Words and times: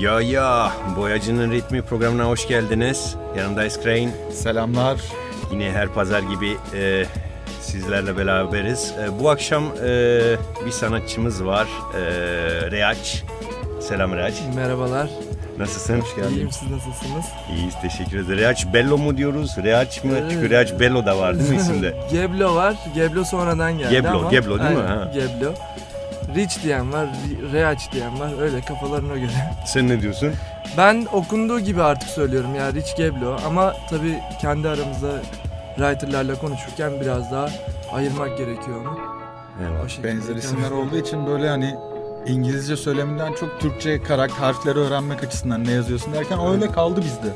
Ya 0.00 0.20
ya, 0.20 0.72
Boyacının 0.96 1.50
Ritmi 1.52 1.82
programına 1.82 2.24
hoş 2.24 2.48
geldiniz. 2.48 3.16
Yanımda 3.38 3.68
Crane. 3.70 4.08
Selamlar. 4.32 5.00
Yine 5.52 5.70
her 5.72 5.88
pazar 5.88 6.20
gibi 6.22 6.56
e, 6.74 7.04
sizlerle 7.60 8.16
beraberiz. 8.16 8.94
E, 9.04 9.20
bu 9.20 9.30
akşam 9.30 9.64
e, 9.64 9.90
bir 10.66 10.70
sanatçımız 10.70 11.44
var, 11.44 11.68
e, 11.94 12.00
Reaç. 12.70 13.24
Selam 13.80 14.12
Reaç. 14.12 14.34
Merhabalar. 14.54 15.08
Nasılsın? 15.58 16.00
Hoş 16.00 16.16
geldin. 16.16 16.34
İyiyim 16.34 16.52
siz 16.52 16.70
nasılsınız? 16.70 17.24
İyiyiz, 17.56 17.74
teşekkür 17.82 18.18
ederiz. 18.24 18.38
Reaç 18.38 18.66
Bello 18.74 18.98
mu 18.98 19.16
diyoruz, 19.16 19.56
Reaç 19.64 20.04
mı? 20.04 20.12
Evet. 20.18 20.30
Çünkü 20.30 20.50
Reaç 20.50 20.80
Bello 20.80 21.06
da 21.06 21.18
var 21.18 21.38
değil 21.38 21.50
mi 21.50 21.56
isimde? 21.60 21.94
Geblo 22.12 22.54
var. 22.54 22.74
Geblo 22.94 23.24
sonradan 23.24 23.78
geldi 23.78 23.90
Geblo, 23.90 24.18
ama. 24.18 24.30
Geblo 24.30 24.58
değil 24.58 24.70
mi? 24.70 24.82
Aynen, 24.82 24.96
Ha. 24.98 25.10
Geblo. 25.14 25.52
Rich 26.34 26.62
diyen 26.62 26.92
var, 26.92 27.06
Re- 27.06 27.52
Reaç 27.52 27.92
diyen 27.92 28.20
var. 28.20 28.42
Öyle 28.42 28.60
kafalarına 28.60 29.16
göre. 29.16 29.30
Sen 29.66 29.88
ne 29.88 30.00
diyorsun? 30.00 30.32
Ben 30.76 31.06
okunduğu 31.12 31.60
gibi 31.60 31.82
artık 31.82 32.08
söylüyorum 32.10 32.54
ya 32.54 32.72
Rich 32.72 32.96
Geblo 32.96 33.36
ama 33.46 33.74
tabii 33.90 34.18
kendi 34.40 34.68
aramızda 34.68 35.10
writerlarla 35.76 36.34
konuşurken 36.34 36.92
biraz 37.00 37.32
daha 37.32 37.48
ayırmak 37.92 38.38
gerekiyor 38.38 38.80
onu. 38.80 38.98
Evet. 39.70 39.98
Benzer 40.04 40.36
isimler 40.36 40.70
olduğu 40.70 40.96
için 40.96 41.26
böyle 41.26 41.48
hani 41.48 41.74
İngilizce 42.26 42.76
söyleminden 42.76 43.32
çok 43.32 43.60
Türkçe 43.60 44.02
karak 44.02 44.30
harfleri 44.30 44.78
öğrenmek 44.78 45.24
açısından 45.24 45.64
ne 45.64 45.72
yazıyorsun 45.72 46.12
derken 46.12 46.38
öyle 46.46 46.72
kaldı 46.72 47.00
bizde. 47.04 47.32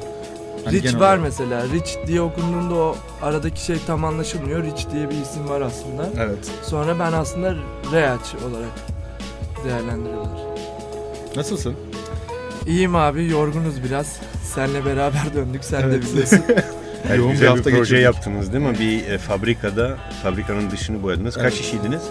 Hani 0.65 0.83
Rich 0.83 0.95
var 0.95 0.99
olarak. 0.99 1.21
mesela. 1.23 1.65
Rich 1.65 1.97
diye 2.07 2.21
okunduğunda 2.21 2.75
o 2.75 2.97
aradaki 3.23 3.65
şey 3.65 3.77
tam 3.87 4.05
anlaşılmıyor. 4.05 4.63
Rich 4.65 4.91
diye 4.93 5.11
bir 5.11 5.15
isim 5.17 5.49
var 5.49 5.61
aslında. 5.61 6.09
Evet. 6.19 6.51
Sonra 6.63 6.99
ben 6.99 7.13
aslında 7.13 7.55
Reaç 7.93 8.35
olarak 8.35 8.71
değerlendiriyorlar. 9.65 10.39
Nasılsın? 11.37 11.75
İyiyim 12.67 12.97
abi 12.97 13.29
yorgunuz 13.31 13.85
biraz. 13.85 14.17
Senle 14.55 14.85
beraber 14.85 15.23
döndük 15.35 15.65
sen 15.65 15.81
de 15.83 15.87
Evet. 15.87 16.03
biliyorsun. 16.13 16.41
Evet, 17.09 17.19
Yoğun 17.19 17.29
bir 17.31 17.33
güzel 17.35 17.47
bir, 17.49 17.57
hafta 17.57 17.71
proje 17.71 17.79
geçirdik. 17.81 18.05
yaptınız 18.05 18.53
değil 18.53 18.65
mi? 18.65 18.79
Bir 18.81 19.11
e, 19.11 19.19
fabrikada, 19.19 19.97
fabrikanın 20.23 20.71
dışını 20.71 21.03
boyadınız. 21.03 21.35
Kaç 21.35 21.45
Evet. 21.45 21.55
kişiydiniz? 21.57 22.03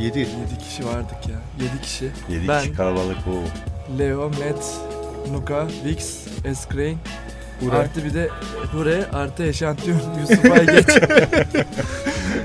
7. 0.00 0.18
7 0.18 0.28
kişi 0.68 0.86
vardık 0.86 1.26
ya. 1.28 1.64
7 1.64 1.82
kişi. 1.82 2.10
7 2.28 2.48
Ben- 2.48 2.60
kişi 2.62 2.74
kalabalık 2.74 3.16
o. 3.28 3.34
Leo, 3.98 4.28
Matt, 4.28 4.64
Nuka, 5.32 5.66
Vix, 5.84 6.16
Escrain. 6.44 6.98
Ura. 7.68 7.76
Artı 7.78 8.04
bir 8.04 8.14
de 8.14 8.28
Hure 8.72 9.06
artı 9.12 9.44
eşantiyon 9.44 10.00
Yusuf 10.20 10.50
Aygeç. 10.50 10.86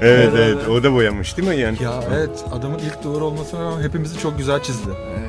Evet 0.02 0.34
Beraber. 0.34 0.48
evet 0.48 0.68
o 0.70 0.84
da 0.84 0.94
boyamış 0.94 1.38
değil 1.38 1.48
mi 1.50 1.56
yani? 1.58 1.84
Ya 1.84 2.04
evet 2.16 2.30
adamın 2.52 2.80
ilk 2.80 3.04
duvar 3.04 3.22
olmasına 3.22 3.62
rağmen 3.64 3.84
hepimizi 3.84 4.20
çok 4.20 4.38
güzel 4.38 4.64
çizdi. 4.64 4.90
evet. 5.20 5.28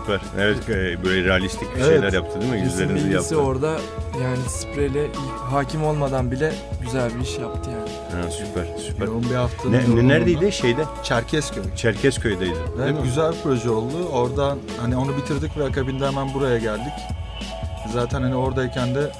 Süper. 0.00 0.20
Evet 0.38 0.56
e, 0.68 1.04
böyle 1.04 1.24
realistik 1.24 1.76
bir 1.76 1.80
Evet. 1.80 1.88
şeyler 1.92 2.12
yaptı 2.12 2.40
değil 2.40 2.52
mi? 2.52 2.60
Yüzlerinizi 2.60 2.94
bilgisi 2.94 3.14
yaptı. 3.34 3.36
orada 3.48 3.70
yani 4.22 4.38
spreyle 4.48 5.06
hakim 5.50 5.84
olmadan 5.84 6.30
bile 6.30 6.52
güzel 6.82 7.10
bir 7.14 7.20
iş 7.20 7.38
yaptı 7.38 7.70
yani. 7.70 8.22
Ha, 8.24 8.30
süper 8.30 8.66
süper. 8.78 9.06
Yoğun 9.06 9.22
bir 9.30 9.34
haftanın 9.34 9.72
Ne, 9.72 9.96
ne, 9.96 10.08
neredeydi? 10.08 10.52
Şeyde. 10.52 10.84
Çerkezköy. 11.02 11.62
Çerkezköy'deydi. 11.76 12.54
Değil 12.54 12.60
Evet, 12.82 12.94
mi? 12.94 13.02
güzel 13.02 13.32
bir 13.32 13.36
proje 13.42 13.70
oldu. 13.70 14.08
Oradan 14.12 14.58
hani 14.80 14.96
onu 14.96 15.16
bitirdik 15.16 15.58
ve 15.58 15.64
akabinde 15.64 16.06
hemen 16.06 16.34
buraya 16.34 16.58
geldik. 16.58 16.92
Zaten 17.92 18.22
hani 18.22 18.34
oradayken 18.34 18.94
de 18.94 19.10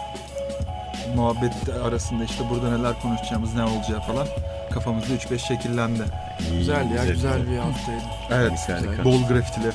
muhabbet 1.16 1.52
arasında 1.84 2.24
işte 2.24 2.44
burada 2.50 2.78
neler 2.78 3.00
konuşacağımız, 3.02 3.54
ne 3.54 3.62
olacağı 3.64 4.00
falan 4.00 4.26
kafamızda 4.74 5.14
3-5 5.14 5.38
şekillendi. 5.38 6.02
İyi, 6.50 6.58
Güzel 6.58 6.90
ya 6.90 7.04
güzel, 7.06 7.50
bir 7.50 7.56
haftaydı. 7.56 8.00
Evet. 8.30 8.52
Harika. 8.68 9.04
Bol 9.04 9.22
grafitili. 9.28 9.72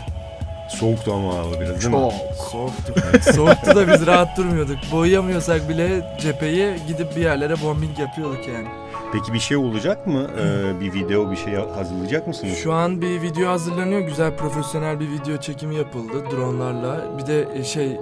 Soğuktu 0.69 1.13
ama 1.13 1.33
hava 1.33 1.51
biraz 1.61 1.81
değil 1.81 1.95
mi? 1.95 2.11
Soğuktu. 2.51 2.93
Soğuktu 3.33 3.75
da 3.75 3.93
biz 3.93 4.07
rahat 4.07 4.37
durmuyorduk. 4.37 4.77
Boyayamıyorsak 4.91 5.69
bile 5.69 6.15
cepheyi 6.21 6.75
gidip 6.87 7.15
bir 7.15 7.21
yerlere 7.21 7.61
bombing 7.61 7.99
yapıyorduk 7.99 8.47
yani. 8.47 8.67
Peki 9.13 9.33
bir 9.33 9.39
şey 9.39 9.57
olacak 9.57 10.07
mı? 10.07 10.27
Ee, 10.39 10.79
bir 10.81 10.93
video 10.93 11.31
bir 11.31 11.35
şey 11.35 11.53
hazırlayacak 11.55 12.27
mısınız? 12.27 12.57
Şu 12.63 12.73
an 12.73 13.01
bir 13.01 13.21
video 13.21 13.49
hazırlanıyor. 13.49 13.99
Güzel 14.01 14.37
profesyonel 14.37 14.99
bir 14.99 15.09
video 15.11 15.37
çekimi 15.37 15.75
yapıldı 15.75 16.23
dronlarla. 16.31 17.17
Bir 17.17 17.25
de 17.27 17.47
e, 17.55 17.63
şey 17.63 17.91
e, 17.91 17.97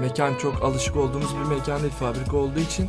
mekan 0.00 0.34
çok 0.34 0.62
alışık 0.62 0.96
olduğumuz 0.96 1.28
bir 1.36 1.56
mekan 1.56 1.80
değil 1.82 1.92
fabrika 1.92 2.36
olduğu 2.36 2.58
için 2.60 2.88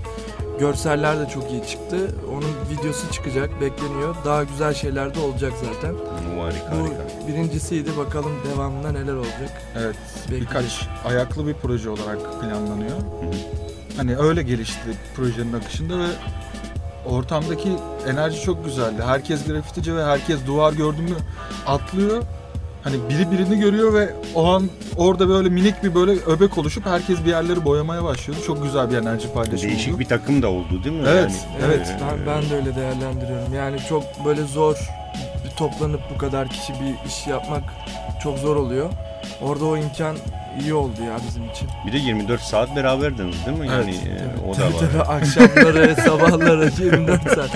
görseller 0.60 1.20
de 1.20 1.30
çok 1.30 1.52
iyi 1.52 1.64
çıktı. 1.68 2.16
Onun 2.32 2.78
videosu 2.80 3.12
çıkacak 3.12 3.62
bekleniyor. 3.62 4.16
Daha 4.26 4.44
güzel 4.44 4.74
şeyler 4.74 5.16
de 5.16 5.20
olacak 5.20 5.54
zaten. 5.64 5.94
Oo, 5.94 6.44
harika 6.44 6.72
Bu 6.72 6.84
harika. 6.84 7.28
birincisiydi. 7.28 7.98
Bakalım 7.98 8.32
devamında 8.54 8.92
neler 8.92 9.14
olacak. 9.14 9.62
Evet. 9.80 9.96
Bekleyeceğiz. 10.24 10.50
Birkaç 10.50 10.88
ayaklı 11.06 11.48
bir 11.48 11.54
proje 11.54 11.90
olarak 11.90 12.42
planlanıyor. 12.42 12.98
Hı 12.98 13.26
hı. 13.28 13.32
Hani 13.98 14.18
öyle 14.18 14.44
gelişti 14.44 14.90
projenin 15.16 15.54
akışında 15.54 16.00
ve 16.00 16.08
ortamdaki 17.06 17.70
enerji 18.08 18.42
çok 18.42 18.66
güzeldi. 18.66 19.02
Herkes 19.06 19.46
grafitici 19.48 19.96
ve 19.96 20.04
herkes 20.06 20.46
duvar 20.48 20.74
gördü 20.74 21.02
mü 21.02 21.16
atlıyor. 21.68 22.24
Hani 22.84 22.96
biri 23.10 23.32
birini 23.32 23.60
görüyor 23.60 23.94
ve 23.94 24.14
o 24.36 24.46
an 24.50 24.70
orada 24.98 25.30
böyle 25.30 25.50
minik 25.50 25.84
bir 25.84 25.96
böyle 25.96 26.12
öbek 26.12 26.58
oluşup 26.58 26.86
herkes 26.86 27.20
bir 27.26 27.30
yerleri 27.30 27.66
boyamaya 27.66 28.04
başlıyordu. 28.04 28.44
Çok 28.48 28.64
güzel 28.64 28.92
bir 28.92 28.98
enerji 28.98 29.34
paylaşımı 29.34 29.72
Değişik 29.72 29.94
oldu. 29.94 30.00
bir 30.00 30.06
takım 30.06 30.42
da 30.42 30.48
oldu 30.48 30.84
değil 30.84 30.96
mi? 30.96 31.04
Evet, 31.08 31.32
Evet, 31.66 31.88
e, 31.88 31.98
ben, 32.02 32.26
ben 32.28 32.50
de 32.50 32.56
öyle 32.56 32.76
değerlendiriyorum. 32.76 33.54
Yani 33.54 33.78
çok 33.90 34.04
böyle 34.26 34.44
zor 34.44 34.76
bir 35.46 35.50
toplanıp 35.50 36.02
bu 36.14 36.18
kadar 36.18 36.50
kişi 36.50 36.74
bir 36.74 37.08
iş 37.10 37.28
yapmak 37.28 37.64
çok 38.24 38.38
zor 38.38 38.56
oluyor. 38.56 38.90
Orada 39.42 39.66
o 39.66 39.78
imkan 39.78 40.16
iyi 40.62 40.74
oldu 40.74 41.04
ya 41.08 41.18
bizim 41.28 41.50
için. 41.50 41.68
Bir 41.88 41.94
de 41.94 41.98
24 41.98 42.42
saat 42.42 42.76
beraberdiniz 42.76 43.46
değil 43.46 43.58
mi? 43.58 43.68
Yani 43.68 43.96
Evet, 44.10 44.22
o 44.48 44.58
da 44.58 44.66
var. 44.66 44.72
tabii 44.80 45.02
akşamları, 45.02 45.96
sabahları 46.06 46.72
24 46.84 47.24
saat. 47.34 47.50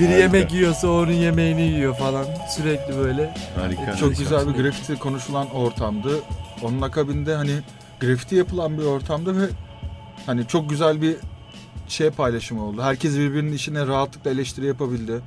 Biri 0.00 0.06
Harika. 0.08 0.18
yemek 0.22 0.52
yiyorsa 0.52 0.88
onun 0.88 1.12
yemeğini 1.12 1.62
yiyor 1.62 1.94
falan. 1.96 2.26
Sürekli 2.56 2.96
böyle. 2.98 3.34
Harika. 3.56 3.96
Çok 3.96 4.16
güzel 4.18 4.46
bir 4.48 4.62
grafiti 4.62 4.94
konuşulan 4.98 5.50
ortamdı. 5.50 6.10
Onun 6.62 6.80
akabinde 6.80 7.34
hani 7.34 7.52
grafiti 8.00 8.34
yapılan 8.36 8.78
bir 8.78 8.84
ortamda 8.84 9.36
ve 9.36 9.44
hani 10.26 10.46
çok 10.46 10.70
güzel 10.70 11.02
bir 11.02 11.16
şey 11.88 12.10
paylaşımı 12.10 12.64
oldu. 12.64 12.82
Herkes 12.82 13.14
birbirinin 13.14 13.52
işine 13.52 13.86
rahatlıkla 13.86 14.30
eleştiri 14.30 14.66
yapabildi. 14.66 15.20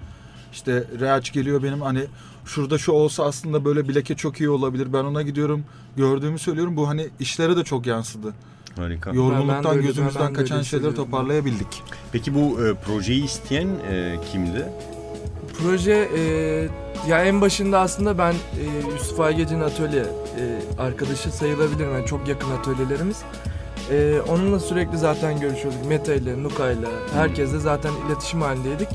İşte 0.53 0.83
Reaç 0.99 1.31
geliyor 1.33 1.63
benim 1.63 1.81
hani 1.81 2.01
şurada 2.47 2.77
şu 2.77 2.91
olsa 2.91 3.23
aslında 3.25 3.65
böyle 3.65 3.87
bileke 3.87 4.15
çok 4.15 4.39
iyi 4.39 4.49
olabilir. 4.49 4.93
Ben 4.93 5.03
ona 5.03 5.21
gidiyorum 5.21 5.63
gördüğümü 5.97 6.39
söylüyorum. 6.39 6.77
Bu 6.77 6.87
hani 6.87 7.07
işlere 7.19 7.57
de 7.57 7.63
çok 7.63 7.85
yansıdı. 7.85 8.33
Harika. 8.75 9.09
Ben 9.09 9.15
de 9.17 9.21
Yorgunluktan 9.21 9.75
öyle- 9.77 9.87
gözümüzden 9.87 10.27
ben 10.27 10.33
kaçan 10.33 10.61
şeyleri 10.61 10.95
toparlayabildik. 10.95 11.83
Peki 12.11 12.35
bu 12.35 12.65
e, 12.67 12.73
projeyi 12.73 13.23
isteyen 13.23 13.67
e, 13.91 14.15
kimdi? 14.31 14.65
Proje 15.61 16.09
e, 16.17 16.21
ya 17.09 17.23
en 17.25 17.41
başında 17.41 17.79
aslında 17.79 18.17
ben 18.17 18.33
e, 18.33 18.91
Yusuf 18.93 19.19
Aygec'in 19.19 19.61
atölye 19.61 20.01
e, 20.01 20.59
arkadaşı 20.81 21.31
sayılabilirim. 21.31 21.93
Yani 21.93 22.05
çok 22.05 22.27
yakın 22.27 22.51
atölyelerimiz. 22.51 23.17
E, 23.91 24.21
onunla 24.29 24.59
sürekli 24.59 24.97
zaten 24.97 25.39
görüşüyorduk. 25.39 25.85
Meta 25.85 26.13
ile, 26.13 26.43
Nuka 26.43 26.71
ile. 26.71 26.87
Herkesle 27.13 27.59
zaten 27.59 27.91
iletişim 28.07 28.41
halindeydik. 28.41 28.87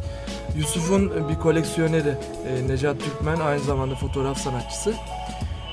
Yusuf'un 0.56 1.28
bir 1.28 1.34
koleksiyoneri 1.34 2.14
e, 2.48 2.68
Necat 2.68 2.96
Türkmen 3.00 3.40
aynı 3.40 3.60
zamanda 3.60 3.94
fotoğraf 3.94 4.38
sanatçısı. 4.38 4.94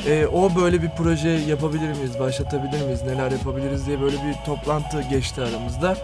E, 0.07 0.25
o 0.27 0.55
böyle 0.55 0.81
bir 0.81 0.89
proje 0.97 1.29
yapabilir 1.29 1.89
miyiz, 1.89 2.19
başlatabilir 2.19 2.85
miyiz, 2.85 3.03
neler 3.03 3.31
yapabiliriz 3.31 3.87
diye 3.87 4.01
böyle 4.01 4.15
bir 4.15 4.45
toplantı 4.45 5.01
geçti 5.01 5.41
aramızda. 5.41 5.97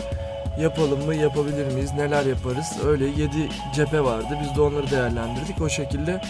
Yapalım 0.60 1.06
mı, 1.06 1.16
yapabilir 1.16 1.74
miyiz, 1.74 1.92
neler 1.98 2.26
yaparız? 2.26 2.66
Öyle 2.88 3.06
7 3.06 3.30
cephe 3.76 4.04
vardı. 4.04 4.28
Biz 4.44 4.56
de 4.58 4.62
onları 4.62 4.92
değerlendirdik. 4.92 5.62
O 5.62 5.70
şekilde 5.70 6.22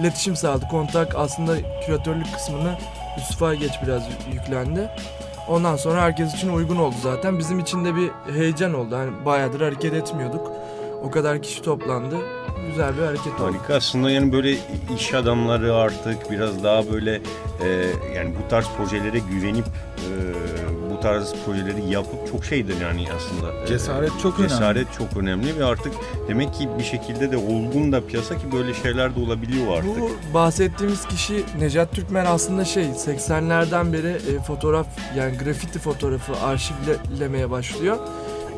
iletişim 0.00 0.36
sağladık. 0.36 0.70
Kontak 0.70 1.14
aslında 1.16 1.52
küratörlük 1.86 2.34
kısmını 2.34 2.78
Yusuf'a 3.18 3.54
geç 3.54 3.72
biraz 3.86 4.02
yü- 4.02 4.34
yüklendi. 4.34 4.88
Ondan 5.48 5.76
sonra 5.76 6.02
herkes 6.02 6.34
için 6.34 6.48
uygun 6.48 6.76
oldu 6.76 6.94
zaten. 7.02 7.38
Bizim 7.38 7.58
için 7.58 7.84
de 7.84 7.96
bir 7.96 8.10
heyecan 8.34 8.74
oldu. 8.74 8.96
Hani 8.96 9.24
bayağıdır 9.24 9.60
hareket 9.60 9.94
etmiyorduk. 9.94 10.52
O 11.02 11.10
kadar 11.10 11.42
kişi 11.42 11.62
toplandı. 11.62 12.16
Güzel 12.68 12.96
bir 12.96 13.02
hareket 13.02 13.40
oldu. 13.40 13.44
Harika. 13.44 13.74
Aslında 13.74 14.10
yani 14.10 14.32
böyle 14.32 14.56
iş 14.96 15.14
adamları 15.14 15.74
artık 15.74 16.30
biraz 16.30 16.64
daha 16.64 16.92
böyle 16.92 17.14
e, 17.64 17.68
yani 18.16 18.34
bu 18.44 18.48
tarz 18.48 18.66
projelere 18.78 19.18
güvenip 19.18 19.64
e, 19.96 20.10
bu 21.04 21.08
tarz 21.08 21.34
projeleri 21.46 21.90
yapıp 21.90 22.32
çok 22.32 22.44
şeydir 22.44 22.80
yani 22.80 23.06
aslında. 23.16 23.66
Cesaret 23.66 24.10
çok 24.22 24.38
önemli. 24.38 24.50
Cesaret 24.50 24.86
çok 24.98 25.16
önemli 25.16 25.58
ve 25.58 25.64
artık 25.64 25.92
demek 26.28 26.54
ki 26.54 26.68
bir 26.78 26.84
şekilde 26.84 27.32
de 27.32 27.36
olgun 27.36 27.92
da 27.92 28.06
piyasa 28.06 28.38
ki 28.38 28.52
böyle 28.52 28.74
şeyler 28.74 29.16
de 29.16 29.20
olabiliyor 29.20 29.78
artık. 29.78 30.00
Bu 30.00 30.34
bahsettiğimiz 30.34 31.06
kişi 31.06 31.44
Necat 31.58 31.92
Türkmen 31.92 32.24
aslında 32.24 32.64
şey 32.64 32.84
80'lerden 32.84 33.92
beri 33.92 34.08
e, 34.08 34.42
fotoğraf 34.42 34.86
yani 35.16 35.38
grafiti 35.38 35.78
fotoğrafı 35.78 36.32
arşivlemeye 36.40 37.50
başlıyor. 37.50 37.96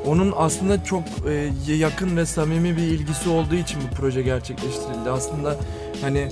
Onun 0.07 0.33
aslında 0.37 0.85
çok 0.85 1.03
e, 1.29 1.51
yakın 1.73 2.17
ve 2.17 2.27
samimi 2.27 2.77
bir 2.77 2.83
ilgisi 2.83 3.29
olduğu 3.29 3.55
için 3.55 3.81
bu 3.81 3.95
proje 3.97 4.23
gerçekleştirildi. 4.23 5.11
Aslında 5.11 5.57
hani 6.01 6.29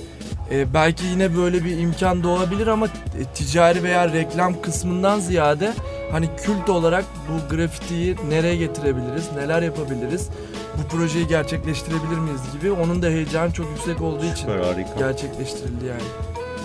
e, 0.51 0.73
belki 0.73 1.05
yine 1.05 1.37
böyle 1.37 1.63
bir 1.63 1.77
imkan 1.77 2.23
doğabilir 2.23 2.67
ama 2.67 2.85
e, 2.85 2.89
ticari 3.35 3.83
veya 3.83 4.13
reklam 4.13 4.61
kısmından 4.61 5.19
ziyade 5.19 5.73
hani 6.11 6.29
kült 6.37 6.69
olarak 6.69 7.05
bu 7.29 7.55
grafitiyi 7.55 8.15
nereye 8.29 8.55
getirebiliriz, 8.55 9.31
neler 9.35 9.61
yapabiliriz, 9.61 10.29
bu 10.77 10.87
projeyi 10.97 11.27
gerçekleştirebilir 11.27 12.17
miyiz 12.17 12.41
gibi 12.53 12.71
onun 12.71 13.01
da 13.01 13.07
heyecanı 13.07 13.53
çok 13.53 13.69
yüksek 13.69 14.01
olduğu 14.01 14.25
için 14.25 14.35
Süper 14.35 14.85
gerçekleştirildi 14.99 15.85
yani. 15.85 16.01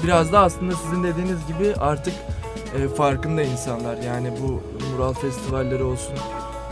Biraz 0.05 0.33
da 0.33 0.41
aslında 0.41 0.75
sizin 0.77 1.05
dediğiniz 1.05 1.47
gibi 1.47 1.75
artık 1.81 2.15
e, 2.79 2.89
farkında 2.89 3.43
insanlar. 3.43 3.97
Yani 3.97 4.31
bu 4.43 4.63
mural 4.93 5.13
festivalleri 5.13 5.83
olsun, 5.83 6.15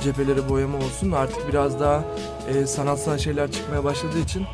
cepheleri 0.03 0.49
boyama 0.49 0.79
olsun 0.79 1.13
artık 1.13 1.49
biraz 1.49 1.81
daha 1.81 2.05
e, 2.49 2.67
sanatsal 2.67 3.19
şeyler 3.19 3.53
çıkmaya 3.53 3.85
başladığı 3.85 4.19
için 4.19 4.47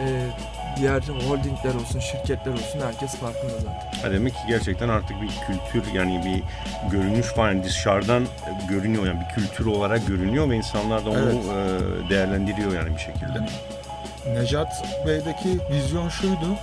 e, 0.00 0.30
diğer 0.76 1.02
holdingler 1.28 1.74
olsun, 1.74 2.00
şirketler 2.00 2.52
olsun 2.52 2.80
herkes 2.80 3.14
farkında 3.16 3.52
zaten. 3.58 4.02
Ha 4.02 4.10
demek 4.12 4.32
ki 4.34 4.40
gerçekten 4.48 4.88
artık 4.88 5.16
bir 5.22 5.28
kültür 5.46 5.92
yani 5.92 6.20
bir 6.24 6.42
görünüş 6.90 7.26
falan 7.26 7.64
dışarıdan 7.64 8.22
e, 8.22 8.66
görünüyor 8.68 9.06
yani 9.06 9.20
bir 9.20 9.34
kültür 9.34 9.66
olarak 9.66 10.06
görünüyor 10.06 10.50
ve 10.50 10.56
insanlar 10.56 11.06
da 11.06 11.10
onu 11.10 11.18
Evet. 11.18 11.34
e, 12.06 12.10
değerlendiriyor 12.10 12.72
yani 12.72 12.94
bir 12.94 13.00
şekilde. 13.00 13.46
Necat 14.34 14.84
Bey'deki 15.06 15.58
vizyon 15.72 16.08
şuydu. 16.08 16.56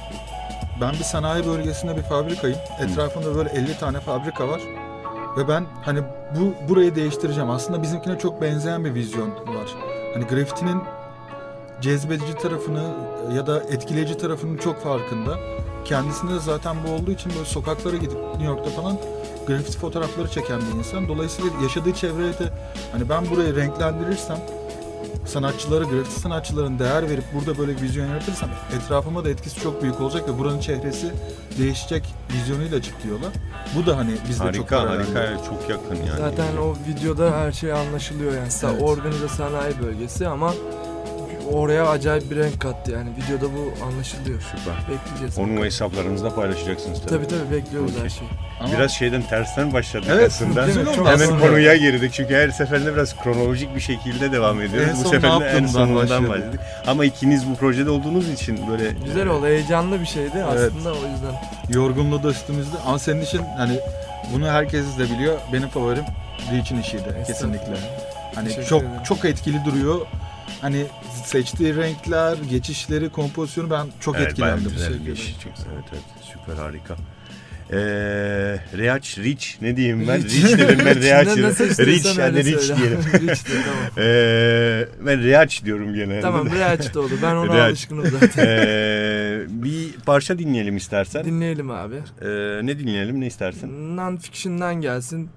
Ben 0.81 0.91
bir 0.93 1.03
sanayi 1.03 1.45
bölgesinde 1.45 1.97
bir 1.97 2.01
fabrikayım. 2.01 2.57
Etrafımda 2.79 3.35
böyle 3.35 3.49
50 3.49 3.77
tane 3.77 3.99
fabrika 3.99 4.47
var. 4.47 4.61
Ve 5.37 5.47
ben 5.47 5.65
hani 5.81 5.99
bu 6.39 6.69
burayı 6.69 6.95
değiştireceğim. 6.95 7.49
Aslında 7.49 7.81
bizimkine 7.81 8.19
çok 8.19 8.41
benzeyen 8.41 8.85
bir 8.85 8.93
vizyon 8.93 9.29
var. 9.31 9.67
Hani 10.13 10.25
grafitinin 10.25 10.81
cezbedici 11.81 12.33
tarafını 12.33 12.93
ya 13.35 13.47
da 13.47 13.63
etkileyici 13.63 14.17
tarafının 14.17 14.57
çok 14.57 14.83
farkında. 14.83 15.37
Kendisinde 15.85 16.33
de 16.33 16.39
zaten 16.39 16.75
bu 16.87 16.91
olduğu 16.91 17.11
için 17.11 17.31
böyle 17.35 17.45
sokaklara 17.45 17.95
gidip 17.97 18.17
New 18.29 18.45
York'ta 18.45 18.69
falan 18.69 18.97
grafiti 19.47 19.77
fotoğrafları 19.77 20.27
çeken 20.27 20.59
bir 20.61 20.79
insan. 20.79 21.07
Dolayısıyla 21.07 21.51
yaşadığı 21.63 21.93
çevreye 21.93 22.33
de 22.33 22.49
hani 22.91 23.09
ben 23.09 23.29
burayı 23.29 23.55
renklendirirsem 23.55 24.37
sanatçılara, 25.25 25.83
grafiti 25.83 26.19
sanatçıların 26.19 26.79
değer 26.79 27.09
verip 27.09 27.23
burada 27.33 27.57
böyle 27.57 27.77
bir 27.77 27.81
vizyon 27.81 28.07
yaratırsam 28.07 28.49
etrafıma 28.77 29.25
da 29.25 29.29
etkisi 29.29 29.59
çok 29.59 29.81
büyük 29.81 30.01
olacak 30.01 30.29
ve 30.29 30.39
buranın 30.39 30.59
çehresi 30.59 31.11
değişecek 31.57 32.03
vizyonuyla 32.33 32.81
çıktı 32.81 33.07
yola. 33.07 33.25
Bu 33.75 33.85
da 33.85 33.97
hani 33.97 34.11
bizde 34.29 34.53
çok 34.53 34.71
Harika 34.71 34.89
harika 34.89 35.19
evet, 35.19 35.39
çok 35.49 35.69
yakın 35.69 35.95
yani. 35.95 36.17
Zaten 36.17 36.57
o 36.57 36.73
videoda 36.87 37.31
her 37.31 37.51
şey 37.51 37.73
anlaşılıyor 37.73 38.33
yani. 38.33 38.47
Sa- 38.47 38.71
Evet. 38.71 38.81
Organize 38.81 39.27
sanayi 39.27 39.73
bölgesi 39.81 40.27
ama 40.27 40.53
oraya 41.53 41.87
acayip 41.89 42.31
bir 42.31 42.35
renk 42.35 42.59
kattı 42.61 42.91
yani. 42.91 43.09
Videoda 43.17 43.53
bu 43.55 43.85
anlaşılıyor. 43.85 44.41
Süper. 44.41 44.75
Bekleyeceğiz. 44.95 45.37
Onu 45.37 45.65
hesaplarınızda 45.65 46.35
paylaşacaksınız 46.35 46.99
tabii. 47.01 47.09
Tabii 47.09 47.27
tabii 47.27 47.51
bekliyoruz 47.57 47.91
her 48.03 48.09
şeyi. 48.09 48.29
Ama 48.61 48.73
Biraz 48.73 48.91
şeyden 48.91 49.21
tersten 49.21 49.73
başladık 49.73 50.07
Evet, 50.11 50.27
aslında. 50.27 50.73
Çok 50.95 51.07
Hemen 51.07 51.13
aslında. 51.25 51.39
konuya 51.47 51.75
girdik 51.75 52.13
çünkü 52.13 52.35
her 52.35 52.49
seferinde 52.49 52.93
biraz 52.93 53.15
kronolojik 53.23 53.75
bir 53.75 53.79
şekilde 53.79 54.31
devam 54.31 54.61
ediyoruz. 54.61 54.89
En 54.89 54.95
bu 54.97 55.03
son 55.03 55.09
seferinde 55.11 55.45
ne 55.45 55.49
en 55.49 55.65
sonundan 55.65 56.29
başladık. 56.29 56.59
Ama 56.87 57.05
ikiniz 57.05 57.49
bu 57.49 57.55
projede 57.55 57.89
olduğunuz 57.89 58.29
için 58.29 58.59
böyle 58.71 58.91
Güzel 59.05 59.27
oldu, 59.27 59.45
heyecanlı 59.45 60.01
bir 60.01 60.05
şeydi 60.05 60.31
Evet. 60.35 60.71
aslında 60.71 60.91
o 60.91 60.95
yüzden. 60.95 61.33
yorgunluğu 61.81 62.23
da 62.23 62.29
üstümüzde. 62.29 62.75
Ama 62.85 62.99
senin 62.99 63.21
için 63.21 63.41
hani 63.57 63.79
bunu 64.33 64.47
herkes 64.47 64.97
de 64.97 65.03
biliyor. 65.03 65.37
Benim 65.53 65.67
favorim 65.69 66.03
Reach'in 66.53 66.81
işiydi 66.81 67.23
kesinlikle. 67.27 67.73
Hani 68.35 68.65
çok 68.69 68.83
çok 69.05 69.25
etkili 69.25 69.65
duruyor. 69.65 69.99
Hani 70.61 70.85
seçtiği 71.25 71.75
renkler, 71.75 72.37
geçişleri, 72.49 73.09
kompozisyonu 73.09 73.69
ben 73.69 73.87
çok 73.99 74.15
Evet, 74.17 74.27
etkilendim. 74.27 74.71
güzel 74.71 74.87
Teşekkür 74.87 75.05
bir 75.05 75.11
iş. 75.11 75.21
ederim. 75.21 75.35
Çok- 75.43 75.53
Evet 75.73 75.83
evet 75.91 76.03
süper 76.21 76.63
harika. 76.63 76.95
Ee, 77.71 77.77
Reaç, 78.77 79.17
Rich 79.17 79.47
ne 79.61 79.75
diyeyim 79.77 80.07
ben? 80.07 80.23
Rich. 80.23 80.35
Rich 80.35 80.57
dedim 80.57 80.77
ben 80.85 81.01
Reaç. 81.03 81.27
Rich 81.27 82.19
öyle 82.19 82.43
Rich 82.43 82.59
söyle. 82.59 82.77
diyelim. 82.81 82.99
Rich 83.13 83.45
de 83.45 83.53
tamam. 83.65 83.83
Ee, 83.97 84.85
ben 85.05 85.23
Reaç 85.23 85.65
diyorum 85.65 85.93
gene. 85.93 86.21
Tamam 86.21 86.49
Reaç 86.51 86.93
da 86.93 86.99
olur. 86.99 87.11
Ben 87.23 87.35
ona 87.35 87.53
Reaç. 87.57 87.69
alışkınım 87.69 88.05
zaten. 88.19 88.45
Ee, 88.47 89.41
bir 89.49 89.91
parça 90.05 90.39
dinleyelim 90.39 90.77
istersen. 90.77 91.25
Dinleyelim 91.25 91.71
abi. 91.71 91.95
Ee, 91.95 92.27
ne 92.63 92.79
dinleyelim 92.79 93.21
ne 93.21 93.27
istersin? 93.27 93.97
Non-fiction'dan 93.97 94.81
gelsin. 94.81 95.29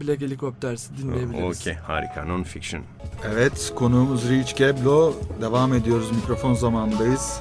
Black 0.00 0.20
Helicopters'ı 0.20 0.96
dinleyebiliriz. 0.96 1.60
Okey 1.60 1.74
harika 1.74 2.20
non-fiction. 2.20 2.80
Evet, 3.32 3.72
konuğumuz 3.74 4.30
Reach 4.30 4.56
Geblo. 4.56 5.14
Devam 5.40 5.74
ediyoruz, 5.74 6.10
mikrofon 6.10 6.54
zamanındayız. 6.54 7.40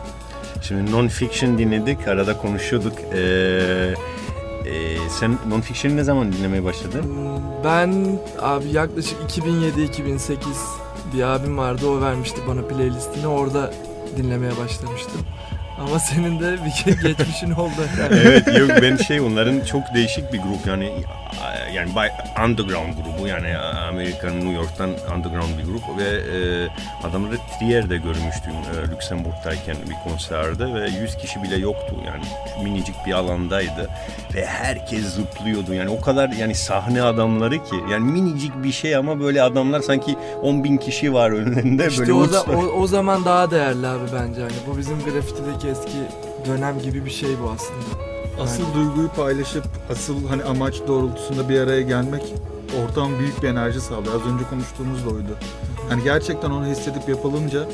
Şimdi 0.61 0.91
non-fiction 0.91 1.57
dinledik 1.57 2.07
arada 2.07 2.37
konuşuyorduk. 2.37 2.93
Ee, 3.13 3.93
e, 4.65 4.97
sen 5.09 5.37
non-fiction'ı 5.49 5.95
ne 5.97 6.03
zaman 6.03 6.31
dinlemeye 6.31 6.63
başladın? 6.63 7.05
Ben 7.63 8.19
abi 8.41 8.69
yaklaşık 8.71 9.17
2007-2008 9.21 10.37
bir 11.13 11.21
abim 11.23 11.57
vardı 11.57 11.87
o 11.87 12.01
vermişti 12.01 12.41
bana 12.47 12.61
playlistini 12.61 13.27
orada 13.27 13.73
dinlemeye 14.17 14.51
başlamıştım. 14.51 15.21
Ama 15.79 15.99
senin 15.99 16.39
de 16.39 16.57
bir 16.65 17.01
geçmişin 17.07 17.51
oldu. 17.51 17.71
Yani. 17.99 18.21
evet 18.25 18.47
yok 18.59 18.69
ben 18.81 18.97
şey 18.97 19.21
onların 19.21 19.65
çok 19.65 19.93
değişik 19.93 20.33
bir 20.33 20.39
grup 20.39 20.67
yani 20.67 20.91
yani 21.73 21.89
underground 22.45 22.93
grubu 22.93 23.27
yani 23.27 23.57
Amerika'nın 23.57 24.35
New 24.35 24.53
York'tan 24.53 24.89
underground 24.89 25.57
bir 25.59 25.63
grup 25.63 25.83
ve 25.97 26.03
e, 26.03 26.67
adamları 27.07 27.37
Trier'de 27.37 27.97
görmüştüm 27.97 28.53
e, 28.53 28.91
Lüksemburg'dayken 28.91 29.75
bir 29.89 30.09
konserde 30.11 30.73
ve 30.73 30.89
100 31.01 31.17
kişi 31.17 31.43
bile 31.43 31.55
yoktu 31.55 31.95
yani 32.05 32.23
minicik 32.63 32.95
bir 33.07 33.13
alandaydı 33.13 33.89
ve 34.33 34.45
herkes 34.45 35.05
zıplıyordu 35.05 35.73
yani 35.73 35.89
o 35.89 36.01
kadar 36.01 36.29
yani 36.29 36.55
sahne 36.55 37.01
adamları 37.01 37.63
ki 37.63 37.75
yani 37.91 38.11
minicik 38.11 38.63
bir 38.63 38.71
şey 38.71 38.95
ama 38.95 39.19
böyle 39.19 39.41
adamlar 39.41 39.79
sanki 39.79 40.15
10 40.41 40.63
bin 40.63 40.77
kişi 40.77 41.13
var 41.13 41.31
önlerinde 41.31 41.87
İşte 41.87 41.99
böyle 42.01 42.13
o, 42.13 42.25
Woodstock- 42.25 42.55
o, 42.55 42.81
o 42.81 42.87
zaman 42.87 43.25
daha 43.25 43.51
değerli 43.51 43.87
abi 43.87 44.05
bence 44.13 44.41
hani 44.41 44.53
bu 44.67 44.77
bizim 44.77 44.99
grafitideki 44.99 45.62
eski 45.67 45.97
dönem 46.47 46.79
gibi 46.79 47.05
bir 47.05 47.09
şey 47.11 47.29
bu 47.43 47.49
aslında. 47.49 48.03
Asıl 48.43 48.63
duyguyu 48.73 49.07
paylaşıp, 49.09 49.63
asıl 49.91 50.27
hani 50.27 50.43
amaç 50.43 50.75
doğrultusunda 50.87 51.49
bir 51.49 51.59
araya 51.59 51.81
gelmek 51.81 52.33
ortam 52.83 53.19
büyük 53.19 53.43
bir 53.43 53.47
enerji 53.47 53.81
sağlıyor. 53.81 54.15
Az 54.15 54.33
önce 54.33 54.43
konuştuğumuz 54.49 55.05
da 55.05 55.09
oydu. 55.09 55.37
Hani 55.89 56.03
gerçekten 56.03 56.51
onu 56.51 56.65
hissedip 56.65 57.09
yapılınca 57.09 57.65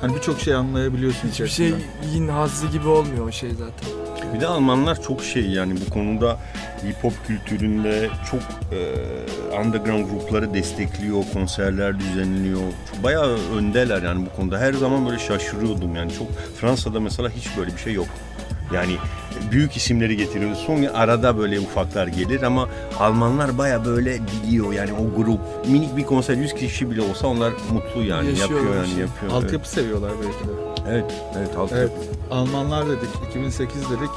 hani 0.00 0.14
birçok 0.14 0.40
şey 0.40 0.54
anlayabiliyorsun 0.54 1.18
Hiçbir 1.28 1.44
içerisinden. 1.44 1.80
şeyin 2.10 2.28
hazzı 2.28 2.66
gibi 2.66 2.88
olmuyor 2.88 3.28
o 3.28 3.32
şey 3.32 3.50
zaten. 3.50 4.01
Bir 4.34 4.40
de 4.40 4.46
Almanlar 4.46 5.02
çok 5.02 5.22
şey 5.24 5.46
yani 5.50 5.74
bu 5.86 5.90
konuda 5.94 6.36
hip 6.84 7.04
hop 7.04 7.12
kültüründe 7.26 8.08
çok 8.30 8.40
e, 8.40 9.56
underground 9.60 10.10
grupları 10.10 10.54
destekliyor, 10.54 11.22
konserler 11.32 12.00
düzenliyor. 12.00 12.60
Çok- 12.92 13.02
Bayağı 13.02 13.38
öndeler 13.56 14.02
yani 14.02 14.26
bu 14.26 14.36
konuda. 14.36 14.58
Her 14.58 14.72
zaman 14.72 15.06
böyle 15.06 15.18
şaşırıyordum 15.18 15.96
yani 15.96 16.12
çok 16.12 16.28
Fransa'da 16.60 17.00
mesela 17.00 17.28
hiç 17.30 17.48
böyle 17.58 17.72
bir 17.72 17.80
şey 17.80 17.92
yok. 17.92 18.06
Yani 18.74 18.92
büyük 19.52 19.76
isimleri 19.76 20.16
getiriyor. 20.16 20.54
Son 20.54 20.82
arada 20.84 21.38
böyle 21.38 21.60
ufaklar 21.60 22.06
gelir 22.06 22.42
ama 22.42 22.68
Almanlar 23.00 23.58
baya 23.58 23.84
böyle 23.84 24.18
biliyor 24.46 24.72
yani 24.72 24.90
o 24.92 25.16
grup 25.22 25.40
minik 25.68 25.96
bir 25.96 26.02
konser 26.04 26.34
100 26.36 26.54
kişi 26.54 26.90
bile 26.90 27.00
olsa 27.02 27.26
onlar 27.26 27.52
mutlu 27.72 28.02
yani 28.02 28.38
yapıyor 28.38 28.76
yani 28.76 28.88
şey. 28.88 28.98
yapıyor. 28.98 29.32
Altyapı 29.32 29.68
seviyorlar 29.68 30.10
belki 30.22 30.48
de. 30.48 30.71
Evet, 30.88 31.04
evet 31.38 31.56
altyapı. 31.56 31.76
Evet. 31.76 31.92
Almanlar 32.30 32.86
dedik, 32.86 33.10
2008 33.30 33.90
dedik. 33.90 34.10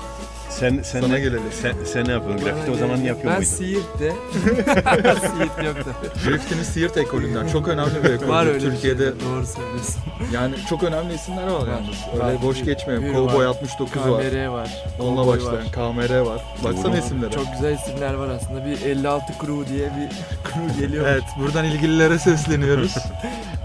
Sen 0.50 0.79
sen 0.84 1.01
Sana 1.01 1.13
ne, 1.13 1.19
gelelim. 1.19 1.41
Sen, 1.62 1.74
sen 1.86 2.07
ne 2.07 2.12
yapıyorsun? 2.12 2.45
Grafiti 2.45 2.72
o 2.72 2.75
zaman 2.75 2.98
yapıyor 2.98 3.34
Ben 3.34 3.39
muydun? 3.39 3.51
Siirt'te. 3.51 4.13
Siirt 5.27 5.63
yok 5.65 5.75
da. 5.86 5.91
Griffith'in 6.29 6.63
Siirt 6.63 6.98
ekolünden 6.98 7.48
çok 7.48 7.67
önemli 7.67 8.03
bir 8.03 8.10
ekol. 8.10 8.27
Var 8.27 8.45
öyle 8.45 8.60
Türkiye'de 8.60 9.15
bir 9.15 9.19
şey. 9.19 9.29
Doğru 9.29 9.45
söylüyorsun. 9.45 10.01
yani 10.34 10.55
çok 10.69 10.84
önemli 10.84 11.13
isimler 11.13 11.48
var 11.48 11.67
yalnız. 11.67 12.19
var. 12.19 12.29
Öyle 12.29 12.41
boş 12.41 12.63
geçmiyor. 12.63 13.01
Cowboy 13.13 13.45
var. 13.45 13.50
69 13.50 14.01
var. 14.12 14.22
KMR 14.24 14.45
var. 14.48 14.84
Onunla 15.00 15.27
başlayan 15.27 15.53
var. 15.55 15.72
KMR 15.72 16.19
var. 16.19 16.41
Baksana 16.63 16.98
isimlere. 16.98 17.31
Çok 17.31 17.45
güzel 17.53 17.74
isimler 17.77 18.13
var 18.13 18.29
aslında. 18.29 18.65
Bir 18.65 18.81
56 18.81 19.25
Crew 19.34 19.67
diye 19.74 19.86
bir 19.86 20.10
crew 20.53 20.81
geliyor 20.81 21.05
Evet, 21.07 21.24
buradan 21.39 21.65
ilgililere 21.65 22.19
sesleniyoruz. 22.19 22.95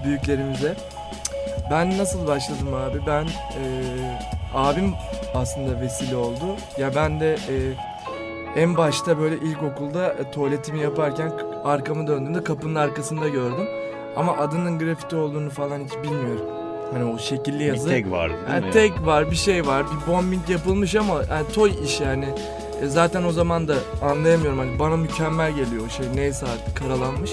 büyüklerimize. 0.05 0.75
Ben 1.71 1.99
nasıl 1.99 2.27
başladım 2.27 2.75
abi? 2.75 2.99
Ben 3.07 3.25
e, 3.25 3.63
abim 4.55 4.93
aslında 5.35 5.81
vesile 5.81 6.17
oldu. 6.17 6.57
Ya 6.79 6.95
ben 6.95 7.21
de 7.21 7.33
e, 7.35 7.57
en 8.61 8.77
başta 8.77 9.19
böyle 9.19 9.37
ilkokulda 9.37 10.09
e, 10.13 10.31
tuvaletimi 10.31 10.81
yaparken 10.81 11.33
arkamı 11.65 12.07
döndüğümde 12.07 12.45
kapının 12.45 12.75
arkasında 12.75 13.29
gördüm. 13.29 13.69
Ama 14.17 14.37
adının 14.37 14.79
grafiti 14.79 15.17
olduğunu 15.17 15.51
falan 15.51 15.81
hiç 15.85 15.93
bilmiyorum. 16.03 16.45
Hani 16.93 17.05
o 17.05 17.19
şekilli 17.19 17.59
Bir 17.61 17.65
yazı. 17.65 17.89
tek 17.89 18.11
vardı 18.11 18.35
değil 18.35 18.49
Yani 18.55 18.67
mi? 18.67 18.73
tek 18.73 19.07
var, 19.07 19.31
bir 19.31 19.37
şey 19.37 19.67
var, 19.67 19.85
bir 19.87 20.13
bombing 20.13 20.49
yapılmış 20.51 20.95
ama 20.95 21.15
yani 21.31 21.49
toy 21.55 21.73
iş 21.85 22.01
yani. 22.01 22.29
E, 22.83 22.87
zaten 22.87 23.25
o 23.25 23.33
zaman 23.33 23.69
da 23.69 23.75
anlayamıyorum 24.03 24.59
hani 24.59 24.79
bana 24.79 24.97
mükemmel 24.97 25.53
geliyor 25.53 25.87
o 25.87 25.89
şey 25.91 26.07
neyse 26.15 26.47
artık 26.47 26.77
karalanmış. 26.77 27.31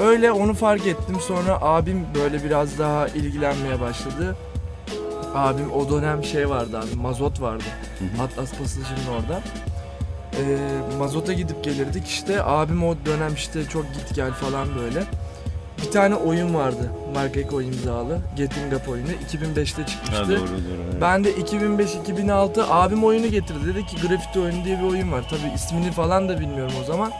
Öyle 0.00 0.32
onu 0.32 0.54
fark 0.54 0.86
ettim 0.86 1.16
sonra 1.20 1.58
abim 1.60 2.06
böyle 2.14 2.44
biraz 2.44 2.78
daha 2.78 3.08
ilgilenmeye 3.08 3.80
başladı. 3.80 4.36
abim 5.34 5.72
o 5.72 5.90
dönem 5.90 6.24
şey 6.24 6.50
vardı 6.50 6.78
abi 6.78 7.00
mazot 7.00 7.40
vardı. 7.40 7.64
Hı 7.98 8.04
hı. 8.04 8.22
Atlas 8.22 8.50
pasajının 8.50 9.06
orada. 9.20 9.40
Ee, 10.32 10.96
mazota 10.98 11.32
gidip 11.32 11.64
gelirdik 11.64 12.06
işte 12.06 12.42
abim 12.42 12.84
o 12.84 12.94
dönem 13.06 13.34
işte 13.34 13.64
çok 13.64 13.84
git 13.94 14.14
gel 14.14 14.32
falan 14.32 14.68
böyle. 14.78 15.04
Bir 15.82 15.90
tane 15.90 16.14
oyun 16.14 16.54
vardı 16.54 16.90
Mark 17.14 17.36
Eko 17.36 17.62
imzalı 17.62 18.18
Getting 18.36 18.72
Up 18.74 18.88
oyunu 18.88 19.08
2005'te 19.08 19.86
çıkmıştı. 19.86 20.16
Ha, 20.16 20.28
doğru 20.28 20.38
doğru. 20.38 20.46
evet. 20.90 21.00
Ben 21.00 21.24
de 21.24 21.32
2005-2006 21.32 22.62
abim 22.70 23.04
oyunu 23.04 23.26
getirdi. 23.26 23.66
Dedi 23.66 23.86
ki 23.86 23.96
grafiti 24.08 24.40
oyunu 24.40 24.64
diye 24.64 24.78
bir 24.78 24.84
oyun 24.84 25.12
var. 25.12 25.28
Tabi 25.28 25.54
ismini 25.54 25.92
falan 25.92 26.28
da 26.28 26.40
bilmiyorum 26.40 26.72
o 26.82 26.84
zaman. 26.84 27.12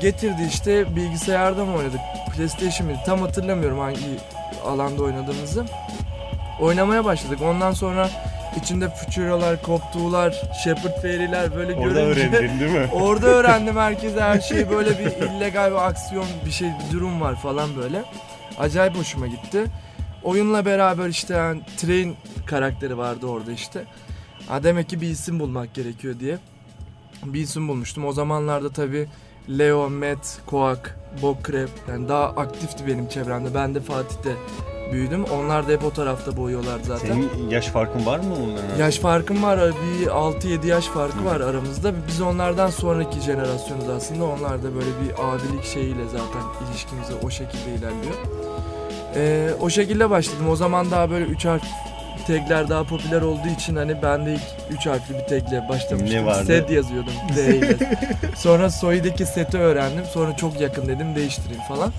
Getirdi 0.00 0.48
işte 0.48 0.96
bilgisayarda 0.96 1.64
mı 1.64 1.76
oynadık? 1.76 2.00
PlayStation 2.36 2.86
mıydı? 2.86 3.00
Tam 3.06 3.20
hatırlamıyorum 3.20 3.78
hangi 3.78 3.98
alanda 4.64 5.02
oynadığımızı. 5.02 5.64
Oynamaya 6.60 7.04
başladık. 7.04 7.38
Ondan 7.42 7.72
sonra 7.72 8.10
içinde 8.62 8.88
Futuralar, 8.88 9.62
Koptuğlar, 9.62 10.42
Shepard 10.64 11.02
Fairy'ler 11.02 11.56
böyle 11.56 11.74
Orada 11.74 12.00
görünce... 12.00 12.28
öğrendin 12.28 12.60
değil 12.60 12.72
mi? 12.72 12.88
Orada 12.92 13.26
öğrendim 13.26 13.76
herkese 13.76 14.20
her 14.20 14.40
şeyi 14.40 14.70
böyle 14.70 14.98
bir 14.98 15.26
illegal 15.26 15.70
bir 15.70 15.86
aksiyon 15.88 16.26
bir 16.46 16.50
şey 16.50 16.68
bir 16.68 16.96
durum 16.96 17.20
var 17.20 17.36
falan 17.36 17.76
böyle. 17.76 18.04
Acayip 18.58 18.96
hoşuma 18.96 19.26
gitti. 19.26 19.64
Oyunla 20.22 20.64
beraber 20.64 21.08
işte 21.08 21.34
yani 21.34 21.60
Train 21.76 22.16
karakteri 22.46 22.98
vardı 22.98 23.26
orada 23.26 23.52
işte. 23.52 23.84
Ha 24.48 24.62
demek 24.62 24.88
ki 24.88 25.00
bir 25.00 25.08
isim 25.08 25.40
bulmak 25.40 25.74
gerekiyor 25.74 26.20
diye. 26.20 26.38
Bir 27.24 27.40
isim 27.40 27.68
bulmuştum. 27.68 28.04
O 28.04 28.12
zamanlarda 28.12 28.72
tabi 28.72 29.08
Leo, 29.58 29.90
Matt, 29.90 30.38
Koak, 30.46 30.96
Bokrep 31.22 31.68
yani 31.88 32.08
daha 32.08 32.24
aktifti 32.24 32.86
benim 32.86 33.08
çevremde. 33.08 33.54
Ben 33.54 33.74
de 33.74 33.80
Fatih'te 33.80 34.30
büyüdüm. 34.92 35.24
Onlar 35.24 35.68
da 35.68 35.72
hep 35.72 35.84
o 35.84 35.90
tarafta 35.90 36.36
boyuyorlar 36.36 36.78
zaten. 36.82 37.08
Senin 37.08 37.50
yaş 37.50 37.66
farkın 37.66 38.06
var 38.06 38.18
mı 38.18 38.34
onların? 38.34 38.76
Yaş 38.78 38.98
farkım 38.98 39.42
var. 39.42 39.60
Bir 39.60 40.06
6-7 40.06 40.66
yaş 40.66 40.84
farkı 40.84 41.24
var 41.24 41.40
aramızda. 41.40 41.92
Biz 42.08 42.20
onlardan 42.20 42.70
sonraki 42.70 43.20
jenerasyonuz 43.20 43.88
aslında. 43.88 44.24
Onlar 44.24 44.62
da 44.62 44.74
böyle 44.74 44.90
bir 45.04 45.12
abilik 45.24 45.64
şeyiyle 45.64 46.04
zaten 46.04 46.68
ilişkimiz 46.70 47.08
o 47.22 47.30
şekilde 47.30 47.74
ilerliyor. 47.74 48.14
Ee, 49.14 49.50
o 49.60 49.70
şekilde 49.70 50.10
başladım. 50.10 50.48
O 50.50 50.56
zaman 50.56 50.90
daha 50.90 51.10
böyle 51.10 51.24
3 51.24 51.44
harf 51.44 51.62
tagler 52.26 52.68
daha 52.68 52.84
popüler 52.84 53.22
olduğu 53.22 53.48
için 53.48 53.76
hani 53.76 54.02
ben 54.02 54.26
de 54.26 54.32
ilk 54.32 54.42
3 54.70 54.86
harfli 54.86 55.14
bir 55.14 55.24
tagle 55.24 55.68
başlamıştım. 55.68 56.22
Ne 56.22 56.26
vardı? 56.26 56.44
Set 56.46 56.70
yazıyordum 56.70 57.12
D 57.36 57.56
ile. 57.56 57.76
Sonra 58.36 58.70
soydaki 58.70 59.26
seti 59.26 59.58
öğrendim. 59.58 60.04
Sonra 60.04 60.36
çok 60.36 60.60
yakın 60.60 60.88
dedim 60.88 61.14
değiştireyim 61.14 61.62
falan. 61.68 61.92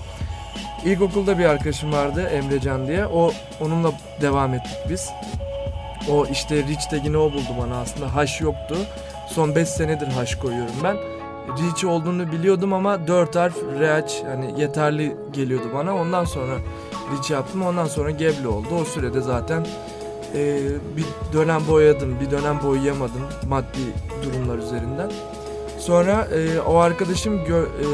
İlkokulda 0.84 1.38
bir 1.38 1.44
arkadaşım 1.44 1.92
vardı 1.92 2.22
Emrecan 2.22 2.86
diye. 2.86 3.06
O 3.06 3.32
onunla 3.60 3.92
devam 4.20 4.54
ettik 4.54 4.76
biz. 4.90 5.10
O 6.10 6.26
işte 6.26 6.56
Rich 6.56 6.90
tagini 6.90 7.16
o 7.16 7.32
buldu 7.32 7.50
bana 7.60 7.80
aslında. 7.80 8.14
Haş 8.14 8.40
yoktu. 8.40 8.76
Son 9.28 9.54
5 9.54 9.68
senedir 9.68 10.06
haş 10.06 10.34
koyuyorum 10.34 10.74
ben. 10.84 10.96
Rich 11.48 11.84
olduğunu 11.84 12.32
biliyordum 12.32 12.72
ama 12.72 13.06
4 13.06 13.36
harf 13.36 13.56
reaç 13.80 14.22
yani 14.24 14.60
yeterli 14.60 15.16
geliyordu 15.32 15.70
bana. 15.74 15.94
Ondan 15.96 16.24
sonra 16.24 16.56
Rich 17.12 17.30
yaptım. 17.30 17.62
Ondan 17.62 17.86
sonra 17.86 18.10
Gebli 18.10 18.48
oldu. 18.48 18.68
O 18.80 18.84
sürede 18.84 19.20
zaten 19.20 19.66
e, 20.34 20.60
bir 20.96 21.04
dönem 21.32 21.62
boyadım, 21.68 22.16
bir 22.20 22.30
dönem 22.30 22.60
boyayamadım 22.62 23.22
maddi 23.48 23.78
durumlar 24.24 24.58
üzerinden. 24.58 25.10
Sonra 25.78 26.28
e, 26.34 26.60
o 26.60 26.76
arkadaşım 26.76 27.36
gö- 27.44 27.66
e, 27.66 27.86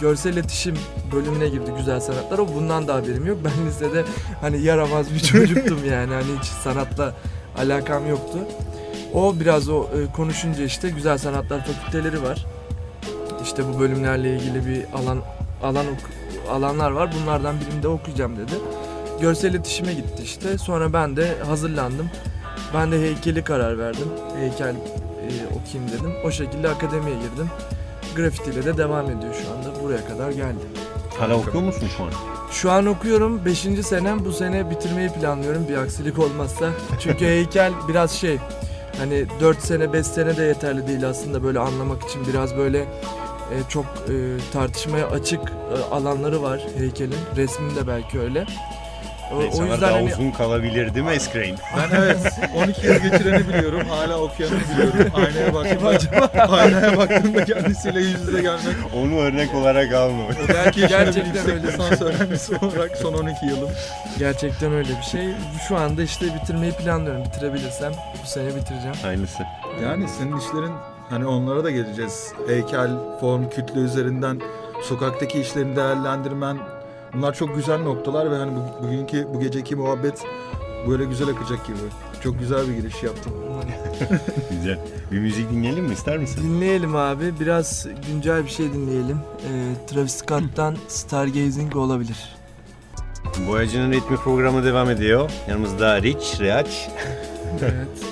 görsel 0.00 0.32
iletişim 0.32 0.76
bölümüne 1.12 1.48
girdi 1.48 1.70
güzel 1.78 2.00
sanatlar. 2.00 2.38
O 2.38 2.48
bundan 2.54 2.88
da 2.88 2.94
haberim 2.94 3.26
yok. 3.26 3.38
Ben 3.44 3.66
lisede 3.66 4.04
hani 4.40 4.60
yaramaz 4.60 5.14
bir 5.14 5.20
çocuktum 5.20 5.78
yani. 5.90 6.14
Hani 6.14 6.38
hiç 6.40 6.46
sanatla 6.46 7.14
alakam 7.58 8.08
yoktu. 8.08 8.38
O 9.14 9.40
biraz 9.40 9.68
o 9.68 9.82
e, 9.84 10.12
konuşunca 10.12 10.64
işte 10.64 10.90
güzel 10.90 11.18
sanatlar 11.18 11.66
fakülteleri 11.66 12.22
var. 12.22 12.46
İşte 13.42 13.62
bu 13.74 13.80
bölümlerle 13.80 14.36
ilgili 14.36 14.66
bir 14.66 14.84
alan 14.94 15.18
alan 15.62 15.86
alanlar 16.50 16.90
var. 16.90 17.10
Bunlardan 17.22 17.56
birinde 17.60 17.88
okuyacağım 17.88 18.36
dedi. 18.36 18.52
Görsel 19.20 19.50
iletişime 19.50 19.92
gitti 19.94 20.22
işte. 20.22 20.58
Sonra 20.58 20.92
ben 20.92 21.16
de 21.16 21.38
hazırlandım. 21.46 22.10
Ben 22.74 22.92
de 22.92 23.00
heykeli 23.00 23.44
karar 23.44 23.78
verdim. 23.78 24.08
Heykel 24.36 24.74
e, 24.74 25.28
okuyayım 25.46 25.92
dedim. 25.92 26.12
O 26.24 26.30
şekilde 26.30 26.68
akademiye 26.68 27.16
girdim. 27.16 27.48
Grafitiyle 28.16 28.64
de 28.64 28.76
devam 28.76 29.10
ediyor 29.10 29.34
şu 29.34 29.52
anda. 29.52 29.82
Buraya 29.82 30.08
kadar 30.08 30.30
geldi. 30.30 30.64
Hala 31.18 31.34
okuyor 31.34 31.62
musun 31.62 31.88
şu 31.96 32.04
an? 32.04 32.10
Şu 32.50 32.70
an 32.70 32.86
okuyorum. 32.86 33.44
5. 33.44 33.58
senem. 33.58 34.24
Bu 34.24 34.32
sene 34.32 34.70
bitirmeyi 34.70 35.08
planlıyorum 35.08 35.68
bir 35.68 35.76
aksilik 35.76 36.18
olmazsa. 36.18 36.70
Çünkü 37.00 37.24
heykel 37.26 37.72
biraz 37.88 38.12
şey 38.12 38.38
hani 38.98 39.26
4 39.40 39.62
sene 39.62 39.92
5 39.92 40.06
sene 40.06 40.36
de 40.36 40.42
yeterli 40.42 40.86
değil 40.86 41.08
aslında 41.08 41.42
böyle 41.42 41.58
anlamak 41.58 42.02
için 42.02 42.26
biraz 42.26 42.56
böyle 42.56 42.78
e, 42.78 43.56
çok 43.68 43.84
e, 43.84 44.14
tartışmaya 44.52 45.06
açık 45.06 45.40
e, 45.40 45.94
alanları 45.94 46.42
var 46.42 46.60
heykelin. 46.78 47.18
Resmin 47.36 47.76
de 47.76 47.86
belki 47.86 48.20
öyle. 48.20 48.46
O, 49.32 49.36
o 49.36 49.42
yüzden 49.44 49.80
daha 49.80 49.92
hani 49.94 50.12
uzun 50.12 50.30
kalabilir 50.30 50.94
değil 50.94 51.06
mi 51.06 51.12
Eskrain? 51.12 51.56
Ben 51.76 51.96
evet 51.96 52.16
12 52.56 52.86
yıl 52.86 52.94
geçireni 52.94 53.48
biliyorum. 53.48 53.80
Hala 53.88 54.18
okuyanı 54.20 54.52
biliyorum. 54.74 55.12
Aynaya 55.14 55.54
baktığımda, 55.54 56.48
aynaya 56.52 56.96
baktığımda 56.98 57.44
kendisiyle 57.44 58.00
yüz 58.00 58.20
yüze 58.20 58.42
gelmek. 58.42 58.76
Onu 58.96 59.18
örnek 59.20 59.54
olarak 59.54 59.92
alma. 59.92 60.22
O 60.24 60.28
belki 60.48 60.80
Gerçekten 60.80 61.04
Gerçekten 61.04 61.42
öyle. 61.42 61.52
öyle. 61.52 61.66
lisans 61.72 62.00
öğrencisi 62.02 62.56
olarak 62.56 62.96
son 62.96 63.14
12 63.14 63.46
yılım. 63.46 63.70
gerçekten 64.18 64.72
öyle 64.72 64.88
bir 64.98 65.02
şey. 65.10 65.28
Şu 65.68 65.76
anda 65.76 66.02
işte 66.02 66.26
bitirmeyi 66.34 66.72
planlıyorum. 66.72 67.24
Bitirebilirsem 67.24 67.92
bu 68.24 68.26
sene 68.28 68.46
bitireceğim. 68.48 68.96
Aynısı. 69.06 69.42
Yani 69.82 70.08
senin 70.18 70.36
işlerin 70.36 70.72
hani 71.10 71.26
onlara 71.26 71.64
da 71.64 71.70
geleceğiz. 71.70 72.32
Heykel, 72.48 72.90
form, 73.20 73.48
kütle 73.50 73.80
üzerinden 73.80 74.40
sokaktaki 74.82 75.40
işlerini 75.40 75.76
değerlendirmen 75.76 76.56
bunlar 77.14 77.34
çok 77.34 77.54
güzel 77.56 77.78
noktalar 77.82 78.30
ve 78.30 78.36
hani 78.36 78.52
bu- 78.56 78.82
bugünkü 78.86 79.26
bu 79.34 79.40
geceki 79.40 79.76
muhabbet 79.76 80.22
böyle 80.88 81.04
güzel 81.04 81.28
akacak 81.28 81.66
gibi. 81.66 81.76
Çok 82.22 82.38
güzel 82.38 82.68
bir 82.68 82.74
giriş 82.74 83.02
yaptın. 83.02 83.32
Güzel. 84.50 84.78
Bir 85.12 85.18
müzik 85.18 85.50
dinleyelim 85.50 85.84
mi 85.84 85.92
ister 85.92 86.18
misin? 86.18 86.40
Dinleyelim 86.44 86.96
abi. 86.96 87.40
Biraz 87.40 87.86
güncel 88.12 88.44
bir 88.44 88.50
şey 88.50 88.72
dinleyelim. 88.72 89.18
Ee, 89.38 89.86
Travis 89.86 90.14
Scott'tan 90.14 90.76
Stargazing 90.88 91.76
olabilir. 91.76 92.36
Boyacının 93.48 93.92
ritmi 93.92 94.16
programı 94.16 94.64
devam 94.64 94.90
ediyor. 94.90 95.30
Yanımızda 95.48 96.02
Rich, 96.02 96.40
Reaç. 96.40 96.88
evet. 97.62 97.72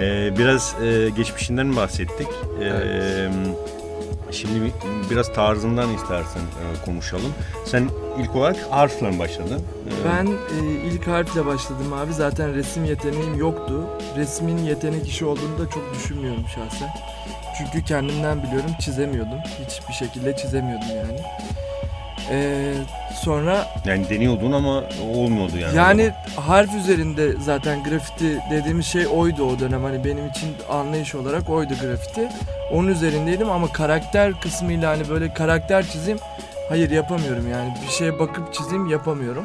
Ee, 0.00 0.34
biraz 0.38 0.74
e, 0.82 1.10
geçmişinden 1.16 1.76
bahsettik. 1.76 2.28
Ee, 2.62 3.28
Şimdi 4.36 4.64
bir- 4.64 5.10
biraz 5.10 5.32
tarzından 5.32 5.94
istersen 5.94 6.40
e, 6.40 6.84
konuşalım. 6.84 7.32
Sen 7.66 7.88
ilk 8.18 8.36
olarak 8.36 8.56
harfle 8.70 9.18
başladın? 9.18 9.62
Ee, 9.88 10.08
Ben 10.08 10.26
e, 10.26 10.70
ilk 10.86 11.06
harfle 11.06 11.46
başladım 11.46 11.92
abi. 11.92 12.12
Zaten 12.12 12.54
resim 12.54 12.84
yeteneğim 12.84 13.38
yoktu. 13.38 13.86
Resmin 14.16 14.58
yetenek 14.58 15.08
işi 15.08 15.24
olduğunu 15.24 15.58
da 15.58 15.70
çok 15.70 15.94
düşünmüyorum 15.94 16.44
şahsen. 16.54 16.88
Çünkü 17.58 17.84
kendimden 17.84 18.42
biliyorum 18.42 18.70
çizemiyordum. 18.80 19.38
Hiçbir 19.66 19.94
şekilde 19.94 20.36
çizemiyordum 20.36 20.88
yani. 20.88 21.20
Ee, 22.30 22.72
sonra 23.24 23.66
Yani 23.84 24.08
deniyordun 24.10 24.52
ama 24.52 24.84
olmuyordu 25.14 25.56
yani. 25.58 25.76
Yani 25.76 26.10
harf 26.36 26.74
üzerinde 26.74 27.32
zaten 27.44 27.84
grafiti 27.84 28.38
dediğimiz 28.50 28.86
şey 28.86 29.06
oydu 29.06 29.44
o 29.44 29.58
dönem. 29.58 29.82
Hani 29.84 30.04
benim 30.04 30.26
için 30.28 30.48
anlayış 30.70 31.14
olarak 31.14 31.50
oydu 31.50 31.74
grafiti. 31.82 32.28
Onun 32.70 32.88
üzerindeydim 32.88 33.50
ama 33.50 33.72
karakter 33.72 34.40
kısmıyla 34.40 34.90
hani 34.90 35.08
böyle 35.08 35.34
karakter 35.34 35.86
çizeyim 35.86 36.18
hayır 36.68 36.90
yapamıyorum 36.90 37.50
yani. 37.50 37.74
Bir 37.86 37.92
şeye 37.92 38.18
bakıp 38.18 38.54
çizeyim 38.54 38.86
yapamıyorum. 38.86 39.44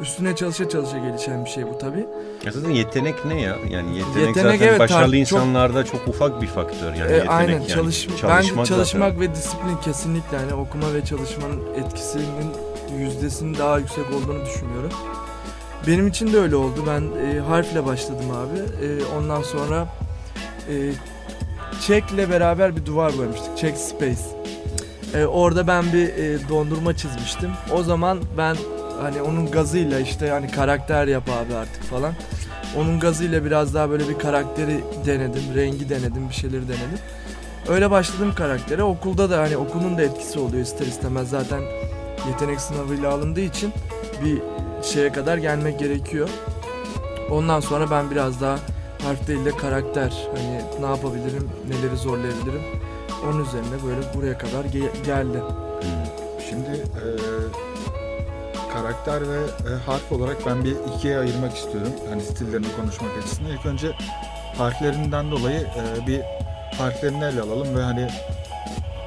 Üstüne 0.00 0.36
çalışa 0.36 0.68
çalışa 0.68 0.98
gelişen 0.98 1.44
bir 1.44 1.50
şey 1.50 1.66
bu 1.66 1.78
tabi. 1.78 2.06
Aslında 2.48 2.70
yetenek 2.70 3.24
ne 3.24 3.40
ya? 3.40 3.56
Yani 3.70 3.96
yetenek, 3.98 4.26
Yetenek 4.26 4.52
zaten 4.52 4.66
evet, 4.68 4.80
başarılı 4.80 5.04
tar- 5.04 5.10
çok- 5.10 5.20
insanlarda 5.20 5.84
çok... 5.84 6.08
ufak 6.08 6.42
bir 6.42 6.46
faktör. 6.46 6.94
Yani 6.94 7.12
yetenek 7.12 7.30
aynen 7.30 7.52
yani. 7.52 7.68
çalış 7.68 8.08
Çalışmak 8.20 8.66
çalışmak 8.66 9.12
zaten. 9.14 9.20
ve 9.20 9.34
disiplin 9.34 9.76
kesinlikle 9.84 10.36
hani 10.36 10.54
okuma 10.54 10.94
ve 10.94 11.04
çalışmanın 11.04 11.60
etkisinin 11.74 12.52
yüzdesinin 12.98 13.54
daha 13.58 13.78
yüksek 13.78 14.04
olduğunu 14.10 14.44
düşünüyorum. 14.46 14.90
Benim 15.86 16.06
için 16.08 16.32
de 16.32 16.38
öyle 16.38 16.56
oldu. 16.56 16.84
Ben 16.86 17.02
e, 17.26 17.40
harfle 17.40 17.86
başladım 17.86 18.30
abi. 18.30 18.86
E, 18.86 19.04
ondan 19.18 19.42
sonra 19.42 19.86
e, 20.68 20.74
Çek'le 21.86 22.30
beraber 22.30 22.76
bir 22.76 22.86
duvar 22.86 23.18
boyamıştık. 23.18 23.58
Çek 23.58 23.76
Space. 23.78 24.22
E, 25.14 25.24
orada 25.24 25.66
ben 25.66 25.84
bir 25.92 26.08
e, 26.08 26.48
dondurma 26.48 26.96
çizmiştim. 26.96 27.50
O 27.72 27.82
zaman 27.82 28.18
ben 28.38 28.56
hani 29.02 29.22
onun 29.22 29.50
gazıyla 29.50 30.00
işte 30.00 30.30
hani 30.30 30.50
karakter 30.50 31.06
yap 31.06 31.28
abi 31.28 31.54
artık 31.54 31.82
falan. 31.82 32.12
Onun 32.76 33.00
gazıyla 33.00 33.44
biraz 33.44 33.74
daha 33.74 33.90
böyle 33.90 34.08
bir 34.08 34.18
karakteri 34.18 34.80
denedim, 35.06 35.42
rengi 35.54 35.88
denedim, 35.88 36.28
bir 36.28 36.34
şeyleri 36.34 36.68
denedim. 36.68 36.98
Öyle 37.68 37.90
başladım 37.90 38.32
karaktere. 38.36 38.82
Okulda 38.82 39.30
da 39.30 39.38
hani 39.38 39.56
okulun 39.56 39.98
da 39.98 40.02
etkisi 40.02 40.38
oluyor 40.38 40.62
ister 40.62 40.86
istemez 40.86 41.30
zaten 41.30 41.60
yetenek 42.28 42.60
sınavıyla 42.60 43.12
alındığı 43.12 43.40
için 43.40 43.72
bir 44.24 44.38
şeye 44.82 45.12
kadar 45.12 45.38
gelmek 45.38 45.78
gerekiyor. 45.78 46.28
Ondan 47.30 47.60
sonra 47.60 47.90
ben 47.90 48.10
biraz 48.10 48.40
daha 48.40 48.58
harf 49.06 49.28
değil 49.28 49.44
de 49.44 49.56
karakter 49.56 50.12
hani 50.36 50.60
ne 50.80 50.86
yapabilirim, 50.86 51.50
neleri 51.68 51.96
zorlayabilirim. 51.96 52.62
Onun 53.24 53.44
üzerine 53.44 53.84
böyle 53.86 54.14
buraya 54.14 54.38
kadar 54.38 54.64
ge- 54.64 55.04
geldi. 55.06 55.38
Şimdi 56.50 56.70
e, 56.70 57.04
karakter 58.72 59.28
ve 59.28 59.36
e, 59.36 59.70
harf 59.86 60.12
olarak 60.12 60.46
ben 60.46 60.64
bir 60.64 60.76
ikiye 60.96 61.18
ayırmak 61.18 61.56
istiyorum. 61.56 61.92
Hani 62.10 62.22
stillerini 62.22 62.66
konuşmak 62.80 63.10
açısından. 63.18 63.50
İlk 63.50 63.66
önce 63.66 63.92
harflerinden 64.58 65.30
dolayı 65.30 65.60
e, 65.60 66.06
bir 66.06 66.20
harflerini 66.78 67.24
ele 67.24 67.40
alalım 67.40 67.76
ve 67.76 67.82
hani 67.82 68.08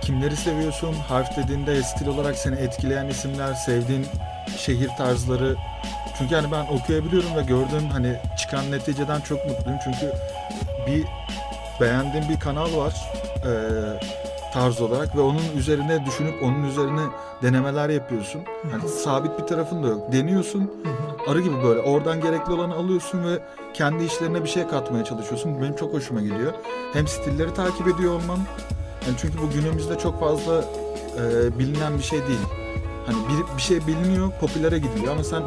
kimleri 0.02 0.36
seviyorsun? 0.36 0.94
Harf 0.94 1.38
dediğinde 1.38 1.84
stil 1.84 2.08
olarak 2.08 2.36
seni 2.36 2.56
etkileyen 2.56 3.08
isimler, 3.08 3.54
sevdiğin 3.54 4.06
şehir 4.58 4.90
tarzları. 4.98 5.56
Çünkü 6.18 6.36
hani 6.36 6.52
ben 6.52 6.66
okuyabiliyorum 6.66 7.36
ve 7.36 7.42
gördüğüm 7.42 7.90
hani 7.90 8.16
çıkan 8.38 8.72
neticeden 8.72 9.22
çok 9.22 9.46
mutluyum. 9.46 9.80
Çünkü 9.84 10.14
bir 10.88 11.06
beğendiğim 11.82 12.30
bir 12.30 12.40
kanal 12.40 12.78
var. 12.78 12.94
E, 13.46 13.52
tarz 14.54 14.82
olarak 14.82 15.16
ve 15.16 15.22
onun 15.22 15.58
üzerine 15.58 16.06
düşünüp 16.06 16.44
onun 16.44 16.64
üzerine 16.64 17.02
denemeler 17.42 17.90
yapıyorsun. 17.90 18.42
Hani 18.72 18.90
sabit 18.90 19.40
bir 19.40 19.48
tarafın 19.48 19.84
da 19.84 19.88
yok. 19.88 20.14
Deniyorsun. 20.14 20.72
Arı 21.28 21.42
gibi 21.42 21.64
böyle 21.64 21.80
oradan 21.80 22.22
gerekli 22.22 22.54
olanı 22.54 22.74
alıyorsun 22.74 23.24
ve 23.24 23.40
kendi 23.74 24.04
işlerine 24.04 24.44
bir 24.44 24.50
şey 24.50 24.68
katmaya 24.68 25.06
çalışıyorsun. 25.06 25.56
Bu 25.56 25.62
benim 25.62 25.76
çok 25.76 25.94
hoşuma 25.94 26.22
gidiyor. 26.22 26.54
Hem 26.94 27.08
stilleri 27.08 27.54
takip 27.54 27.88
ediyor 27.88 28.14
olman. 28.14 28.40
Yani 29.08 29.18
çünkü 29.18 29.38
bu 29.42 29.50
günümüzde 29.50 29.98
çok 29.98 30.20
fazla 30.20 30.64
e, 31.18 31.60
bilinen 31.60 31.98
bir 31.98 32.04
şey 32.04 32.20
değil. 32.20 32.59
Hani 33.12 33.18
bir, 33.30 33.58
bir 33.58 33.62
şey 33.62 33.88
biliniyor, 33.88 34.32
popülere 34.40 34.78
gidiliyor 34.80 35.14
ama 35.14 35.24
sen 35.24 35.44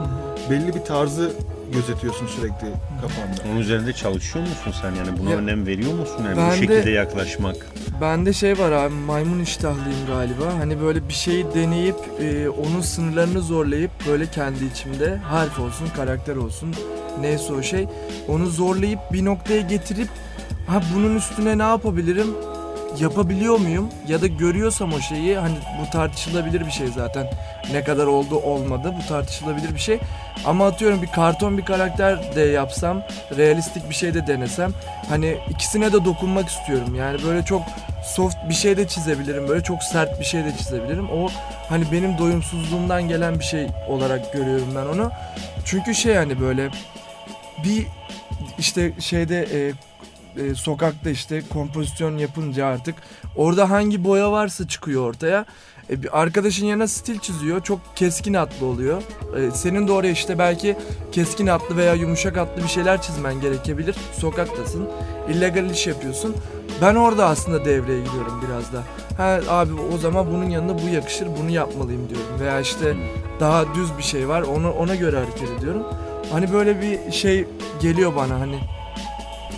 belli 0.50 0.75
bir 0.75 0.85
tarzı 0.85 1.33
gözetiyorsun 1.73 2.26
sürekli 2.26 2.66
kafanda. 3.02 3.50
Onun 3.52 3.61
üzerinde 3.61 3.92
çalışıyor 3.92 4.47
musun 4.49 4.73
sen 4.83 4.95
yani 4.95 5.19
buna 5.19 5.31
Ya, 5.31 5.37
önem 5.37 5.66
veriyor 5.66 5.92
musun 5.95 6.25
yani 6.25 6.37
ben 6.37 6.49
bu 6.49 6.52
de- 6.52 6.57
şekilde 6.57 6.90
yaklaşmak? 6.90 7.57
Bende 8.00 8.33
şey 8.33 8.59
var 8.59 8.73
abi 8.73 8.95
maymun 8.95 9.40
iştahlıyım 9.40 10.07
galiba. 10.07 10.54
Hani 10.59 10.81
böyle 10.81 11.09
bir 11.09 11.14
şeyi 11.14 11.47
deneyip 11.54 11.97
e, 12.21 12.49
onun 12.49 12.81
sınırlarını 12.81 13.40
zorlayıp 13.40 13.90
böyle 14.09 14.26
kendi 14.26 14.64
içimde 14.64 15.16
harf 15.16 15.59
olsun, 15.59 15.87
karakter 15.97 16.37
olsun 16.37 16.75
neyse 17.21 17.52
o 17.52 17.62
şey 17.62 17.87
onu 18.28 18.47
zorlayıp 18.47 18.99
bir 19.12 19.25
noktaya 19.25 19.61
getirip 19.61 20.09
ha 20.66 20.81
bunun 20.95 21.16
üstüne 21.16 21.59
ne 21.59 21.62
yapabilirim? 21.62 22.26
Yapabiliyor 23.00 23.58
muyum? 23.58 23.88
Ya 24.08 24.22
da 24.22 24.26
görüyorsam 24.26 24.92
o 24.92 25.00
şeyi 25.00 25.37
hani 25.37 25.54
bu 25.80 25.90
tartışılabilir 25.90 26.66
bir 26.66 26.70
şey 26.70 26.87
zaten. 26.87 27.30
Ne 27.72 27.84
kadar 27.84 28.06
oldu 28.06 28.37
olmadı 28.37 28.94
bu 29.02 29.08
tartışılabilir 29.08 29.75
bir 29.75 29.80
şey. 29.80 29.99
Ama 30.44 30.66
atıyorum 30.66 31.02
bir 31.02 31.06
karton 31.06 31.58
bir 31.58 31.64
karakter 31.64 32.34
de 32.37 32.40
yapsam, 32.40 33.02
realistik 33.37 33.90
bir 33.90 33.94
şey 33.94 34.14
de 34.14 34.26
denesem 34.26 34.72
hani 35.08 35.37
ikisine 35.50 35.92
de 35.92 36.04
dokunmak 36.04 36.49
istiyorum. 36.49 36.94
Yani 36.94 37.22
böyle 37.26 37.44
çok 37.44 37.62
soft 38.04 38.37
bir 38.49 38.54
şey 38.54 38.76
de 38.76 38.88
çizebilirim. 38.88 39.49
Böyle 39.49 39.62
çok 39.62 39.82
sert 39.82 40.20
bir 40.20 40.25
şey 40.25 40.44
de 40.44 40.52
çizebilirim. 40.58 41.11
O 41.11 41.28
hani 41.68 41.84
benim 41.92 42.18
doyumsuzluğumdan 42.18 43.08
gelen 43.08 43.38
bir 43.38 43.44
şey 43.44 43.66
olarak 43.88 44.32
görüyorum 44.32 44.68
ben 44.76 44.87
onu. 44.87 45.11
Çünkü 45.64 45.94
şey 45.94 46.14
hani 46.14 46.40
böyle 46.40 46.70
bir 47.64 47.87
işte 48.58 48.92
şeyde 49.00 49.46
e, 49.52 49.72
e, 50.36 50.54
sokakta 50.54 51.10
işte 51.10 51.42
kompozisyon 51.52 52.18
yapınca 52.18 52.66
artık 52.66 52.94
orada 53.36 53.70
hangi 53.70 54.04
boya 54.04 54.32
varsa 54.32 54.68
çıkıyor 54.68 55.02
ortaya. 55.02 55.44
E, 55.90 56.02
bir 56.02 56.20
arkadaşın 56.20 56.66
yanına 56.66 56.88
stil 56.88 57.18
çiziyor. 57.18 57.62
Çok 57.62 57.96
keskin 57.96 58.34
hatlı 58.34 58.66
oluyor. 58.66 59.02
E, 59.36 59.50
senin 59.50 59.88
de 59.88 59.92
oraya 59.92 60.12
işte 60.12 60.38
belki 60.38 60.76
keskin 61.12 61.46
hatlı 61.46 61.76
veya 61.76 61.94
yumuşak 61.94 62.36
hatlı 62.36 62.62
bir 62.62 62.68
şeyler 62.68 63.02
çizmen 63.02 63.40
gerekebilir. 63.40 63.96
Sokaktasın. 64.12 64.88
illegal 65.28 65.70
iş 65.70 65.86
yapıyorsun. 65.86 66.36
Ben 66.82 66.94
orada 66.94 67.26
aslında 67.26 67.64
devreye 67.64 68.00
giriyorum 68.00 68.44
biraz 68.48 68.72
da. 68.72 68.82
Ha 69.16 69.40
abi 69.48 69.72
o 69.94 69.98
zaman 69.98 70.26
bunun 70.33 70.50
yanına 70.50 70.78
bu 70.83 70.88
yakışır, 70.88 71.28
bunu 71.40 71.50
yapmalıyım 71.50 72.09
diyorum. 72.09 72.40
Veya 72.40 72.61
işte 72.61 72.96
daha 73.40 73.74
düz 73.74 73.98
bir 73.98 74.02
şey 74.02 74.28
var, 74.28 74.42
onu 74.42 74.72
ona 74.72 74.94
göre 74.94 75.16
hareket 75.18 75.50
ediyorum. 75.59 75.83
Hani 76.33 76.52
böyle 76.52 76.80
bir 76.80 77.12
şey 77.12 77.46
geliyor 77.80 78.16
bana 78.16 78.40
hani 78.40 78.59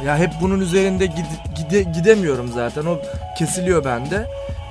ya 0.07 0.18
hep 0.18 0.30
bunun 0.40 0.61
üzerinde 0.61 1.07
gide- 1.07 1.54
gide- 1.57 1.92
gidemiyorum 1.92 2.48
zaten. 2.54 2.85
O 2.85 2.98
kesiliyor 3.38 3.85
bende. 3.85 4.26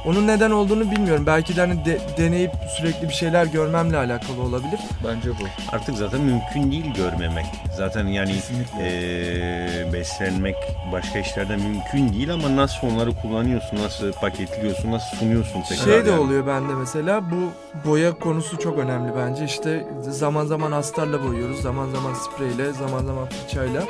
Onun 0.05 0.27
neden 0.27 0.51
olduğunu 0.51 0.91
bilmiyorum. 0.91 1.23
Belki 1.25 1.55
de 1.55 1.61
hani 1.61 1.85
de- 1.85 1.99
deneyip 2.17 2.51
sürekli 2.77 3.09
bir 3.09 3.13
şeyler 3.13 3.45
görmemle 3.45 3.97
alakalı 3.97 4.41
olabilir. 4.41 4.79
Bence 5.07 5.29
bu. 5.29 5.75
Artık 5.75 5.95
zaten 5.97 6.21
mümkün 6.21 6.71
değil 6.71 6.93
görmemek. 6.93 7.45
Zaten 7.77 8.07
yani 8.07 8.33
Kesinlikle. 8.33 8.79
eee, 8.83 9.93
beslenmek 9.93 10.55
başka 10.91 11.19
işlerde 11.19 11.55
mümkün 11.55 12.13
değil 12.13 12.33
ama 12.33 12.55
nasıl 12.55 12.87
onları 12.87 13.11
kullanıyorsun, 13.21 13.77
nasıl 13.77 14.11
paketliyorsun, 14.13 14.91
nasıl 14.91 15.17
sunuyorsun 15.17 15.61
tekrar. 15.61 15.85
Şey 15.85 16.05
de 16.05 16.09
yani. 16.09 16.19
oluyor 16.19 16.47
bende 16.47 16.73
mesela 16.73 17.21
bu 17.31 17.51
boya 17.89 18.13
konusu 18.13 18.59
çok 18.59 18.77
önemli 18.77 19.11
bence. 19.17 19.45
İşte 19.45 19.87
zaman 20.01 20.45
zaman 20.45 20.71
astarla 20.71 21.23
boyuyoruz, 21.23 21.61
zaman 21.61 21.89
zaman 21.91 22.13
spreyle, 22.13 22.71
zaman 22.73 23.05
zaman 23.05 23.25
fırçayla. 23.29 23.81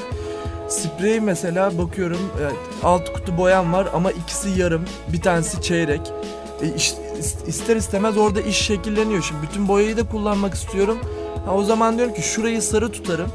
Sprey 0.69 1.19
mesela 1.19 1.77
bakıyorum 1.77 2.31
evet, 2.41 2.55
alt 2.83 3.13
kutu 3.13 3.37
boyam 3.37 3.73
var 3.73 3.87
ama 3.93 4.11
ikisi 4.11 4.49
yarım, 4.49 4.85
bir 5.13 5.21
tanesi 5.21 5.61
çeyrek. 5.61 6.01
E, 6.61 6.73
iş- 6.75 6.93
is- 7.19 7.47
ister 7.47 7.75
istemez 7.75 8.17
orada 8.17 8.41
iş 8.41 8.57
şekilleniyor. 8.57 9.23
Şimdi 9.23 9.41
bütün 9.41 9.67
boyayı 9.67 9.97
da 9.97 10.07
kullanmak 10.09 10.53
istiyorum. 10.53 10.97
Ha, 11.45 11.51
o 11.55 11.63
zaman 11.63 11.97
diyorum 11.97 12.13
ki 12.13 12.21
şurayı 12.21 12.61
sarı 12.61 12.91
tutarım. 12.91 13.29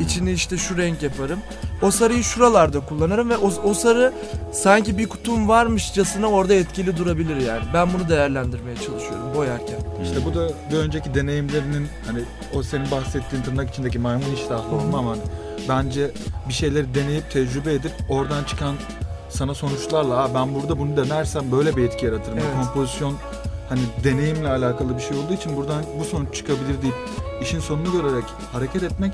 İçini 0.00 0.32
işte 0.32 0.56
şu 0.56 0.76
renk 0.78 1.02
yaparım. 1.02 1.38
O 1.82 1.90
sarıyı 1.90 2.24
şuralarda 2.24 2.80
kullanırım 2.80 3.30
ve 3.30 3.36
o, 3.36 3.50
o 3.64 3.74
sarı 3.74 4.12
sanki 4.52 4.98
bir 4.98 5.08
kutum 5.08 5.48
varmışçasına 5.48 6.26
orada 6.26 6.54
etkili 6.54 6.96
durabilir 6.96 7.36
yani. 7.36 7.62
Ben 7.74 7.88
bunu 7.94 8.08
değerlendirmeye 8.08 8.76
çalışıyorum 8.76 9.34
boyarken. 9.36 9.78
İşte 10.02 10.16
bu 10.26 10.34
da 10.34 10.48
bir 10.72 10.76
önceki 10.76 11.14
deneyimlerinin 11.14 11.86
hani 12.06 12.20
o 12.54 12.62
senin 12.62 12.90
bahsettiğin 12.90 13.42
tırnak 13.42 13.70
içindeki 13.70 13.98
maymun 13.98 14.34
iştahlı 14.34 14.76
olma 14.76 14.98
ama 14.98 15.10
hani 15.10 15.20
bence 15.68 16.10
bir 16.48 16.54
şeyleri 16.54 16.94
deneyip 16.94 17.30
tecrübe 17.30 17.74
edip 17.74 17.92
oradan 18.08 18.44
çıkan 18.44 18.74
sana 19.28 19.54
sonuçlarla 19.54 20.16
ha 20.16 20.30
ben 20.34 20.54
burada 20.54 20.78
bunu 20.78 20.96
denersem 20.96 21.52
böyle 21.52 21.76
bir 21.76 21.84
etki 21.84 22.06
yaratırım. 22.06 22.38
Bu 22.38 22.42
Evet. 22.42 22.54
kompozisyon 22.66 23.14
hani 23.68 23.80
deneyimle 24.04 24.48
alakalı 24.48 24.96
bir 24.96 25.02
şey 25.02 25.16
olduğu 25.18 25.32
için 25.32 25.56
buradan 25.56 25.84
bu 26.00 26.04
sonuç 26.04 26.34
çıkabilir 26.34 26.82
deyip 26.82 26.94
işin 27.42 27.60
sonunu 27.60 27.92
görerek 27.92 28.24
hareket 28.52 28.82
etmek 28.82 29.12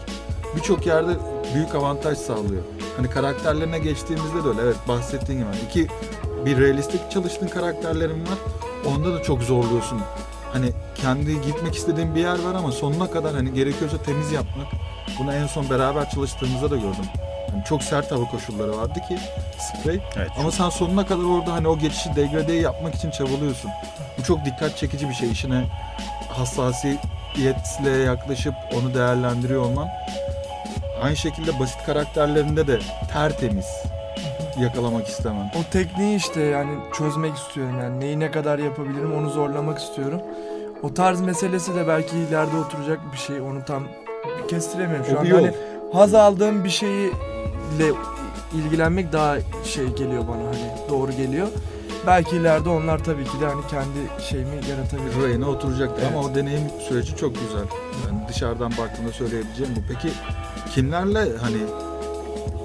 birçok 0.56 0.86
yerde 0.86 1.12
büyük 1.54 1.74
avantaj 1.74 2.18
sağlıyor. 2.18 2.62
Hani 2.96 3.10
karakterlerine 3.10 3.78
geçtiğimizde 3.78 4.44
de 4.44 4.48
öyle. 4.48 4.60
Evet 4.62 4.76
bahsettiğin 4.88 5.38
gibi. 5.38 5.48
iki 5.70 5.86
bir 6.46 6.58
realistik 6.58 7.10
çalıştığın 7.10 7.48
karakterlerin 7.48 8.22
var. 8.22 8.38
Onda 8.86 9.14
da 9.14 9.22
çok 9.22 9.42
zorluyorsun. 9.42 10.00
Hani 10.52 10.72
kendi 10.94 11.40
gitmek 11.40 11.74
istediğin 11.74 12.14
bir 12.14 12.20
yer 12.20 12.38
var 12.44 12.54
ama 12.54 12.72
sonuna 12.72 13.10
kadar 13.10 13.34
hani 13.34 13.54
gerekiyorsa 13.54 14.02
temiz 14.02 14.32
yapmak. 14.32 14.66
Bunu 15.18 15.34
en 15.34 15.46
son 15.46 15.70
beraber 15.70 16.10
çalıştığımızda 16.10 16.70
da 16.70 16.76
gördüm. 16.76 17.06
Hani 17.50 17.64
çok 17.64 17.82
sert 17.82 18.12
hava 18.12 18.24
koşulları 18.24 18.76
vardı 18.76 19.00
ki 19.08 19.18
sprey. 19.58 20.00
Evet, 20.16 20.30
Ama 20.38 20.50
sen 20.50 20.68
sonuna 20.68 21.06
kadar 21.06 21.24
orada 21.24 21.52
hani 21.52 21.68
o 21.68 21.78
geçişi 21.78 22.16
degradeyi 22.16 22.62
yapmak 22.62 22.94
için 22.94 23.10
çabalıyorsun. 23.10 23.70
Bu 24.18 24.22
çok 24.22 24.44
dikkat 24.44 24.76
çekici 24.76 25.08
bir 25.08 25.14
şey. 25.14 25.30
İşine 25.30 25.64
hassasiyetle 26.28 27.90
yaklaşıp 27.90 28.54
onu 28.74 28.94
değerlendiriyor 28.94 29.62
olman. 29.62 29.88
Aynı 31.02 31.16
şekilde 31.16 31.60
basit 31.60 31.84
karakterlerinde 31.86 32.66
de 32.66 32.78
tertemiz 33.12 33.66
yakalamak 34.60 35.08
istemem. 35.08 35.50
O 35.60 35.72
tekniği 35.72 36.16
işte 36.16 36.40
yani 36.40 36.78
çözmek 36.98 37.36
istiyorum 37.36 37.80
yani 37.80 38.00
neyi 38.00 38.20
ne 38.20 38.30
kadar 38.30 38.58
yapabilirim 38.58 39.14
onu 39.14 39.30
zorlamak 39.30 39.78
istiyorum. 39.78 40.20
O 40.82 40.94
tarz 40.94 41.20
meselesi 41.20 41.74
de 41.74 41.88
belki 41.88 42.18
ileride 42.18 42.56
oturacak 42.56 43.12
bir 43.12 43.18
şey 43.18 43.40
onu 43.40 43.64
tam 43.64 43.88
kestiremiyorum 44.48 45.06
şu 45.06 45.16
O 45.16 45.18
an. 45.18 45.24
bir 45.24 45.30
yol. 45.30 45.38
Hani 45.38 45.52
haz 45.92 46.14
aldığım 46.14 46.64
bir 46.64 46.70
şeyle 46.70 47.92
ilgilenmek 48.54 49.12
daha 49.12 49.36
şey 49.64 49.86
geliyor 49.86 50.22
bana 50.28 50.38
hani 50.46 50.88
doğru 50.90 51.12
geliyor. 51.12 51.48
Belki 52.06 52.36
ileride 52.36 52.68
onlar 52.68 53.04
tabii 53.04 53.24
ki 53.24 53.40
de 53.40 53.46
hani 53.46 53.60
kendi 53.70 54.22
şeyimi 54.30 54.54
yaratabilir. 54.70 55.22
Rayına 55.22 55.48
oturacaktır 55.48 56.02
ama 56.06 56.20
Evet. 56.20 56.30
o 56.30 56.34
deneyim 56.34 56.62
süreci 56.88 57.16
çok 57.16 57.34
güzel. 57.34 57.64
Yani 58.06 58.18
dışarıdan 58.28 58.70
baktığında 58.78 59.12
söyleyebileceğim 59.12 59.72
bu. 59.76 59.80
Peki 59.94 60.14
kimlerle 60.74 61.18
hani 61.42 61.58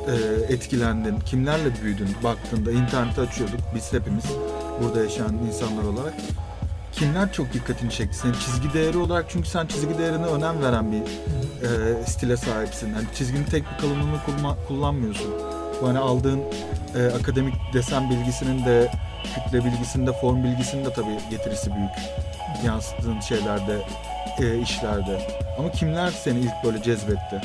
e, 0.08 0.54
etkilendin, 0.54 1.19
kimlerle 1.26 1.69
büyüdün 1.84 2.10
baktığında 2.24 2.71
interneti 2.71 3.21
açıyorduk 3.21 3.60
biz 3.76 3.93
hepimiz 3.93 4.24
burada 4.84 5.04
yaşayan 5.04 5.34
insanlar 5.47 5.84
olarak. 5.84 6.13
Kimler 6.93 7.34
çok 7.34 7.54
dikkatini 7.54 7.91
çekti? 7.91 8.17
Senin 8.17 8.34
çizgi 8.34 8.74
değeri 8.74 8.97
olarak 8.97 9.26
çünkü 9.30 9.50
sen 9.50 9.67
çizgi 9.67 9.97
değerine 9.97 10.26
önem 10.26 10.62
veren 10.62 10.91
bir 10.91 11.02
e, 11.63 12.06
stile 12.08 12.38
sahipsin. 12.38 12.88
Yani 12.95 13.06
çizginin 13.15 13.43
tek 13.45 13.63
bir 13.71 13.78
kalınlığını 13.78 14.17
kulma- 14.28 14.56
kullanmıyorsun. 14.67 15.32
Bu 15.82 15.88
hani 15.88 16.00
aldığın 16.00 16.41
e, 16.95 17.06
akademik 17.19 17.54
desen 17.74 18.10
bilgisinin 18.10 18.65
de 18.65 18.91
kütle 19.36 19.65
bilgisinde, 19.65 20.13
form 20.13 20.43
bilgisinin 20.43 20.86
de 20.86 20.93
tabii 20.93 21.17
getirisi 21.30 21.76
büyük. 21.76 21.91
Yansıttığın 22.65 23.19
şeylerde, 23.19 23.78
e, 24.39 24.58
işlerde. 24.60 25.21
Ama 25.60 25.71
kimler 25.71 26.10
seni 26.12 26.39
ilk 26.39 26.52
böyle 26.65 26.84
cezbetti? 26.84 27.41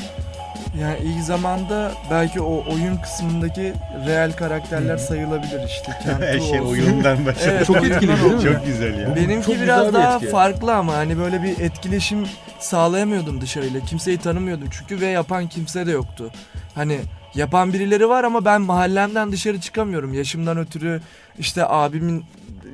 Yani 0.81 0.99
ilk 1.05 1.25
zamanda 1.25 1.93
belki 2.11 2.41
o 2.41 2.65
oyun 2.73 2.97
kısmındaki 2.97 3.73
real 4.07 4.33
karakterler 4.33 4.95
Hı. 4.95 4.99
sayılabilir 4.99 5.61
işte. 5.67 5.93
Her 6.21 6.41
şey 6.41 6.61
olsun. 6.61 6.73
oyundan 6.73 7.27
başladı. 7.27 7.45
Evet, 7.51 7.67
Çok 7.67 7.77
etkili 7.77 8.09
değil 8.09 8.35
mi? 8.35 8.43
Çok 8.43 8.67
güzel 8.67 8.99
ya. 8.99 9.17
Benimki 9.17 9.47
Çok 9.47 9.63
biraz 9.63 9.89
bir 9.89 9.93
daha 9.93 10.15
etki. 10.17 10.29
farklı 10.29 10.75
ama 10.75 10.93
hani 10.95 11.19
böyle 11.19 11.43
bir 11.43 11.59
etkileşim 11.59 12.27
sağlayamıyordum 12.59 13.41
dışarıyla. 13.41 13.81
Kimseyi 13.81 14.19
tanımıyordum 14.19 14.69
çünkü 14.71 15.01
ve 15.01 15.07
yapan 15.07 15.49
kimse 15.49 15.87
de 15.87 15.91
yoktu. 15.91 16.31
Hani 16.75 16.99
yapan 17.35 17.73
birileri 17.73 18.09
var 18.09 18.25
ama 18.25 18.45
ben 18.45 18.61
mahallemden 18.61 19.33
dışarı 19.33 19.61
çıkamıyorum. 19.61 20.15
Yaşımdan 20.15 20.59
ötürü 20.59 21.01
işte 21.39 21.67
abimin 21.67 22.25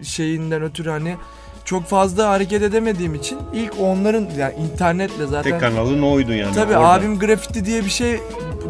şeyinden 0.03 0.63
ötürü 0.63 0.91
hani 0.91 1.17
çok 1.65 1.85
fazla 1.87 2.29
hareket 2.31 2.63
edemediğim 2.63 3.15
için 3.15 3.39
ilk 3.55 3.73
onların 3.81 4.27
yani 4.39 4.55
internetle 4.55 5.27
zaten 5.27 5.51
Tek 5.53 5.61
kanalın 5.61 6.03
oydu 6.03 6.33
yani. 6.33 6.55
Tabii 6.55 6.77
orada. 6.77 6.89
abim 6.93 7.19
grafiti 7.19 7.65
diye 7.65 7.85
bir 7.85 7.91
şey 7.91 8.21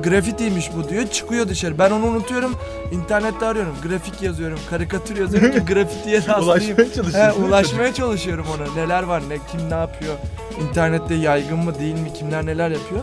grafitiymiş 0.02 0.70
bu 0.76 0.88
diyor. 0.88 1.06
Çıkıyor 1.06 1.48
dışarı. 1.48 1.78
Ben 1.78 1.90
onu 1.90 2.04
unutuyorum. 2.06 2.56
İnternette 2.92 3.46
arıyorum. 3.46 3.76
Grafik 3.88 4.22
yazıyorum. 4.22 4.58
Karikatür 4.70 5.16
yazıyorum 5.16 5.52
ki 5.52 5.58
grafitiye 5.74 6.16
rastlayayım. 6.16 6.44
Ulaşmaya 6.48 6.88
He, 6.88 6.94
çalışıyorsun. 6.94 7.42
ulaşmaya 7.42 7.94
çalışıyorum 7.94 8.46
ona. 8.56 8.74
Neler 8.82 9.02
var, 9.02 9.22
ne 9.28 9.36
kim 9.50 9.70
ne 9.70 9.74
yapıyor? 9.74 10.14
İnternette 10.68 11.14
yaygın 11.14 11.58
mı 11.58 11.78
değil 11.78 11.94
mi? 11.94 12.12
Kimler 12.12 12.46
neler 12.46 12.70
yapıyor? 12.70 13.00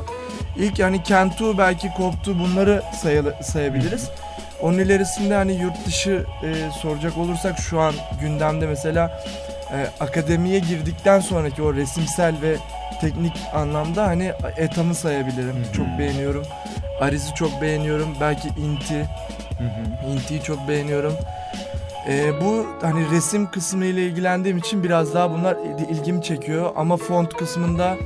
İlk 0.57 0.79
yani 0.79 1.03
Kentu 1.03 1.57
belki 1.57 1.87
koptu 1.97 2.39
bunları 2.39 2.83
sayılı, 3.01 3.35
sayabiliriz. 3.43 4.09
Onun 4.61 4.77
ilerisinde 4.77 5.35
hani 5.35 5.53
yurt 5.61 5.85
dışı 5.85 6.25
e, 6.43 6.71
soracak 6.81 7.17
olursak 7.17 7.59
şu 7.59 7.79
an 7.79 7.93
gündemde 8.21 8.67
mesela 8.67 9.23
e, 9.73 9.87
akademiye 9.99 10.59
girdikten 10.59 11.19
sonraki 11.19 11.61
o 11.61 11.73
resimsel 11.73 12.35
ve 12.41 12.55
teknik 13.01 13.33
anlamda 13.53 14.07
hani 14.07 14.31
Etham'ı 14.57 14.95
sayabilirim. 14.95 15.55
Hı 15.55 15.69
hı. 15.69 15.73
Çok 15.73 15.85
beğeniyorum. 15.99 16.43
Ariz'i 17.01 17.33
çok 17.35 17.61
beğeniyorum. 17.61 18.07
Belki 18.21 18.47
Inti. 18.47 19.09
Hı 19.57 19.63
hı. 19.63 20.11
Inti'yi 20.11 20.43
çok 20.43 20.67
beğeniyorum. 20.67 21.13
Ee, 22.09 22.41
bu 22.41 22.65
hani 22.81 23.11
resim 23.11 23.51
kısmı 23.51 23.85
ile 23.85 24.05
ilgilendiğim 24.05 24.57
için 24.57 24.83
biraz 24.83 25.13
daha 25.13 25.31
bunlar 25.31 25.55
il- 25.55 25.89
ilgimi 25.97 26.23
çekiyor. 26.23 26.71
Ama 26.75 26.97
font 26.97 27.33
kısmında 27.33 27.97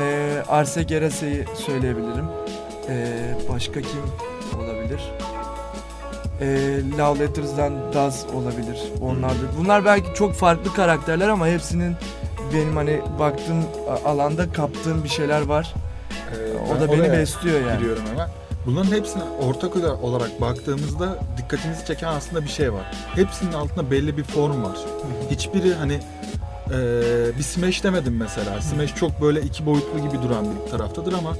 e, 0.00 0.36
Arse 0.48 0.82
Gerase'yi 0.82 1.44
söyleyebilirim. 1.66 2.24
Ee, 2.88 3.08
başka 3.48 3.80
kim 3.80 4.00
olabilir? 4.58 5.00
Ee, 6.40 6.80
Love 6.98 7.18
Letters'dan 7.18 7.72
Daz 7.94 8.26
olabilir. 8.34 8.78
Onlar 9.02 9.30
da. 9.30 9.42
Bunlar 9.58 9.84
belki 9.84 10.14
çok 10.14 10.34
farklı 10.34 10.74
karakterler 10.74 11.28
ama 11.28 11.46
hepsinin 11.46 11.96
benim 12.54 12.76
hani 12.76 13.00
baktığım 13.18 13.64
alanda 14.04 14.52
kaptığım 14.52 15.04
bir 15.04 15.08
şeyler 15.08 15.40
var. 15.42 15.74
Ee, 16.32 16.72
O 16.76 16.80
da 16.80 16.92
beni 16.92 17.12
besliyor 17.12 17.60
yani. 17.60 17.78
Giriyorum 17.78 18.02
hemen. 18.12 18.28
Bunların 18.66 18.90
hepsine 18.90 19.22
ortak 19.42 19.76
olarak 20.02 20.40
baktığımızda 20.40 21.18
dikkatinizi 21.38 21.84
çeken 21.86 22.08
aslında 22.08 22.42
bir 22.44 22.48
şey 22.48 22.72
var. 22.72 22.92
Hepsinin 23.14 23.52
altında 23.52 23.90
belli 23.90 24.16
bir 24.16 24.24
form 24.24 24.62
var. 24.64 24.76
Hiçbiri 25.30 25.74
hani 25.74 25.92
eee, 25.92 26.78
bir 27.38 27.42
Smash 27.42 27.84
demedim 27.84 28.16
mesela. 28.16 28.60
Smash 28.62 28.94
çok 28.94 29.20
böyle 29.22 29.40
iki 29.42 29.66
boyutlu 29.66 29.98
gibi 29.98 30.22
duran 30.22 30.46
bir 30.66 30.70
taraftadır 30.70 31.12
ama 31.12 31.36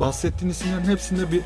bahsettiğin 0.00 0.50
isimlerin 0.52 0.84
hepsinde 0.84 1.32
bir 1.32 1.40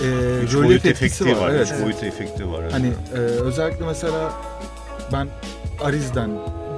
eee 0.00 0.06
Üç 0.42 0.54
rölyef 0.54 0.64
boyut 0.68 0.86
efekti 0.86 1.24
var. 1.36 1.40
var. 1.40 1.50
Evet. 1.50 1.72
Üç 1.76 1.84
boyut 1.84 2.02
efekti 2.02 2.50
var. 2.52 2.60
evet. 2.62 2.72
Hani 2.72 2.86
eee, 2.86 3.18
özellikle 3.20 3.86
mesela 3.86 4.32
ben 5.12 5.28
Ariz'den 5.84 6.30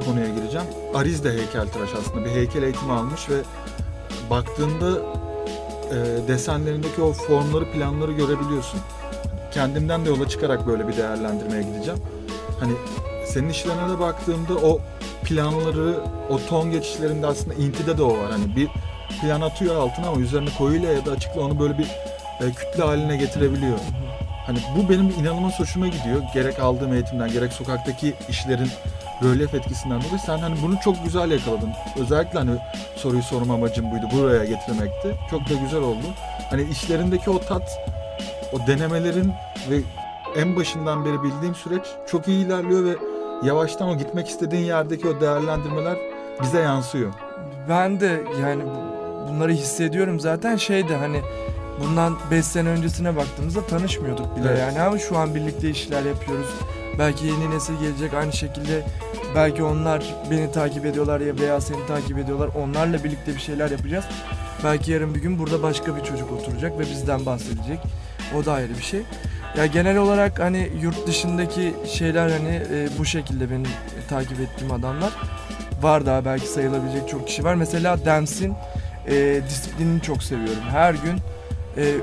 konuya 0.05 0.27
gireceğim. 0.29 0.67
Ariz 0.95 1.25
de 1.25 1.31
heykeltıraş 1.33 1.91
aslında. 2.01 2.25
Bir 2.25 2.31
heykel 2.31 2.63
eğitimi 2.63 2.93
almış 2.93 3.31
ve 3.31 3.35
baktığında 4.31 4.91
eee, 5.93 6.29
desenlerindeki 6.29 7.03
o 7.03 7.13
formları, 7.13 7.65
planları 7.73 8.13
görebiliyorsun. 8.13 8.81
Kendimden 9.55 10.05
de 10.05 10.09
yola 10.09 10.29
çıkarak 10.29 10.67
böyle 10.67 10.89
bir 10.89 10.97
değerlendirmeye 10.97 11.63
gideceğim. 11.63 12.01
Hani 12.61 12.73
senin 13.27 13.49
işlerine 13.49 13.89
de 13.91 14.01
baktığımda 14.01 14.55
o 14.55 14.81
planları, 15.25 15.95
o 16.31 16.39
ton 16.49 16.71
geçişlerinde 16.71 17.27
aslında 17.27 17.55
intide 17.55 17.99
de 17.99 18.03
o 18.03 18.09
var. 18.19 18.31
Hani 18.31 18.57
bir 18.57 18.69
plan 19.21 19.41
atıyor 19.41 19.77
altına 19.77 20.09
ama 20.09 20.21
üzerine 20.21 20.49
koyuyla 20.59 20.93
ya 20.93 21.07
da 21.07 21.11
açıkla 21.13 21.41
onu 21.41 21.61
böyle 21.61 21.79
bir 21.79 21.87
e, 22.41 22.51
kütle 22.53 22.83
haline 22.85 23.17
getirebiliyor. 23.17 23.79
Hani 24.47 24.59
bu 24.77 24.89
benim 24.89 25.11
inanılmaz 25.21 25.61
hoşuma 25.61 25.87
gidiyor. 25.89 26.23
Gerek 26.35 26.61
aldığım 26.61 26.93
eğitimden 26.93 27.31
gerek 27.33 27.53
sokaktaki 27.53 28.15
işlerin 28.29 28.69
rölyef 29.23 29.55
etkisinden 29.55 29.99
dolayı 30.03 30.19
sen 30.27 30.39
hani 30.39 30.55
bunu 30.63 30.75
çok 30.85 31.05
güzel 31.05 31.31
yakaladın. 31.31 31.71
Özellikle 32.01 32.39
hani 32.39 32.51
soruyu 32.97 33.23
sorma 33.23 33.55
amacım 33.55 33.91
buydu. 33.91 34.07
Buraya 34.13 34.45
getirmekti. 34.45 35.15
Çok 35.31 35.41
da 35.51 35.55
güzel 35.65 35.81
oldu. 35.81 36.07
Hani 36.51 36.63
işlerindeki 36.63 37.31
o 37.31 37.41
tat, 37.41 37.79
o 38.53 38.67
denemelerin 38.67 39.33
ve 39.71 39.77
en 40.37 40.57
başından 40.57 41.05
beri 41.05 41.23
bildiğim 41.23 41.55
süreç 41.55 41.83
çok 42.11 42.29
iyi 42.29 42.47
ilerliyor 42.47 42.85
ve 42.85 42.95
yavaştan 43.47 43.89
o 43.89 43.97
gitmek 43.99 44.29
istediğin 44.29 44.65
yerdeki 44.65 45.09
o 45.09 45.21
değerlendirmeler 45.21 45.97
bize 46.43 46.61
yansıyor. 46.61 47.13
Ben 47.69 48.01
de 48.01 48.23
yani 48.43 48.63
bu- 48.65 49.29
bunları 49.29 49.53
hissediyorum 49.53 50.21
zaten 50.21 50.57
şey 50.57 50.89
de 50.89 50.97
hani 50.97 51.21
bundan 51.81 52.17
5 52.31 52.45
sene 52.45 52.69
öncesine 52.69 53.17
baktığımızda 53.17 53.67
tanışmıyorduk 53.67 54.37
bile 54.37 54.49
Evet. 54.49 54.59
yani 54.59 54.81
ama 54.81 54.99
şu 54.99 55.17
an 55.19 55.35
birlikte 55.35 55.71
işler 55.71 56.03
yapıyoruz. 56.05 56.47
Belki 56.99 57.27
yeni 57.27 57.51
nesil 57.51 57.75
gelecek 57.81 58.15
aynı 58.15 58.33
şekilde 58.33 58.83
belki 59.35 59.63
onlar 59.63 60.15
beni 60.31 60.53
takip 60.53 60.87
ediyorlar 60.87 61.21
ya 61.21 61.37
veya 61.37 61.61
seni 61.61 61.87
takip 61.87 62.19
ediyorlar. 62.19 62.49
Onlarla 62.63 63.05
birlikte 63.05 63.35
bir 63.35 63.41
şeyler 63.41 63.71
yapacağız. 63.71 64.05
Belki 64.65 64.93
yarın 64.93 65.15
bir 65.15 65.21
gün 65.21 65.39
burada 65.39 65.63
başka 65.63 65.97
bir 65.97 66.05
çocuk 66.05 66.33
oturacak 66.33 66.79
ve 66.79 66.81
bizden 66.81 67.27
bahsedecek. 67.27 67.79
O 68.37 68.45
da 68.45 68.53
ayrı 68.53 68.79
bir 68.79 68.83
şey. 68.83 69.01
Ya 69.57 69.67
genel 69.67 69.97
olarak 69.97 70.39
hani 70.41 70.71
yurt 70.83 71.07
dışındaki 71.07 71.75
şeyler 71.93 72.31
hani 72.31 72.63
e, 72.73 72.89
bu 72.99 73.05
şekilde 73.05 73.51
benim 73.51 73.65
e, 73.65 74.09
takip 74.09 74.41
ettiğim 74.41 74.73
adamlar 74.73 75.13
var 75.83 76.07
daha 76.07 76.25
belki 76.25 76.47
sayılabilecek 76.47 77.09
çok 77.09 77.27
kişi 77.27 77.45
var. 77.45 77.55
Mesela 77.55 78.05
Dams'in 78.05 78.55
e, 79.09 79.41
disiplinini 79.49 80.03
çok 80.03 80.23
seviyorum. 80.23 80.63
Her 80.71 80.95
gün 80.95 81.19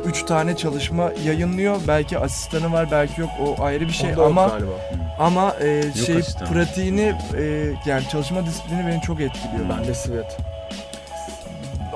3 0.06 0.24
tane 0.26 0.58
çalışma 0.58 1.12
yayınlıyor. 1.26 1.82
Belki 1.88 2.18
asistanı 2.20 2.72
var, 2.74 2.88
belki 2.92 3.22
yok. 3.22 3.30
O 3.48 3.64
ayrı 3.64 3.88
bir 3.88 3.94
şey 3.94 4.12
Onda 4.14 4.26
ama 4.26 4.48
galiba. 4.48 4.72
ama 5.20 5.56
e, 5.62 5.84
şey 6.06 6.16
asistan. 6.16 6.48
pratiğini 6.48 7.16
e, 7.38 7.44
yani 7.86 8.04
çalışma 8.12 8.46
disiplini 8.46 8.88
beni 8.88 9.02
çok 9.02 9.22
etkiliyor. 9.22 9.70
Ben 9.78 9.88
de 9.88 9.94
Svet. 9.94 10.38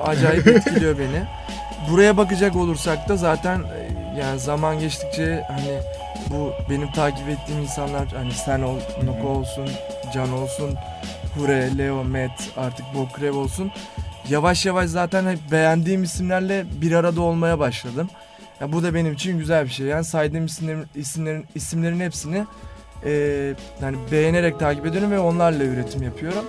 Acayip 0.06 0.46
etkiliyor 0.46 0.98
beni. 0.98 1.22
Buraya 1.90 2.16
bakacak 2.16 2.56
olursak 2.56 3.08
da 3.08 3.16
zaten 3.16 3.58
e, 3.58 4.18
yani 4.20 4.40
zaman 4.40 4.78
geçtikçe 4.78 5.44
hani 5.48 5.78
bu 6.30 6.52
benim 6.70 6.92
takip 6.92 7.28
ettiğim 7.28 7.62
insanlar 7.62 8.06
hani 8.16 8.32
sen 8.32 8.62
ol. 8.62 8.78
Noko 9.04 9.28
olsun, 9.28 9.68
Can 10.14 10.32
olsun, 10.32 10.74
Hure, 11.34 11.78
Leo, 11.78 12.04
Matt, 12.04 12.42
artık 12.56 12.86
Bokrev 12.94 13.36
olsun. 13.36 13.72
Yavaş 14.30 14.66
yavaş 14.66 14.90
zaten 14.90 15.26
hep 15.26 15.38
beğendiğim 15.52 16.02
isimlerle 16.02 16.66
bir 16.80 16.92
arada 16.92 17.20
olmaya 17.20 17.58
başladım. 17.58 18.10
Ya 18.60 18.72
bu 18.72 18.82
da 18.82 18.94
benim 18.94 19.12
için 19.12 19.38
güzel 19.38 19.64
bir 19.64 19.70
şey. 19.70 19.86
Yani 19.86 20.04
saydığım 20.04 20.46
isimlerin 20.46 20.86
isimlerin 20.94 21.46
isimlerin 21.54 22.00
hepsini 22.00 22.44
e, 23.04 23.10
yani 23.82 23.96
beğenerek 24.12 24.58
takip 24.58 24.86
ediyorum 24.86 25.10
ve 25.10 25.18
onlarla 25.18 25.64
üretim 25.64 26.02
yapıyorum. 26.02 26.44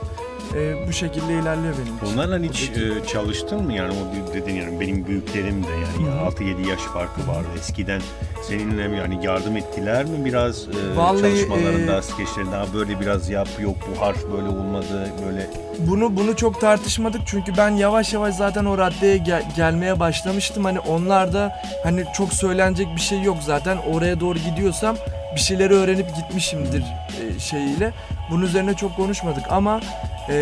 E, 0.55 0.87
bu 0.87 0.93
şekilde 0.93 1.33
ilerliyor 1.33 1.73
benim 1.73 1.97
için. 1.97 2.13
Onlarla 2.17 2.39
hiç 2.39 2.69
e, 2.69 3.07
çalıştın 3.07 3.63
mı 3.63 3.73
yani 3.73 3.93
o 3.93 4.33
dedin 4.33 4.55
yani 4.55 4.79
benim 4.79 5.07
büyüklerim 5.07 5.63
de 5.63 5.67
yani 5.71 6.07
Hı 6.07 6.25
hı. 6.25 6.29
6-7 6.29 6.69
yaş 6.69 6.79
farkı 6.79 7.27
vardı. 7.27 7.47
Eskiden 7.59 8.01
seninle 8.47 8.87
mi 8.87 8.97
yani 8.97 9.25
yardım 9.25 9.57
ettiler 9.57 10.05
mi 10.05 10.25
biraz 10.25 10.67
e, 10.67 10.95
Vallahi, 10.95 11.21
çalışmalarında, 11.21 11.97
e, 11.97 12.01
skeçlerinde 12.01 12.51
daha 12.51 12.73
böyle 12.73 12.99
biraz 12.99 13.29
yap 13.29 13.47
yok 13.59 13.75
bu 13.95 14.01
harf 14.01 14.23
böyle 14.31 14.47
olmadı 14.47 15.09
böyle 15.25 15.49
Bunu 15.79 16.15
bunu 16.15 16.35
çok 16.35 16.61
tartışmadık 16.61 17.21
çünkü 17.25 17.57
ben 17.57 17.69
yavaş 17.69 18.13
yavaş 18.13 18.35
zaten 18.35 18.65
o 18.65 18.77
raddeye 18.77 19.17
gel- 19.17 19.45
gelmeye 19.55 19.99
başlamıştım. 19.99 20.63
Hani 20.65 20.79
onlar 20.79 21.33
da 21.33 21.61
hani 21.83 22.03
çok 22.17 22.33
söylenecek 22.33 22.87
bir 22.95 23.01
şey 23.01 23.21
yok 23.21 23.37
zaten. 23.45 23.77
Oraya 23.77 24.19
doğru 24.19 24.39
gidiyorsam 24.39 24.95
bir 25.35 25.41
şeyleri 25.41 25.73
öğrenip 25.73 26.15
gitmişimdir 26.15 26.83
e, 27.21 27.39
şeyiyle. 27.39 27.93
Bunun 28.29 28.45
üzerine 28.45 28.73
çok 28.73 28.95
konuşmadık 28.95 29.43
ama 29.49 29.81
e, 30.29 30.35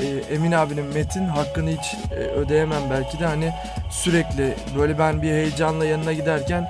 e, 0.00 0.34
Emin 0.34 0.52
abinin 0.52 0.84
Metin 0.84 1.24
hakkını 1.24 1.70
hiç 1.70 1.94
e, 2.12 2.14
ödeyemem 2.14 2.82
belki 2.90 3.18
de 3.18 3.26
hani 3.26 3.52
sürekli 3.90 4.54
böyle 4.78 4.98
ben 4.98 5.22
bir 5.22 5.30
heyecanla 5.30 5.84
yanına 5.84 6.12
giderken 6.12 6.68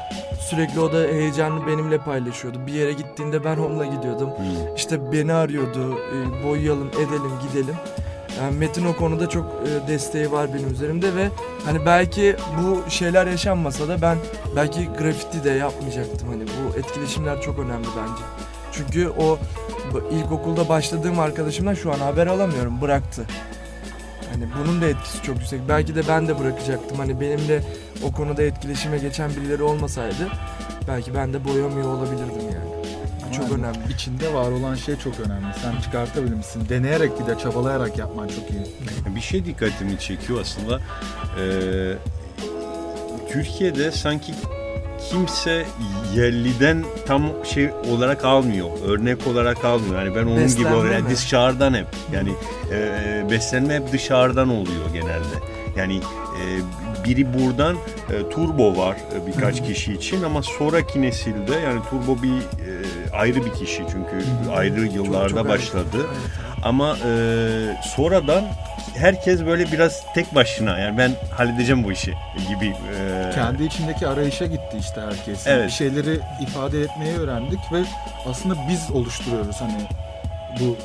sürekli 0.50 0.80
o 0.80 0.92
da 0.92 0.98
heyecanını 0.98 1.66
benimle 1.66 1.98
paylaşıyordu. 1.98 2.66
Bir 2.66 2.72
yere 2.72 2.92
gittiğinde 2.92 3.44
ben 3.44 3.56
onunla 3.56 3.84
gidiyordum. 3.86 4.30
hmm. 4.30 4.74
İşte 4.76 5.12
beni 5.12 5.32
arıyordu, 5.32 5.98
e, 5.98 6.44
boyayalım, 6.44 6.88
edelim, 6.88 7.32
gidelim. 7.48 7.74
Yani 8.40 8.56
Metin 8.56 8.86
o 8.86 8.96
konuda 8.96 9.28
çok 9.28 9.44
e, 9.44 9.88
desteği 9.88 10.32
var 10.32 10.54
benim 10.54 10.70
üzerimde 10.70 11.16
ve 11.16 11.28
hani 11.64 11.86
belki 11.86 12.36
bu 12.58 12.90
şeyler 12.90 13.26
yaşanmasa 13.26 13.88
da 13.88 14.02
ben 14.02 14.18
belki 14.56 14.88
grafiti 14.98 15.44
de 15.44 15.50
yapmayacaktım. 15.50 16.28
Hani 16.28 16.42
bu 16.42 16.78
etkileşimler 16.78 17.42
çok 17.42 17.58
önemli 17.58 17.86
bence. 17.96 18.22
Çünkü 18.72 19.08
o 19.08 19.38
ilkokulda 20.10 20.68
başladığım 20.68 21.18
arkadaşımdan 21.18 21.74
şu 21.74 21.92
an 21.92 21.98
haber 21.98 22.26
alamıyorum. 22.26 22.80
Bıraktı. 22.80 23.24
Hani 24.32 24.44
bunun 24.62 24.80
da 24.80 24.86
etkisi 24.88 25.22
çok 25.22 25.36
yüksek. 25.36 25.60
Belki 25.68 25.94
de 25.94 26.08
ben 26.08 26.28
de 26.28 26.38
bırakacaktım. 26.38 26.98
Hani 26.98 27.20
benimle 27.20 27.62
o 28.04 28.12
konuda 28.12 28.42
etkileşime 28.42 28.98
geçen 28.98 29.30
birileri 29.30 29.62
olmasaydı 29.62 30.28
belki 30.88 31.14
ben 31.14 31.32
de 31.32 31.44
boyamıyor 31.44 31.88
olabilirdim 31.88 32.48
yani. 32.52 32.68
Bu 33.28 33.34
çok 33.34 33.44
Aynen. 33.44 33.58
önemli. 33.58 33.92
İçinde 33.92 34.34
var 34.34 34.50
olan 34.50 34.74
şey 34.74 34.96
çok 34.96 35.20
önemli. 35.20 35.46
Sen 35.62 35.80
çıkartabilir 35.80 36.34
misin? 36.34 36.62
Deneyerek 36.68 37.20
bir 37.20 37.26
de 37.26 37.38
çabalayarak 37.38 37.98
yapman 37.98 38.28
çok 38.28 38.50
iyi. 38.50 38.64
Bir 39.16 39.20
şey 39.20 39.44
dikkatimi 39.44 39.98
çekiyor 39.98 40.40
aslında. 40.40 40.80
Ee, 41.40 41.94
Türkiye'de 43.32 43.92
sanki 43.92 44.34
kimse 45.10 45.64
yerliden 46.16 46.84
tam 47.06 47.22
şey 47.44 47.70
olarak 47.90 48.24
almıyor. 48.24 48.68
Örnek 48.88 49.26
olarak 49.26 49.64
almıyor. 49.64 50.02
Yani 50.04 50.14
ben 50.16 50.22
onun 50.22 50.36
Beslenme 50.36 50.68
gibi 50.68 50.78
olarak 50.80 51.02
mi? 51.02 51.10
dışarıdan 51.10 51.74
hep. 51.74 51.86
Yani 52.12 52.30
e, 52.72 53.30
beslenme 53.30 53.74
hep 53.74 53.92
dışarıdan 53.92 54.48
oluyor 54.48 54.84
genelde. 54.92 55.38
Yani 55.76 55.96
e, 55.96 56.42
biri 57.04 57.26
buradan 57.38 57.76
e, 58.10 58.30
turbo 58.30 58.76
var 58.76 58.96
e, 59.14 59.26
birkaç 59.26 59.62
kişi 59.66 59.92
için 59.92 60.22
ama 60.22 60.42
sonraki 60.42 61.02
nesilde 61.02 61.52
yani 61.64 61.80
turbo 61.90 62.22
bir 62.22 62.36
e, 62.38 62.70
ayrı 63.16 63.44
bir 63.44 63.52
kişi 63.52 63.76
çünkü 63.76 64.24
ayrı 64.56 64.80
yıllarda 64.86 65.28
çok 65.28 65.38
ayrı. 65.38 65.48
başladı. 65.48 65.86
Evet, 65.96 66.08
Ama 66.64 66.96
e, 66.96 67.10
sonradan 67.96 68.44
herkes 68.96 69.46
böyle 69.46 69.72
biraz 69.72 70.02
tek 70.14 70.34
başına 70.34 70.78
yani 70.78 70.98
ben 70.98 71.12
halledeceğim 71.36 71.84
bu 71.84 71.92
işi 71.92 72.14
gibi. 72.48 72.66
e, 72.98 73.30
Kendi 73.34 73.64
içindeki 73.64 74.06
arayışa 74.08 74.46
gitti 74.46 74.76
işte 74.80 75.00
herkes. 75.00 75.46
Evet. 75.46 75.66
Bir 75.66 75.72
şeyleri 75.72 76.20
ifade 76.40 76.80
etmeyi 76.82 77.16
öğrendik 77.16 77.60
ve 77.72 77.82
aslında 78.30 78.54
biz 78.68 78.90
oluşturuyoruz 78.90 79.56
hani 79.60 79.80
bu 80.60 80.76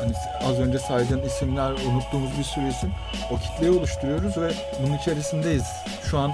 hani 0.00 0.12
az 0.50 0.60
önce 0.60 0.78
saydığın 0.78 1.22
isimler 1.22 1.70
unuttuğumuz 1.72 2.38
bir 2.38 2.44
sürü 2.44 2.68
isim 2.68 2.92
o 3.30 3.36
kitleyi 3.38 3.72
oluşturuyoruz 3.72 4.36
ve 4.38 4.50
bunun 4.82 4.98
içerisindeyiz. 4.98 5.64
Şu 6.10 6.18
an 6.18 6.32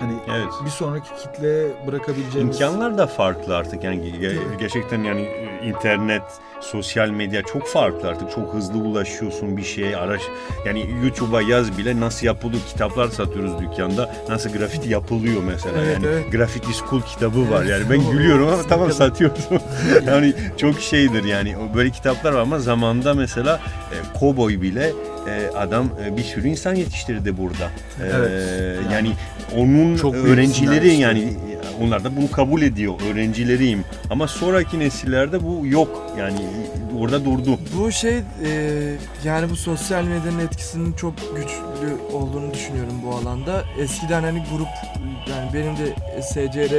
hani 0.00 0.12
Evet. 0.36 0.48
bir 0.64 0.70
sonraki 0.70 1.08
kitleye 1.22 1.66
bırakabileceğimiz 1.86 2.60
İmkanlar 2.60 2.98
da 2.98 3.06
farklı 3.06 3.56
artık. 3.56 3.84
Yani 3.84 3.96
ge- 3.96 4.56
gerçekten 4.60 5.02
yani 5.02 5.20
e, 5.20 5.66
internet, 5.66 6.22
sosyal 6.60 7.08
medya 7.08 7.42
çok 7.42 7.66
farklı 7.68 8.08
artık. 8.08 8.30
Çok 8.34 8.54
hızlı 8.54 8.78
ulaşıyorsun 8.78 9.56
bir 9.56 9.62
şeye 9.62 9.96
araş 9.96 10.20
yani 10.66 10.86
YouTube'a 11.04 11.42
yaz 11.42 11.78
bile 11.78 12.00
nasıl 12.00 12.26
yapılıyor? 12.26 12.62
Kitaplar 12.68 13.08
satıyoruz 13.08 13.52
dükkanda. 13.58 14.14
Nasıl 14.28 14.50
grafiti 14.50 14.88
yapılıyor 14.88 15.42
mesela? 15.46 15.78
Evet, 15.82 15.94
yani 15.94 16.06
evet. 16.06 16.32
Graffiti 16.32 16.72
School 16.74 17.02
kitabı 17.02 17.50
var. 17.50 17.62
Evet. 17.62 17.70
yani 17.70 17.90
ben 17.90 18.10
gülüyorum 18.12 18.48
ama 18.48 18.62
tamam 18.68 18.92
satıyorsun. 18.92 19.60
Yani 20.06 20.34
çok 20.56 20.80
şeydir 20.80 21.24
yani. 21.24 21.56
Böyle 21.74 21.90
kitaplar 21.90 22.32
var 22.32 22.40
ama 22.40 22.58
zamanda 22.58 23.14
mesela 23.14 23.60
e, 23.92 24.18
Cowboy 24.20 24.60
bile 24.62 24.92
e, 25.28 25.56
adam 25.56 25.88
e, 26.06 26.16
bir 26.16 26.22
sürü 26.22 26.48
insan 26.48 26.74
yetiştirdi 26.74 27.36
burada. 27.38 27.64
E, 27.64 28.04
Evet. 28.04 28.80
yani, 28.84 28.92
Yani 28.94 29.12
onun 29.56 29.96
çok 29.96 30.14
öğrencileri 30.14 30.94
yani 30.94 31.34
onlar 31.82 32.04
da 32.04 32.16
bunu 32.16 32.30
kabul 32.30 32.62
ediyor. 32.62 32.94
Öğrencileriyim. 33.12 33.84
Ama 34.10 34.28
sonraki 34.28 34.78
nesillerde 34.78 35.42
bu 35.44 35.66
yok. 35.66 36.12
Yani 36.18 36.38
orada 36.98 37.24
durdu. 37.24 37.58
Bu 37.78 37.92
şey 37.92 38.16
e, 38.16 38.22
yani 39.24 39.50
bu 39.50 39.56
sosyal 39.56 40.04
medyanın 40.04 40.38
etkisinin 40.38 40.92
çok 40.92 41.14
güçlü 41.36 42.12
olduğunu 42.12 42.54
düşünüyorum 42.54 42.94
bu 43.06 43.14
alanda. 43.14 43.64
Eskiden 43.78 44.22
hani 44.22 44.42
grup 44.56 44.68
yani 45.30 45.50
benim 45.54 45.76
de 45.76 45.94
SCR 46.22 46.70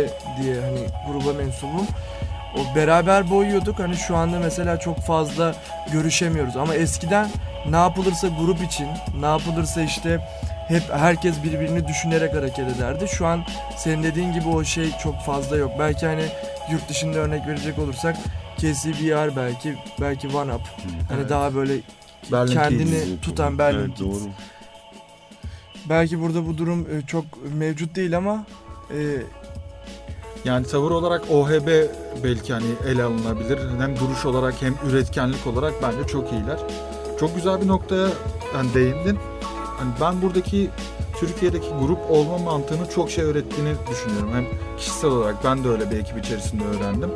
diye 0.44 0.56
hani 0.62 0.88
gruba 1.08 1.34
mensubum. 1.34 1.88
O 2.58 2.76
beraber 2.76 3.30
boyuyorduk. 3.30 3.80
Hani 3.80 3.98
şu 3.98 4.16
anda 4.16 4.40
mesela 4.40 4.80
çok 4.80 5.00
fazla 5.00 5.56
görüşemiyoruz 5.94 6.58
ama 6.58 6.76
eskiden 6.76 7.30
ne 7.70 7.76
yapılırsa 7.76 8.28
grup 8.28 8.64
için, 8.64 8.88
ne 9.20 9.26
yapılırsa 9.26 9.82
işte 9.82 10.28
hep 10.68 10.84
herkes 10.94 11.44
birbirini 11.44 11.88
düşünerek 11.88 12.34
hareket 12.36 12.68
ederdi. 12.76 13.08
Şu 13.08 13.26
an 13.28 13.44
senin 13.78 14.04
dediğin 14.04 14.34
gibi 14.34 14.48
o 14.48 14.64
şey 14.64 14.92
çok 15.04 15.22
fazla 15.22 15.58
yok. 15.58 15.72
Belki 15.80 16.06
hani 16.06 16.24
yurt 16.72 16.90
dışında 16.90 17.18
örnek 17.20 17.48
verecek 17.48 17.80
olursak 17.80 18.16
KCBR 18.58 19.36
belki, 19.36 19.76
belki 20.02 20.28
One 20.28 20.54
Up. 20.54 20.62
Hani 21.10 21.20
Evet. 21.20 21.30
daha 21.30 21.56
böyle 21.56 21.74
Berlin 22.32 22.54
kendini 22.54 23.04
Kids. 23.04 23.22
tutan 23.22 23.58
Berlin 23.58 23.80
Evet, 23.80 23.88
Kids. 23.98 24.00
doğru. 24.02 24.30
Belki 25.90 26.22
burada 26.22 26.48
bu 26.48 26.58
durum 26.58 26.82
e, 26.82 27.08
çok 27.08 27.26
mevcut 27.54 27.96
değil 27.96 28.18
ama 28.18 28.46
e, 28.90 28.98
Yani 30.46 30.68
tavır 30.68 30.92
olarak 30.92 31.32
OHB 31.32 31.68
belki 32.24 32.54
hani 32.54 32.66
ele 32.88 33.04
alınabilir. 33.04 33.60
Hem 33.80 34.00
duruş 34.00 34.26
olarak 34.26 34.54
hem 34.62 34.76
üretkenlik 34.90 35.48
olarak 35.48 35.74
bence 35.84 36.08
çok 36.08 36.32
iyiler. 36.32 36.60
Çok 37.20 37.36
güzel 37.36 37.62
bir 37.62 37.68
noktaya 37.68 38.08
yani 38.56 38.74
değindin. 38.74 39.20
Hani 39.78 39.92
ben 40.02 40.22
buradaki 40.22 40.70
Türkiye'deki 41.20 41.68
grup 41.80 42.12
olma 42.12 42.38
mantığını 42.38 42.90
çok 42.90 43.12
şey 43.12 43.24
öğrettiğini 43.24 43.74
düşünüyorum. 43.90 44.32
Hem 44.34 44.46
kişisel 44.78 45.10
olarak 45.10 45.44
ben 45.44 45.64
de 45.64 45.70
öyle 45.70 45.92
bir 45.92 46.00
ekip 46.00 46.26
içerisinde 46.26 46.64
öğrendim. 46.64 47.10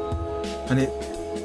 Hani 0.69 0.89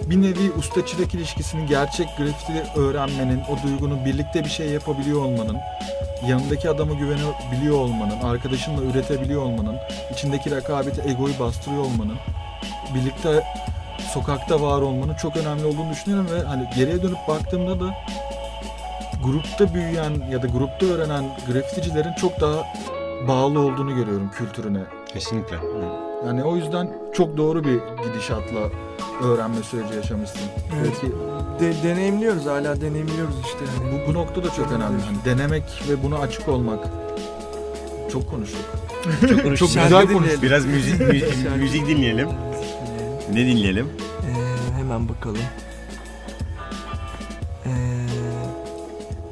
bir 0.07 0.23
nevi 0.23 0.53
usta 0.59 0.87
çırak 0.87 1.15
ilişkisini 1.15 1.67
gerçek 1.67 2.09
grafiti 2.19 2.81
öğrenmenin, 2.81 3.41
o 3.51 3.67
duygunun 3.67 4.05
birlikte 4.05 4.45
bir 4.45 4.51
şey 4.51 4.69
yapabiliyor 4.69 5.21
olmanın, 5.23 5.57
yanındaki 6.29 6.71
adama 6.71 6.95
güvenebiliyor 6.95 7.77
olmanın, 7.77 8.21
arkadaşınla 8.21 8.83
üretebiliyor 8.83 9.43
olmanın, 9.43 9.77
içindeki 10.13 10.51
rekabeti, 10.51 11.01
egoyu 11.01 11.39
bastırıyor 11.41 11.83
olmanın, 11.83 12.17
birlikte 12.95 13.45
sokakta 14.15 14.63
var 14.63 14.83
olmanın 14.83 15.15
çok 15.15 15.37
önemli 15.37 15.65
olduğunu 15.65 15.91
düşünüyorum 15.91 16.29
ve 16.35 16.41
hani 16.43 16.71
geriye 16.77 17.03
dönüp 17.03 17.29
baktığımda 17.29 17.81
da 17.81 17.95
grupta 19.25 19.75
büyüyen 19.75 20.13
ya 20.31 20.43
da 20.43 20.47
grupta 20.47 20.87
öğrenen 20.87 21.25
grafiticilerin 21.47 22.13
çok 22.13 22.41
daha 22.41 22.65
bağlı 23.29 23.61
olduğunu 23.61 23.95
görüyorum 23.95 24.31
kültürüne. 24.31 24.81
Kesinlikle. 25.13 25.57
Yani 26.27 26.45
o 26.45 26.57
yüzden 26.57 26.89
çok 27.15 27.37
doğru 27.37 27.65
bir 27.65 27.81
gidişatla 28.09 28.61
öğrenme 29.23 29.63
süreci 29.63 29.95
yaşamışsın. 29.95 30.41
Evet. 30.81 30.93
Belki 31.03 31.79
de- 31.79 31.89
deneyimliyoruz 31.89 32.47
hala 32.47 32.81
deneyimliyoruz 32.81 33.35
işte. 33.45 33.59
Yani. 33.85 34.03
bu, 34.05 34.09
bu 34.11 34.15
nokta 34.15 34.45
da 34.45 34.51
çok 34.51 34.73
önemli. 34.73 35.03
Hani 35.03 35.17
denemek 35.25 35.63
ve 35.89 36.03
buna 36.03 36.19
açık 36.19 36.49
olmak. 36.49 36.85
Çok 38.13 38.31
konuştuk. 38.31 38.61
Çok, 39.21 39.43
konuştuk. 39.43 39.57
Çok 39.59 39.69
güzel 39.69 39.89
dinleyelim. 39.91 40.13
konuştuk. 40.13 40.43
Biraz 40.43 40.67
müzik, 40.67 41.01
müzik, 41.09 41.57
müzik 41.57 41.87
dinleyelim. 41.89 42.29
Ne 43.33 43.47
dinleyelim? 43.47 43.87
Ee, 44.27 44.79
hemen 44.79 45.09
bakalım. 45.09 45.39
Ee, 47.67 47.71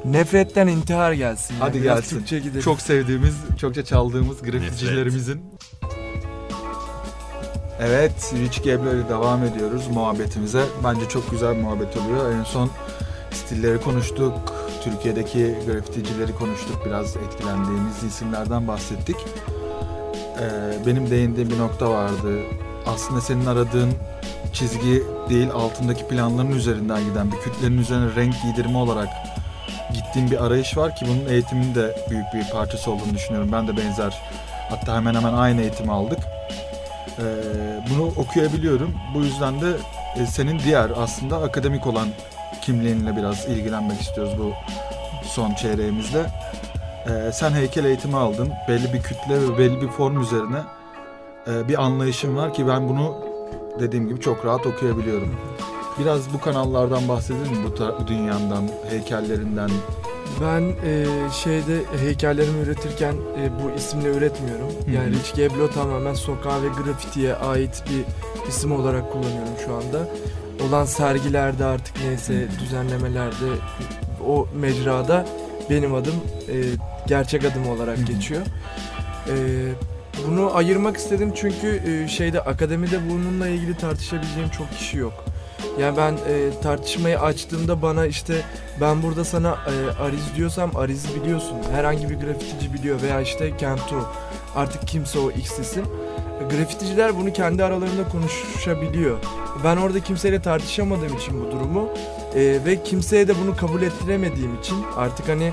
nefretten 0.05 0.67
intihar 0.67 1.13
gelsin. 1.13 1.55
Hadi 1.59 1.81
Biraz 1.83 2.11
gelsin. 2.13 2.59
Çok 2.61 2.81
sevdiğimiz, 2.81 3.35
çokça 3.59 3.85
çaldığımız 3.85 4.41
grafiticilerimizin. 4.43 5.41
Evet, 7.81 8.33
Rich 8.33 8.63
Gable 8.63 8.91
ile 8.91 9.09
devam 9.09 9.43
ediyoruz 9.43 9.87
muhabbetimize. 9.87 10.63
Bence 10.83 11.09
çok 11.09 11.31
güzel 11.31 11.55
bir 11.55 11.61
muhabbet 11.61 11.97
oluyor. 11.97 12.31
En 12.31 12.43
son 12.43 12.69
stilleri 13.31 13.81
konuştuk, 13.81 14.33
Türkiye'deki 14.83 15.55
grafiticileri 15.65 16.35
konuştuk, 16.35 16.85
biraz 16.85 17.17
etkilendiğimiz 17.17 18.03
isimlerden 18.03 18.67
bahsettik. 18.67 19.15
Ee, 20.39 20.85
benim 20.85 21.09
değindiğim 21.09 21.49
bir 21.49 21.59
nokta 21.59 21.89
vardı. 21.89 22.39
Aslında 22.87 23.21
senin 23.21 23.45
aradığın 23.45 23.93
çizgi 24.53 25.03
değil, 25.29 25.51
altındaki 25.51 26.07
planların 26.07 26.51
üzerinden 26.51 27.03
giden 27.03 27.31
bir 27.31 27.37
kütlenin 27.37 27.77
üzerine 27.77 28.15
renk 28.15 28.35
giydirme 28.41 28.77
olarak 28.77 29.09
gittiğim 29.93 30.31
bir 30.31 30.45
arayış 30.45 30.77
var 30.77 30.95
ki 30.95 31.05
bunun 31.07 31.33
eğitimin 31.33 31.75
de 31.75 31.95
büyük 32.09 32.25
bir 32.33 32.51
parçası 32.53 32.91
olduğunu 32.91 33.13
düşünüyorum. 33.13 33.49
Ben 33.51 33.67
de 33.67 33.77
benzer 33.77 34.21
hatta 34.69 34.95
hemen 34.95 35.15
hemen 35.15 35.33
aynı 35.33 35.61
eğitimi 35.61 35.91
aldık. 35.91 36.19
Ee, 37.19 37.83
bunu 37.89 38.07
okuyabiliyorum. 38.07 38.93
Bu 39.13 39.19
yüzden 39.19 39.61
de 39.61 39.73
e, 40.15 40.25
senin 40.25 40.59
diğer 40.59 40.91
aslında 40.95 41.37
akademik 41.37 41.87
olan 41.87 42.07
kimliğinle 42.61 43.17
biraz 43.17 43.45
ilgilenmek 43.47 44.01
istiyoruz 44.01 44.33
bu 44.39 44.53
son 45.23 45.53
çeyreğimizde. 45.53 46.25
Ee, 47.07 47.31
sen 47.31 47.51
heykel 47.51 47.85
eğitimi 47.85 48.15
aldın. 48.15 48.51
Belli 48.67 48.93
bir 48.93 49.01
kütle 49.01 49.41
ve 49.41 49.57
belli 49.57 49.81
bir 49.81 49.87
form 49.87 50.21
üzerine 50.21 50.61
e, 51.47 51.67
bir 51.67 51.83
anlayışın 51.83 52.35
var 52.35 52.53
ki 52.53 52.67
ben 52.67 52.89
bunu 52.89 53.15
dediğim 53.79 54.07
gibi 54.07 54.19
çok 54.19 54.45
rahat 54.45 54.65
okuyabiliyorum. 54.65 55.35
Biraz 55.99 56.33
bu 56.33 56.39
kanallardan 56.39 57.07
bahsedelim 57.07 57.57
bu 57.63 58.07
dünyandan, 58.07 58.69
heykellerinden. 58.89 59.69
Ben 60.41 60.61
e, 60.61 61.05
şeyde 61.43 61.81
heykellerimi 62.01 62.63
üretirken 62.63 63.13
e, 63.13 63.63
bu 63.63 63.71
isimle 63.77 64.07
üretmiyorum. 64.07 64.67
Hı 64.85 64.91
Yani. 64.91 65.11
Rich 65.15 65.35
Geblo 65.35 65.69
tamamen 65.69 66.13
sokağa 66.13 66.61
ve 66.63 66.67
grafitiye 66.67 67.35
ait 67.35 67.83
bir 67.89 68.03
isim 68.49 68.71
olarak 68.71 69.11
kullanıyorum 69.11 69.53
şu 69.65 69.73
anda. 69.73 70.07
Olan 70.67 70.85
sergilerde 70.85 71.65
artık 71.65 71.95
neyse 72.07 72.47
düzenlemelerde 72.59 73.45
o 74.27 74.47
mecrada 74.55 75.25
benim 75.69 75.95
adım 75.95 76.15
e, 76.49 76.55
gerçek 77.07 77.45
adım 77.45 77.69
olarak 77.69 77.97
Hı 77.97 78.01
hı. 78.01 78.05
geçiyor. 78.05 78.41
E, 79.27 79.35
bunu 80.27 80.55
ayırmak 80.55 80.97
istedim 80.97 81.31
çünkü 81.35 81.81
e, 81.87 82.07
şeyde 82.07 82.41
akademide 82.41 82.99
bununla 83.09 83.47
ilgili 83.47 83.77
tartışabileceğim 83.77 84.49
çok 84.49 84.71
kişi 84.71 84.97
yok. 84.97 85.25
Yani 85.79 85.97
ben 85.97 86.11
e, 86.13 86.61
tartışmayı 86.63 87.19
açtığımda 87.19 87.81
bana 87.81 88.05
işte 88.05 88.41
ben 88.81 89.03
burada 89.03 89.25
sana 89.25 89.49
e, 89.49 90.03
Ariz 90.03 90.35
diyorsam 90.35 90.75
Ariz'i 90.75 91.21
biliyorsun. 91.21 91.57
Herhangi 91.71 92.09
bir 92.09 92.15
grafitici 92.15 92.73
biliyor 92.73 93.01
veya 93.01 93.21
işte 93.21 93.57
Kento. 93.57 94.13
Artık 94.55 94.87
kimse 94.87 95.19
o 95.19 95.31
X 95.31 95.59
isim. 95.59 95.85
E, 96.41 96.55
Grafiticiler 96.55 97.17
bunu 97.17 97.33
kendi 97.33 97.63
aralarında 97.63 98.09
konuşabiliyor. 98.11 99.17
Ben 99.63 99.77
orada 99.77 99.99
kimseyle 99.99 100.41
tartışamadığım 100.41 101.17
için 101.17 101.41
bu 101.41 101.51
durumu 101.51 101.89
e, 102.35 102.59
ve 102.65 102.83
kimseye 102.83 103.27
de 103.27 103.33
bunu 103.43 103.55
kabul 103.55 103.81
ettiremediğim 103.81 104.59
için 104.59 104.77
artık 104.97 105.29
hani 105.29 105.51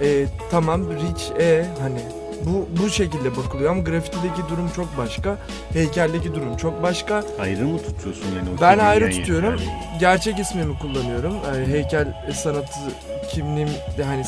e, 0.00 0.26
tamam 0.50 0.82
Rich 0.90 1.40
E 1.40 1.66
hani 1.80 2.00
bu 2.46 2.68
bu 2.82 2.90
şekilde 2.90 3.36
bakılıyor 3.36 3.70
ama 3.70 3.82
grafitideki 3.82 4.42
durum 4.50 4.70
çok 4.76 4.98
başka. 4.98 5.38
Heykeldeki 5.72 6.34
durum 6.34 6.56
çok 6.56 6.82
başka. 6.82 7.24
Ayrı 7.40 7.64
mı 7.66 7.78
tutuyorsun 7.78 8.26
yani? 8.36 8.48
o 8.58 8.60
Ben 8.60 8.78
ayrı 8.78 9.10
tutuyorum. 9.10 9.50
Yani 9.50 9.98
Gerçek 10.00 10.38
ismimi 10.38 10.78
kullanıyorum. 10.78 11.34
Yani 11.46 11.66
heykel 11.66 12.32
sanatı 12.34 12.78
kimliğim 13.30 13.68
de 13.98 14.04
hani 14.04 14.24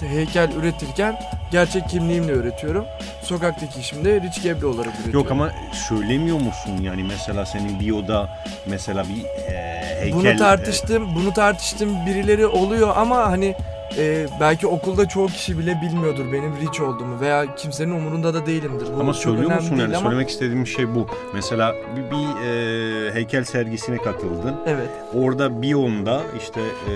heykel 0.00 0.52
üretirken 0.52 1.18
gerçek 1.52 1.88
kimliğimle 1.88 2.32
üretiyorum. 2.32 2.84
Sokaktaki 3.22 3.80
işim 3.80 4.04
de 4.04 4.20
Rich 4.20 4.42
Gebli 4.42 4.66
olarak 4.66 4.94
üretiyorum. 4.94 5.20
Yok 5.20 5.30
ama 5.30 5.50
söylemiyor 5.88 6.36
musun 6.36 6.82
yani 6.82 7.02
mesela 7.02 7.46
senin 7.46 7.80
bio'da 7.80 8.28
mesela 8.66 9.04
bir 9.04 9.24
e, 9.24 9.82
heykel... 10.00 10.18
bunu 10.18 10.36
tartıştım, 10.36 11.14
bunu 11.14 11.32
tartıştım 11.32 12.06
birileri 12.06 12.46
oluyor 12.46 12.92
ama 12.96 13.16
hani 13.16 13.54
e, 13.98 14.26
belki 14.40 14.66
okulda 14.66 15.08
çoğu 15.08 15.26
kişi 15.26 15.58
bile 15.58 15.80
bilmiyordur 15.82 16.32
benim 16.32 16.52
Rich 16.60 16.80
olduğumu 16.80 17.20
veya 17.20 17.54
kimsenin 17.54 17.90
umurunda 17.90 18.34
da 18.34 18.46
değilimdir. 18.46 18.86
Bu 18.96 19.00
Ama 19.00 19.14
söylüyor 19.14 19.54
musun 19.54 19.76
yani 19.76 19.96
ama- 19.96 20.08
söylemek 20.08 20.30
istediğim 20.30 20.66
şey 20.66 20.94
bu. 20.94 21.06
Mesela 21.34 21.74
bir, 21.96 22.10
bir 22.10 22.46
e, 22.46 23.14
heykel 23.14 23.44
sergisine 23.44 23.96
katıldın. 23.96 24.54
Evet. 24.66 24.88
Orada 25.14 25.62
biyonda 25.62 26.20
işte 26.42 26.60
e, 26.60 26.94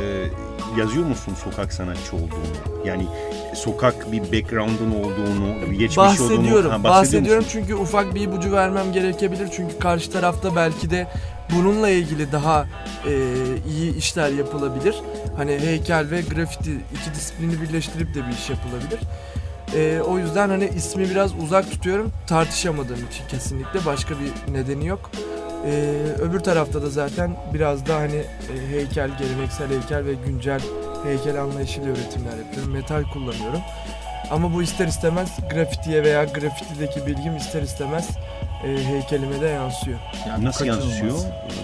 yazıyor 0.81 1.07
musun 1.07 1.35
sokak 1.45 1.73
sanatçı 1.73 2.17
olduğunu? 2.17 2.87
Yani 2.87 3.07
sokak 3.55 4.13
bir 4.13 4.21
background'un 4.23 4.91
olduğunu, 4.91 5.71
bir 5.71 5.79
geçmiş 5.79 5.97
bahsediyorum. 5.97 6.45
olduğunu 6.53 6.73
ha, 6.73 6.85
bahsediyor 6.85 6.85
bahsediyorum 6.85 7.45
musun? 7.45 7.59
çünkü 7.61 7.75
ufak 7.75 8.15
bir 8.15 8.21
ipucu 8.21 8.53
vermem 8.53 8.93
gerekebilir. 8.93 9.49
Çünkü 9.57 9.79
karşı 9.79 10.11
tarafta 10.13 10.57
belki 10.57 10.91
de 10.91 11.07
bununla 11.51 11.89
ilgili 11.89 12.33
daha 12.33 12.67
e, 13.07 13.13
iyi 13.69 13.97
işler 13.97 14.29
yapılabilir. 14.29 14.95
Hani 15.37 15.59
heykel 15.59 16.11
ve 16.11 16.21
grafiti 16.21 16.71
iki 17.01 17.15
disiplini 17.15 17.63
birleştirip 17.63 18.15
de 18.15 18.27
bir 18.27 18.33
iş 18.33 18.51
yapılabilir. 18.51 19.01
E, 19.75 20.01
o 20.01 20.19
yüzden 20.19 20.49
hani 20.49 20.71
ismi 20.77 21.11
biraz 21.11 21.35
uzak 21.35 21.71
tutuyorum. 21.71 22.13
Tartışamadığım 22.27 23.07
için 23.07 23.29
kesinlikle 23.29 23.87
başka 23.87 24.15
bir 24.21 24.53
nedeni 24.53 24.87
yok. 24.87 25.11
E, 25.67 25.71
öbür 26.19 26.41
tarafta 26.41 26.83
da 26.83 26.91
zaten 26.91 27.37
biraz 27.55 27.87
da 27.87 27.97
hani 27.97 28.17
e, 28.17 28.71
heykel, 28.71 29.11
geleneksel 29.19 29.69
heykel 29.71 30.07
ve 30.07 30.15
güncel 30.27 30.61
heykel 31.05 31.43
anlayışıyla 31.43 31.89
üretimler 31.89 32.39
yapıyorum. 32.39 32.73
Metal 32.73 33.03
kullanıyorum. 33.13 33.61
Ama 34.31 34.55
bu 34.55 34.63
ister 34.63 34.87
istemez 34.87 35.31
grafitiye 35.51 36.05
veya 36.05 36.25
grafitideki 36.25 37.07
bilgim 37.07 37.37
ister 37.37 37.63
istemez 37.63 38.09
e, 38.65 38.85
heykelime 38.85 39.41
de 39.41 39.47
yansıyor. 39.47 39.99
Yani 40.29 40.45
Nasıl 40.45 40.65
yansıyor? 40.67 41.13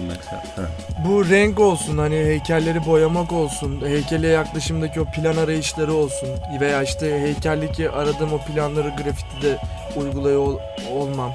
Mesela, 0.07 0.43
ha. 0.55 0.61
Bu 1.07 1.29
renk 1.29 1.59
olsun 1.59 1.97
hani 1.97 2.15
heykelleri 2.15 2.85
boyamak 2.85 3.31
olsun, 3.31 3.81
heykele 3.85 4.27
yaklaşımdaki 4.27 5.01
o 5.01 5.05
plan 5.05 5.35
arayışları 5.37 5.93
olsun 5.93 6.29
veya 6.61 6.83
işte 6.83 7.19
heykeldeki 7.19 7.89
aradığım 7.89 8.33
o 8.33 8.37
planları 8.37 8.89
grafitide 8.89 9.57
uyguluyor 9.95 10.39
ol- 10.47 10.59
olmam. 10.91 11.33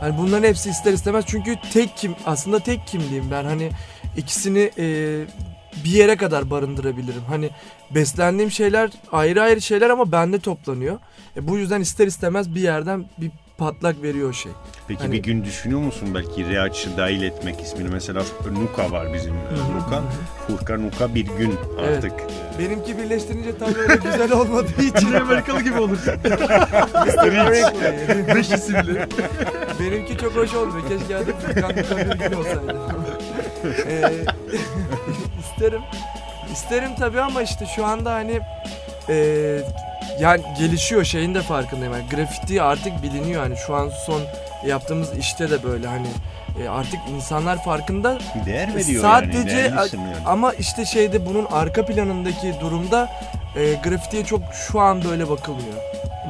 Hani 0.00 0.18
bunların 0.18 0.48
hepsi 0.48 0.70
ister 0.70 0.92
istemez 0.92 1.24
çünkü 1.28 1.56
tek 1.72 1.96
kim 1.96 2.14
aslında 2.26 2.58
tek 2.60 2.86
kimliğim 2.86 3.30
ben 3.30 3.44
hani 3.44 3.70
ikisini 4.16 4.70
e, 4.78 4.84
bir 5.84 5.90
yere 5.90 6.16
kadar 6.16 6.50
barındırabilirim. 6.50 7.22
Hani 7.28 7.50
beslendiğim 7.90 8.50
şeyler 8.50 8.90
ayrı 9.12 9.42
ayrı 9.42 9.60
şeyler 9.62 9.90
ama 9.90 10.12
bende 10.12 10.38
toplanıyor. 10.38 10.98
E, 11.36 11.48
bu 11.48 11.56
yüzden 11.58 11.80
ister 11.80 12.06
istemez 12.06 12.54
bir 12.54 12.60
yerden 12.60 13.04
bir 13.18 13.30
patlak 13.58 14.02
veriyor 14.02 14.30
o 14.30 14.32
şey. 14.32 14.52
Peki 14.88 15.00
Hani- 15.00 15.12
bir 15.12 15.22
gün 15.22 15.44
düşünüyor 15.44 15.80
musun 15.80 16.08
belki 16.14 16.48
Reaç'ı 16.50 16.96
dahil 16.96 17.22
etmek 17.22 17.60
ismini? 17.60 17.88
Mesela 17.88 18.22
Nuka 18.52 18.90
var 18.90 19.14
bizim. 19.14 19.34
e, 19.34 19.76
Nuka. 19.76 20.02
Furkan 20.46 20.86
Nuka 20.86 21.14
bir 21.14 21.26
gün 21.26 21.54
Evet. 21.80 21.96
artık. 21.96 22.12
e, 22.20 22.58
Benimki 22.58 22.98
birleştirince 22.98 23.58
tam 23.58 23.74
öyle 23.74 23.94
güzel 23.96 24.32
olmadığı 24.32 24.82
için 24.82 25.12
Amerikalı 25.12 25.60
gibi 25.62 25.80
olur. 25.80 25.98
Beş 28.34 28.50
isimli. 28.50 29.06
Benimki 29.80 30.16
çok 30.18 30.36
hoş 30.36 30.54
olmuyor. 30.54 30.88
Keşke 30.88 31.16
adı 31.16 31.32
Furkan 31.46 31.74
Furkan 31.74 32.20
bir 32.20 32.30
gün 32.30 32.36
olsaydı. 32.36 32.76
ee, 33.88 34.10
isterim. 35.40 35.80
İsterim 36.52 36.90
tabii 36.98 37.20
ama 37.20 37.42
işte 37.42 37.66
şu 37.76 37.84
anda 37.84 38.12
hani 38.12 38.40
ee, 39.08 39.58
yani 40.20 40.42
gelişiyor 40.58 41.04
şeyin 41.04 41.34
de 41.34 41.42
farkındayım. 41.42 41.92
Yani 41.92 42.04
grafiti 42.14 42.62
artık 42.62 43.02
biliniyor 43.02 43.42
hani 43.42 43.56
şu 43.66 43.74
an 43.74 43.88
son 44.06 44.22
yaptığımız 44.66 45.18
işte 45.18 45.50
de 45.50 45.62
böyle 45.62 45.86
hani 45.86 46.06
e, 46.64 46.68
artık 46.68 47.00
insanlar 47.16 47.64
farkında 47.64 48.18
Değer 48.46 48.74
veriyor 48.74 49.02
Sadece- 49.02 49.50
yani. 49.60 49.74
yani. 49.94 50.16
ama 50.26 50.52
işte 50.52 50.84
şeyde 50.84 51.26
bunun 51.26 51.44
arka 51.52 51.86
planındaki 51.86 52.54
durumda 52.60 53.08
e, 53.56 53.74
grafitiye 53.74 54.24
çok 54.24 54.40
şu 54.52 54.80
an 54.80 55.04
böyle 55.04 55.28
bakılmıyor. 55.30 55.74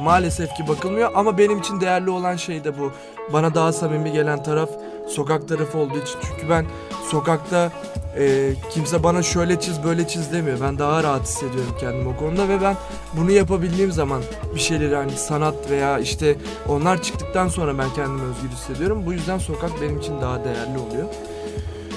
Maalesef 0.01 0.55
ki 0.55 0.67
bakılmıyor 0.67 1.11
ama 1.15 1.37
benim 1.37 1.59
için 1.59 1.81
değerli 1.81 2.09
olan 2.09 2.35
şey 2.35 2.63
de 2.63 2.79
bu. 2.79 2.93
Bana 3.33 3.55
daha 3.55 3.73
samimi 3.73 4.11
gelen 4.11 4.43
taraf 4.43 4.69
sokak 5.09 5.47
tarafı 5.47 5.77
olduğu 5.77 5.97
için. 6.01 6.15
Çünkü 6.27 6.49
ben 6.49 6.65
sokakta 7.11 7.71
e, 8.17 8.53
kimse 8.71 9.03
bana 9.03 9.23
şöyle 9.23 9.59
çiz 9.59 9.83
böyle 9.83 10.07
çiz 10.07 10.31
demiyor. 10.33 10.57
Ben 10.61 10.79
daha 10.79 11.03
rahat 11.03 11.23
hissediyorum 11.23 11.75
kendimi 11.79 12.09
o 12.09 12.17
konuda 12.17 12.49
ve 12.49 12.61
ben 12.61 12.75
bunu 13.13 13.31
yapabildiğim 13.31 13.91
zaman 13.91 14.21
bir 14.55 14.59
şeyleri 14.59 14.95
hani 14.95 15.11
sanat 15.11 15.69
veya 15.69 15.99
işte 15.99 16.35
onlar 16.67 17.01
çıktıktan 17.01 17.47
sonra 17.47 17.77
ben 17.77 17.93
kendimi 17.95 18.21
özgür 18.21 18.49
hissediyorum. 18.49 19.03
Bu 19.05 19.13
yüzden 19.13 19.37
sokak 19.37 19.81
benim 19.81 19.99
için 19.99 20.21
daha 20.21 20.43
değerli 20.43 20.77
oluyor. 20.77 21.07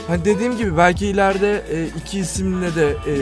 Hani 0.08 0.24
dediğim 0.24 0.56
gibi 0.56 0.76
belki 0.76 1.06
ileride 1.06 1.62
e, 1.72 1.86
iki 1.86 2.18
isimle 2.18 2.74
de 2.74 2.96
e, 3.06 3.20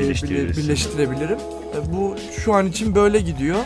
birleştirebilirim. 0.56 1.38
E, 1.38 1.92
bu 1.92 2.14
şu 2.44 2.54
an 2.54 2.66
için 2.66 2.94
böyle 2.94 3.20
gidiyor. 3.20 3.58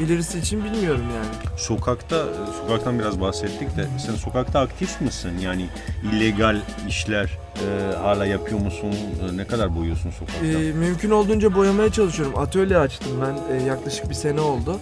İlerisi 0.00 0.38
için 0.38 0.64
bilmiyorum 0.64 1.04
yani. 1.14 1.58
Sokakta, 1.58 2.24
sokaktan 2.62 2.98
biraz 2.98 3.20
bahsettik 3.20 3.76
de 3.76 3.86
sen 4.06 4.14
sokakta 4.14 4.60
aktif 4.60 5.00
misin? 5.00 5.32
Yani 5.42 5.66
illegal 6.12 6.56
işler 6.88 7.38
e, 7.56 7.96
hala 7.96 8.26
yapıyor 8.26 8.60
musun? 8.60 8.94
E, 9.32 9.36
ne 9.36 9.44
kadar 9.46 9.76
boyuyorsun 9.76 10.10
sokakta? 10.10 10.46
E, 10.46 10.72
mümkün 10.72 11.10
olduğunca 11.10 11.54
boyamaya 11.54 11.92
çalışıyorum. 11.92 12.38
Atölye 12.38 12.78
açtım 12.78 13.12
ben 13.22 13.54
e, 13.56 13.62
yaklaşık 13.62 14.10
bir 14.10 14.14
sene 14.14 14.40
oldu. 14.40 14.78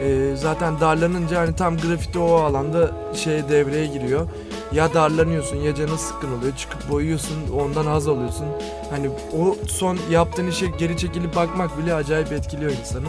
E, 0.00 0.36
zaten 0.36 0.80
darlanınca 0.80 1.40
hani 1.40 1.56
tam 1.56 1.76
grafiti 1.78 2.18
o 2.18 2.34
alanda 2.34 2.90
şey 3.14 3.48
devreye 3.48 3.86
giriyor. 3.86 4.28
Ya 4.72 4.94
darlanıyorsun 4.94 5.56
ya 5.56 5.74
canın 5.74 5.96
sıkkın 5.96 6.38
oluyor. 6.38 6.56
Çıkıp 6.56 6.90
boyuyorsun 6.90 7.36
ondan 7.60 7.86
haz 7.86 8.08
alıyorsun. 8.08 8.46
Hani 8.90 9.08
o 9.38 9.56
son 9.68 9.98
yaptığın 10.10 10.46
işe 10.46 10.66
geri 10.66 10.96
çekilip 10.96 11.36
bakmak 11.36 11.78
bile 11.78 11.94
acayip 11.94 12.32
etkiliyor 12.32 12.70
insanı. 12.70 13.06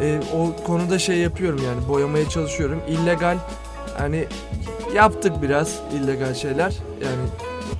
E, 0.00 0.20
o 0.34 0.64
konuda 0.64 0.98
şey 0.98 1.18
yapıyorum 1.18 1.60
yani 1.64 1.88
boyamaya 1.88 2.28
çalışıyorum. 2.28 2.80
İllegal 2.88 3.38
hani 3.98 4.24
yaptık 4.94 5.42
biraz 5.42 5.80
illegal 5.92 6.34
şeyler. 6.34 6.74
Yani 7.04 7.22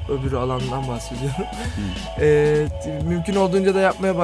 öbür 0.08 0.32
alandan 0.32 0.88
bahsediyorum. 0.88 1.44
Ee, 2.20 2.66
mümkün 3.04 3.34
olduğunca 3.34 3.74
da 3.74 3.80
yapmaya 3.80 4.14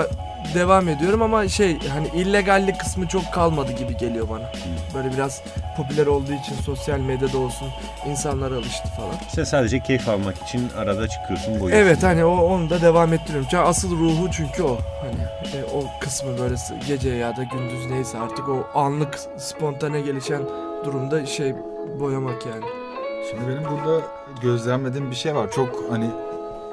devam 0.54 0.88
ediyorum 0.88 1.22
ama 1.22 1.48
şey 1.48 1.78
hani 1.88 2.08
illegallik 2.14 2.80
kısmı 2.80 3.08
çok 3.08 3.32
kalmadı 3.32 3.72
gibi 3.72 3.96
geliyor 3.96 4.28
bana. 4.28 4.52
Böyle 4.94 5.12
biraz 5.12 5.42
popüler 5.76 6.06
olduğu 6.06 6.32
için 6.32 6.54
sosyal 6.64 6.98
medyada 6.98 7.38
olsun 7.38 7.68
insanlar 8.06 8.52
alıştı 8.52 8.88
falan. 8.96 9.14
Sen 9.34 9.44
sadece 9.44 9.80
keyif 9.80 10.08
almak 10.08 10.42
için 10.42 10.70
arada 10.76 11.08
çıkıyorsun 11.08 11.60
boyuyorsun. 11.60 11.86
Evet 11.86 12.02
hani 12.02 12.24
o 12.24 12.36
onu 12.36 12.70
da 12.70 12.80
devam 12.80 13.12
ettiriyorum. 13.12 13.48
Çünkü 13.50 13.62
asıl 13.62 13.98
ruhu 13.98 14.30
çünkü 14.30 14.62
o. 14.62 14.78
Hani 15.02 15.22
e, 15.56 15.64
o 15.64 15.84
kısmı 16.00 16.38
böyle 16.38 16.54
gece 16.88 17.10
ya 17.10 17.36
da 17.36 17.42
gündüz 17.42 17.86
neyse 17.90 18.18
artık 18.18 18.48
o 18.48 18.78
anlık 18.78 19.18
spontane 19.36 20.00
gelişen 20.00 20.42
durumda 20.84 21.26
şey 21.26 21.54
boyamak 22.00 22.46
yani. 22.46 22.81
Şimdi 23.30 23.48
benim 23.48 23.62
burada 23.64 24.00
gözlemlediğim 24.42 25.10
bir 25.10 25.16
şey 25.16 25.34
var. 25.34 25.50
Çok 25.50 25.84
hani 25.90 26.10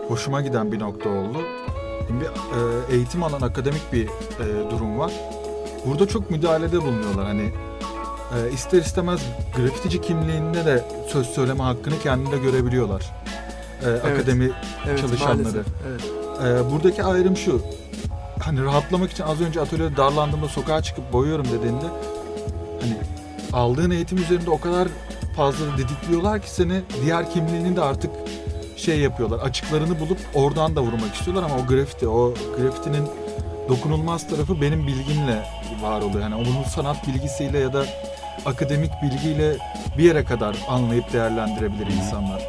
hoşuma 0.08 0.42
giden 0.42 0.72
bir 0.72 0.80
nokta 0.80 1.10
oldu. 1.10 1.38
Şimdi 2.08 2.24
e, 2.26 2.96
eğitim 2.96 3.24
alan 3.24 3.42
akademik 3.42 3.94
bir 3.94 4.06
e, 4.08 4.72
durum 4.72 5.00
var. 5.00 5.12
Burada 5.86 6.08
çok 6.08 6.32
müdahalede 6.32 6.82
bulunuyorlar. 6.82 7.26
Hani 7.26 7.52
e, 8.36 8.52
ister 8.54 8.78
istemez 8.82 9.22
grafitici 9.58 10.02
kimliğinde 10.02 10.66
de 10.66 10.84
söz 11.08 11.28
söyleme 11.28 11.64
hakkını 11.64 12.00
kendinde 12.04 12.38
görebiliyorlar. 12.38 13.12
E, 13.86 13.90
Akademi 14.08 14.52
Evet 14.88 15.00
Çalışanları. 15.02 15.38
maalesef. 15.38 15.66
Evet. 15.90 16.02
Ee, 16.44 16.72
buradaki 16.72 17.04
ayrım 17.04 17.38
şu. 17.38 17.62
Hani 18.44 18.64
rahatlamak 18.64 19.12
için 19.12 19.24
az 19.24 19.42
önce 19.42 19.62
atölyede 19.62 19.98
darlandığımda 19.98 20.48
sokağa 20.48 20.82
çıkıp 20.82 21.14
boyuyorum 21.14 21.46
dediğinde 21.46 21.86
hani 22.82 22.98
aldığın 23.54 23.92
eğitim 23.92 24.18
üzerinde 24.18 24.50
o 24.50 24.60
kadar 24.60 24.88
fazla 25.40 25.78
didikliyorlar 25.78 26.42
ki 26.42 26.52
seni 26.52 26.82
diğer 27.02 27.32
kimliğini 27.32 27.76
de 27.76 27.82
artık 27.82 28.12
şey 28.76 29.00
yapıyorlar. 29.00 29.40
Açıklarını 29.40 30.00
bulup 30.00 30.18
oradan 30.36 30.76
da 30.76 30.82
vurmak 30.82 31.16
istiyorlar 31.16 31.44
ama 31.44 31.56
o 31.64 31.68
grafiti, 31.68 32.08
o 32.08 32.34
grafitinin 32.58 33.08
dokunulmaz 33.70 34.28
tarafı 34.28 34.62
benim 34.62 34.88
bilgimle 34.88 35.44
var 35.82 36.02
oluyor. 36.02 36.22
Yani 36.22 36.36
onun 36.36 36.64
sanat 36.64 37.08
bilgisiyle 37.08 37.60
ya 37.60 37.74
da 37.74 37.86
akademik 38.46 38.92
bilgiyle 39.04 39.58
bir 39.98 40.04
yere 40.04 40.24
kadar 40.24 40.56
anlayıp 40.70 41.14
değerlendirebilir 41.14 41.88
insanlar. 41.88 42.48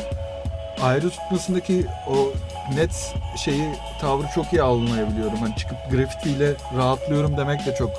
Ayrı 0.82 1.10
tutmasındaki 1.10 1.86
o 2.08 2.32
net 2.74 3.14
şeyi 3.44 3.64
tavrı 4.00 4.26
çok 4.34 4.52
iyi 4.52 4.62
anlayabiliyorum. 4.62 5.38
Hani 5.38 5.56
çıkıp 5.56 5.78
grafitiyle 5.90 6.54
rahatlıyorum 6.76 7.36
demek 7.36 7.66
de 7.66 7.74
çok 7.74 7.90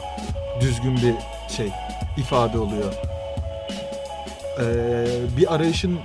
düzgün 0.61 0.95
bir 0.95 1.15
şey 1.55 1.69
ifade 2.17 2.59
oluyor. 2.59 3.10
Ee, 4.61 5.05
bir 5.37 5.55
arayışın 5.55 5.99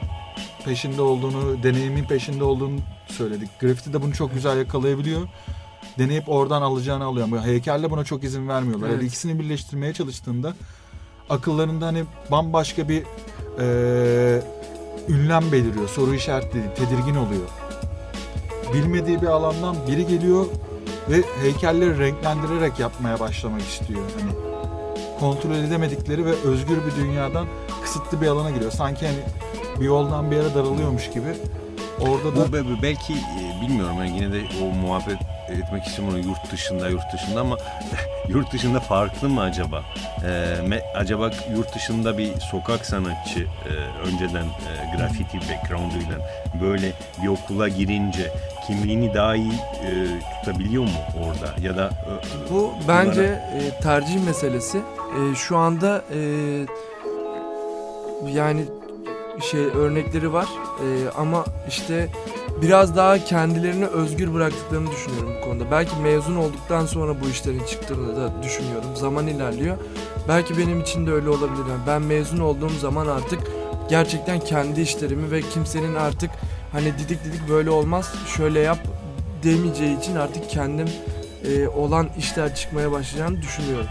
peşinde 0.64 1.02
olduğunu, 1.02 1.62
deneyimin 1.62 2.04
peşinde 2.04 2.44
olduğunu 2.44 2.78
söyledik. 3.06 3.48
Grafiti 3.60 3.92
de 3.92 4.02
bunu 4.02 4.14
çok 4.14 4.34
güzel 4.34 4.58
yakalayabiliyor. 4.58 5.20
Deneyip 5.98 6.28
oradan 6.28 6.62
alacağını 6.62 7.04
alıyor. 7.04 7.24
Ama 7.26 7.46
heykelle 7.46 7.90
buna 7.90 8.04
çok 8.04 8.24
izin 8.24 8.48
vermiyorlar. 8.48 8.88
Evet. 8.88 8.96
Yani 8.96 9.06
ikisini 9.06 9.40
birleştirmeye 9.40 9.92
çalıştığında 9.92 10.54
akıllarında 11.30 11.86
hani 11.86 12.04
bambaşka 12.30 12.88
bir 12.88 13.02
eee 13.58 14.42
ünlem 15.08 15.52
beliriyor. 15.52 15.88
Soru 15.88 16.14
işaretli, 16.14 16.60
tedirgin 16.74 17.14
oluyor. 17.16 17.48
Bilmediği 18.74 19.22
bir 19.22 19.26
alandan 19.26 19.76
biri 19.88 20.06
geliyor 20.06 20.46
ve 21.10 21.22
heykelleri 21.42 21.98
renklendirerek 21.98 22.78
yapmaya 22.80 23.20
başlamak 23.20 23.62
istiyor. 23.62 24.00
Hani 24.20 24.32
kontrol 25.20 25.54
edemedikleri 25.54 26.24
ve 26.26 26.32
özgür 26.32 26.76
bir 26.86 27.02
dünyadan 27.02 27.46
kısıtlı 27.98 28.20
bir 28.20 28.26
alana 28.26 28.50
giriyor. 28.50 28.70
Sanki 28.70 29.06
hani 29.06 29.18
bir 29.80 29.84
yoldan 29.84 30.30
bir 30.30 30.36
yere 30.36 30.54
daralıyormuş 30.54 31.10
gibi. 31.10 31.34
Orada 32.00 32.36
da 32.36 32.48
Bu 32.48 32.52
be- 32.52 32.82
belki 32.82 33.12
e, 33.12 33.62
bilmiyorum 33.62 33.96
yani 33.98 34.16
yine 34.16 34.32
de 34.32 34.40
o 34.62 34.64
muhabbet 34.86 35.16
etmek 35.48 35.84
istemiyorum 35.86 36.22
yurt 36.28 36.52
dışında 36.52 36.88
yurt 36.88 37.12
dışında 37.12 37.40
ama 37.40 37.56
yurt 38.28 38.52
dışında 38.52 38.80
farklı 38.80 39.28
mı 39.28 39.40
acaba? 39.42 39.82
Ee, 40.24 40.26
me- 40.68 40.92
acaba 40.94 41.30
yurt 41.56 41.74
dışında 41.74 42.18
bir 42.18 42.40
sokak 42.40 42.86
sanatçı 42.86 43.40
e, 43.40 43.70
önceden 44.08 44.44
e, 44.44 44.96
grafiti 44.96 45.38
background'uyla 45.40 46.18
böyle 46.62 46.92
bir 47.22 47.28
okula 47.28 47.68
girince 47.68 48.32
kimliğini 48.66 49.14
daha 49.14 49.36
iyi 49.36 49.52
e, 49.52 49.90
tutabiliyor 50.40 50.82
mu 50.82 50.90
orada 51.26 51.54
ya 51.68 51.76
da 51.76 51.84
e, 51.86 52.52
Bu 52.52 52.72
bence 52.88 53.22
e, 53.22 53.80
tercih 53.82 54.24
meselesi. 54.24 54.78
E, 54.78 55.34
şu 55.34 55.56
anda 55.56 56.04
e, 56.14 56.18
yani 58.32 58.64
şey 59.50 59.60
örnekleri 59.60 60.32
var 60.32 60.46
E, 60.80 61.10
ama 61.18 61.44
işte 61.68 62.08
biraz 62.62 62.96
daha 62.96 63.24
kendilerini 63.24 63.86
özgür 63.86 64.34
bıraktıklarını 64.34 64.90
düşünüyorum 64.90 65.32
bu 65.40 65.44
konuda. 65.44 65.70
Belki 65.70 65.96
mezun 65.96 66.36
olduktan 66.36 66.86
sonra 66.86 67.20
bu 67.20 67.28
işlerin 67.28 67.64
çıktığını 67.64 68.16
da 68.16 68.42
düşünüyorum. 68.42 68.96
Zaman 68.96 69.26
ilerliyor. 69.26 69.76
Belki 70.28 70.58
benim 70.58 70.80
için 70.80 71.06
de 71.06 71.12
öyle 71.12 71.28
olabilir. 71.28 71.66
Yani 71.70 71.80
ben 71.86 72.02
mezun 72.02 72.38
olduğum 72.38 72.70
zaman 72.80 73.06
artık 73.06 73.38
gerçekten 73.90 74.40
kendi 74.40 74.80
işlerimi 74.80 75.30
ve 75.30 75.40
kimsenin 75.40 75.94
artık 75.94 76.30
hani 76.72 76.98
didik 76.98 77.24
didik 77.24 77.48
böyle 77.50 77.70
olmaz 77.70 78.14
şöyle 78.36 78.60
yap 78.60 78.78
demeyeceği 79.42 79.98
için 79.98 80.16
artık 80.16 80.50
kendim 80.50 80.88
e, 81.50 81.68
olan 81.68 82.08
işler 82.18 82.54
çıkmaya 82.54 82.92
başlayacağını 82.92 83.42
düşünüyorum. 83.42 83.86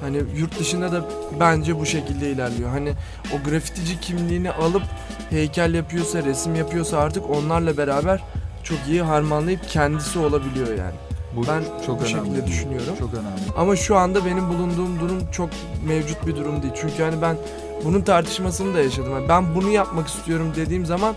Hani 0.00 0.16
yurt 0.36 0.58
dışında 0.58 0.92
da 0.92 1.04
bence 1.40 1.80
bu 1.80 1.86
şekilde 1.86 2.30
ilerliyor. 2.30 2.70
Hani 2.70 2.92
o 3.34 3.50
grafitici 3.50 4.00
kimliğini 4.00 4.50
alıp 4.50 4.82
heykel 5.30 5.74
yapıyorsa, 5.74 6.22
resim 6.24 6.54
yapıyorsa 6.54 6.98
artık 6.98 7.30
onlarla 7.30 7.76
beraber 7.76 8.22
çok 8.64 8.78
iyi 8.88 9.02
harmanlayıp 9.02 9.68
kendisi 9.68 10.18
olabiliyor 10.18 10.68
yani. 10.68 10.94
bu 11.36 11.42
Ben 11.48 11.62
çok 11.86 12.00
bu 12.00 12.04
önemli. 12.04 12.18
şekilde 12.26 12.46
düşünüyorum. 12.46 12.94
Çok 12.98 13.14
önemli. 13.14 13.40
Ama 13.56 13.76
şu 13.76 13.96
anda 13.96 14.24
benim 14.24 14.48
bulunduğum 14.48 15.00
durum 15.00 15.30
çok 15.32 15.50
mevcut 15.86 16.26
bir 16.26 16.36
durum 16.36 16.62
değil. 16.62 16.74
Çünkü 16.76 17.02
hani 17.02 17.22
ben 17.22 17.36
bunun 17.84 18.00
tartışmasını 18.00 18.74
da 18.74 18.80
yaşadım. 18.80 19.12
Yani 19.12 19.28
ben 19.28 19.54
bunu 19.54 19.68
yapmak 19.70 20.08
istiyorum 20.08 20.52
dediğim 20.56 20.86
zaman 20.86 21.14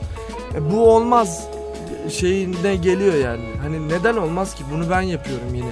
e, 0.56 0.72
bu 0.72 0.90
olmaz 0.96 1.48
şeyinde 2.10 2.76
geliyor 2.76 3.14
yani. 3.16 3.44
Hani 3.62 3.90
neden 3.90 4.18
olmaz 4.18 4.56
ki? 4.56 4.64
Bunu 4.72 4.90
ben 4.90 5.02
yapıyorum 5.02 5.56
yine. 5.56 5.70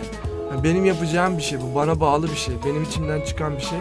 Yani 0.52 0.64
benim 0.64 0.86
yapacağım 0.86 1.38
bir 1.38 1.44
şey 1.44 1.60
bu. 1.62 1.76
Bana 1.76 2.00
bağlı 2.00 2.28
bir 2.32 2.36
şey. 2.36 2.54
Benim 2.66 2.84
içimden 2.84 3.22
çıkan 3.22 3.56
bir 3.58 3.62
şey. 3.62 3.78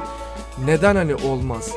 Neden 0.65 0.97
hani 0.97 1.15
olmaz? 1.15 1.71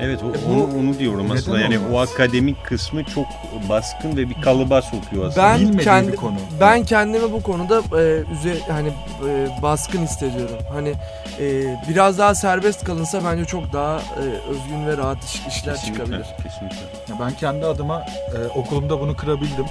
Evet 0.00 0.20
o, 0.22 0.28
E 0.30 0.32
bu 0.48 0.52
onu, 0.62 0.64
onu 0.78 0.98
diyorum 0.98 1.30
aslında 1.30 1.60
yani 1.60 1.78
o 1.78 1.88
olmaz? 1.88 2.08
akademik 2.14 2.64
kısmı 2.66 3.04
çok 3.04 3.24
baskın 3.68 4.16
ve 4.16 4.28
bir 4.30 4.42
kalıba 4.42 4.82
sokuyor 4.82 5.24
aslında. 5.26 5.46
Ben 5.46 5.60
Bilmediği 5.60 5.84
kendi 5.84 6.12
bir 6.12 6.16
konu. 6.16 6.34
ben 6.60 6.84
kendimi 6.84 7.32
bu 7.32 7.42
konuda 7.42 7.78
e, 8.00 8.22
üze, 8.32 8.58
hani 8.70 8.88
e, 9.28 9.48
baskın 9.62 10.02
hissediyorum. 10.02 10.56
Hani 10.72 10.94
e, 11.40 11.76
biraz 11.88 12.18
daha 12.18 12.34
serbest 12.34 12.84
kalınsa 12.84 13.20
bence 13.24 13.44
çok 13.44 13.72
daha 13.72 13.98
e, 13.98 14.22
özgün 14.50 14.86
ve 14.86 14.96
rahat 14.96 15.24
iş- 15.24 15.46
işler 15.48 15.74
Kesinlikle, 15.74 16.04
çıkabilir. 16.04 16.26
Kesinlikle. 16.42 16.76
Ya 17.08 17.16
ben 17.20 17.30
kendi 17.32 17.66
adıma 17.66 18.02
e, 18.34 18.58
okulumda 18.58 19.00
bunu 19.00 19.16
kırabildim. 19.16 19.66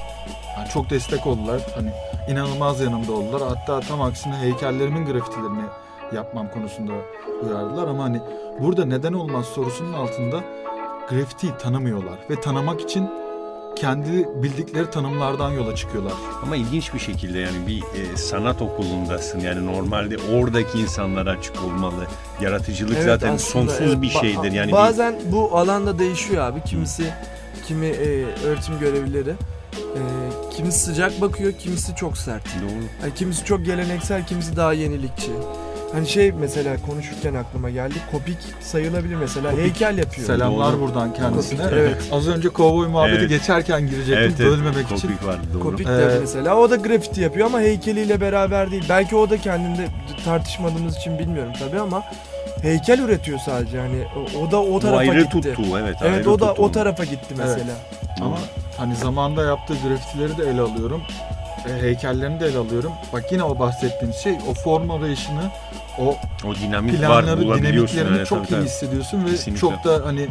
Yani 0.58 0.70
çok 0.70 0.90
destek 0.90 1.28
oldular. 1.28 1.62
Hani 1.76 1.90
inanılmaz 2.30 2.82
yanımda 2.82 3.12
oldular. 3.12 3.42
Hatta 3.42 3.80
tam 3.80 4.02
aksine 4.02 4.36
heykellerimin 4.38 5.06
grafitilerini 5.06 5.64
yapmam 6.16 6.50
konusunda 6.50 6.92
uyardılar 7.44 7.88
ama 7.88 8.04
hani 8.04 8.22
burada 8.60 8.86
neden 8.86 9.14
olmaz 9.14 9.46
sorusunun 9.46 9.94
altında 9.94 10.44
grafitiyi 11.10 11.54
tanımıyorlar 11.62 12.16
ve 12.30 12.42
tanımak 12.42 12.82
için 12.82 13.10
kendi 13.76 14.28
bildikleri 14.44 14.90
tanımlardan 14.92 15.52
yola 15.52 15.76
çıkıyorlar. 15.76 16.14
Ama 16.44 16.56
ilginç 16.56 16.94
bir 16.94 17.00
şekilde 17.00 17.40
yani 17.40 17.68
bir 17.68 17.80
e, 17.82 18.18
sanat 18.18 18.62
okulundasın. 18.62 19.40
Yani 19.40 19.66
normalde 19.66 20.18
oradaki 20.34 20.80
insanlara 20.80 21.30
açık 21.32 21.64
olmalı. 21.64 22.08
Yaratıcılık 22.42 22.96
Evet, 22.96 23.06
zaten 23.06 23.34
aslında 23.34 23.72
sonsuz 23.72 23.88
evet. 23.88 24.02
bir 24.02 24.10
şeydir. 24.10 24.52
Yani 24.52 24.68
bir- 24.68 24.74
bazen 24.74 25.16
bu 25.32 25.58
alanda 25.58 26.00
değişiyor 26.00 26.44
abi. 26.46 26.62
Kimisi 26.62 27.14
kimi 27.68 27.86
e, 27.86 28.26
öğretim 28.46 28.80
görevlileri 28.80 29.30
e, 29.96 30.02
kimisi 30.58 30.80
sıcak 30.80 31.22
bakıyor, 31.22 31.52
kimisi 31.60 31.96
çok 31.96 32.18
sert. 32.18 32.46
Doğru. 32.62 32.84
Yani 33.04 33.14
kimisi 33.16 33.46
çok 33.46 33.66
geleneksel, 33.66 34.26
kimisi 34.26 34.56
daha 34.56 34.74
yenilikçi. 34.74 35.32
Hani 35.94 36.08
şey 36.08 36.32
mesela 36.32 36.76
konuşurken 36.90 37.34
aklıma 37.34 37.70
geldi. 37.70 37.94
Kopik 38.12 38.38
sayılabilir 38.62 39.16
mesela. 39.16 39.50
Kopik. 39.52 39.64
Heykel 39.66 39.98
yapıyor. 39.98 40.28
Selamlar 40.28 40.74
Doğru. 40.74 40.82
buradan 40.82 41.14
kendisine. 41.14 41.58
Kopik, 41.64 41.74
evet. 41.78 41.96
Az 42.12 42.28
önce 42.28 42.50
kovboy 42.50 42.88
muhabbeti 42.88 43.18
Evet. 43.20 43.30
geçerken 43.30 43.82
girecektim 43.82 44.18
Evet, 44.18 44.34
evet. 44.40 44.52
bölmemek 44.52 44.92
için. 44.92 45.08
Kopik 45.08 45.26
var 45.28 45.40
doğru. 45.54 45.64
Kopik 45.64 45.88
de 45.88 46.16
Ee, 46.16 46.20
mesela 46.20 46.56
o 46.58 46.70
da 46.70 46.76
grafiti 46.76 47.22
yapıyor 47.22 47.46
ama 47.48 47.60
heykeliyle 47.60 48.22
beraber 48.22 48.72
değil. 48.72 48.84
Belki 48.90 49.16
o 49.16 49.30
da 49.30 49.38
kendinde 49.38 49.88
tartışmadığımız 50.26 50.98
için 50.98 51.20
bilmiyorum 51.20 51.54
tabii 51.60 51.80
ama 51.80 52.04
heykel 52.62 53.00
üretiyor 53.00 53.40
sadece 53.40 53.78
yani 53.78 54.04
o, 54.36 54.40
o 54.40 54.52
da 54.52 54.62
o 54.62 54.80
tarafa 54.80 54.98
ayrı 55.00 55.22
gitti. 55.22 55.32
tuttu 55.32 55.64
evet. 55.80 55.98
Evet 56.02 56.14
ayrı 56.14 56.32
o 56.32 56.40
da 56.40 56.48
tuttu 56.50 56.64
o 56.64 56.72
tarafa 56.72 57.04
gitti 57.04 57.26
Evet. 57.36 57.38
mesela. 57.40 57.78
Ama 58.22 58.38
hani 58.78 58.96
zamanda 58.96 59.44
yaptığı 59.44 59.74
grafitileri 59.88 60.38
de 60.38 60.50
ele 60.50 60.62
alıyorum. 60.62 61.02
E, 61.70 61.82
heykellerini 61.82 62.40
de 62.40 62.46
ele 62.48 62.58
alıyorum. 62.58 62.92
Bak 63.14 63.32
yine 63.32 63.44
o 63.44 63.60
bahsettiğimiz 63.60 64.18
şey 64.18 64.38
o 64.50 64.54
form 64.54 64.92
arayışını, 64.92 65.52
o 66.00 66.16
o 66.46 66.56
dinamik 66.56 66.94
var 66.94 67.00
planları, 67.00 67.42
bulabiliyorsun. 67.46 67.74
dinamiklerini 67.98 68.18
evet, 68.18 68.28
çok 68.28 68.38
tabii, 68.48 68.48
iyi 68.54 68.56
tabii. 68.58 68.66
hissediyorsun 68.70 69.26
ve 69.26 69.30
Kesinlikle. 69.32 69.60
çok 69.60 69.84
da 69.84 70.02
hani 70.06 70.28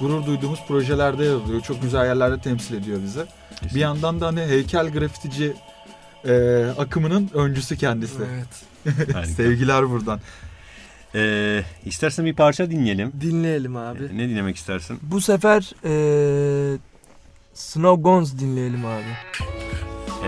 gurur 0.00 0.26
duyduğumuz 0.26 0.60
projelerde 0.68 1.24
yer 1.24 1.34
alıyor. 1.34 1.60
Çok 1.60 1.82
güzel 1.82 2.06
yerlerde 2.06 2.38
temsil 2.40 2.74
ediyor 2.74 2.98
bize. 3.02 3.20
Bir 3.20 3.26
Kesinlikle. 3.56 3.80
yandan 3.80 4.20
da 4.20 4.26
hani 4.26 4.40
heykel 4.40 4.90
grafitici 4.90 5.52
e, 6.28 6.64
akımının 6.78 7.30
öncüsü 7.34 7.76
kendisi. 7.76 8.18
Evet. 8.34 9.26
Sevgiler 9.36 9.90
buradan. 9.90 10.20
Ee, 11.14 11.62
istersen 11.86 12.24
bir 12.26 12.34
parça 12.34 12.70
dinleyelim. 12.70 13.12
Dinleyelim 13.20 13.76
abi. 13.76 14.18
Ne 14.18 14.28
dinlemek 14.28 14.56
istersin? 14.56 14.98
Bu 15.02 15.20
sefer 15.20 15.72
eee 15.84 16.78
Snow 17.54 18.02
Gons 18.02 18.38
dinleyelim 18.38 18.84
abi. 18.86 19.04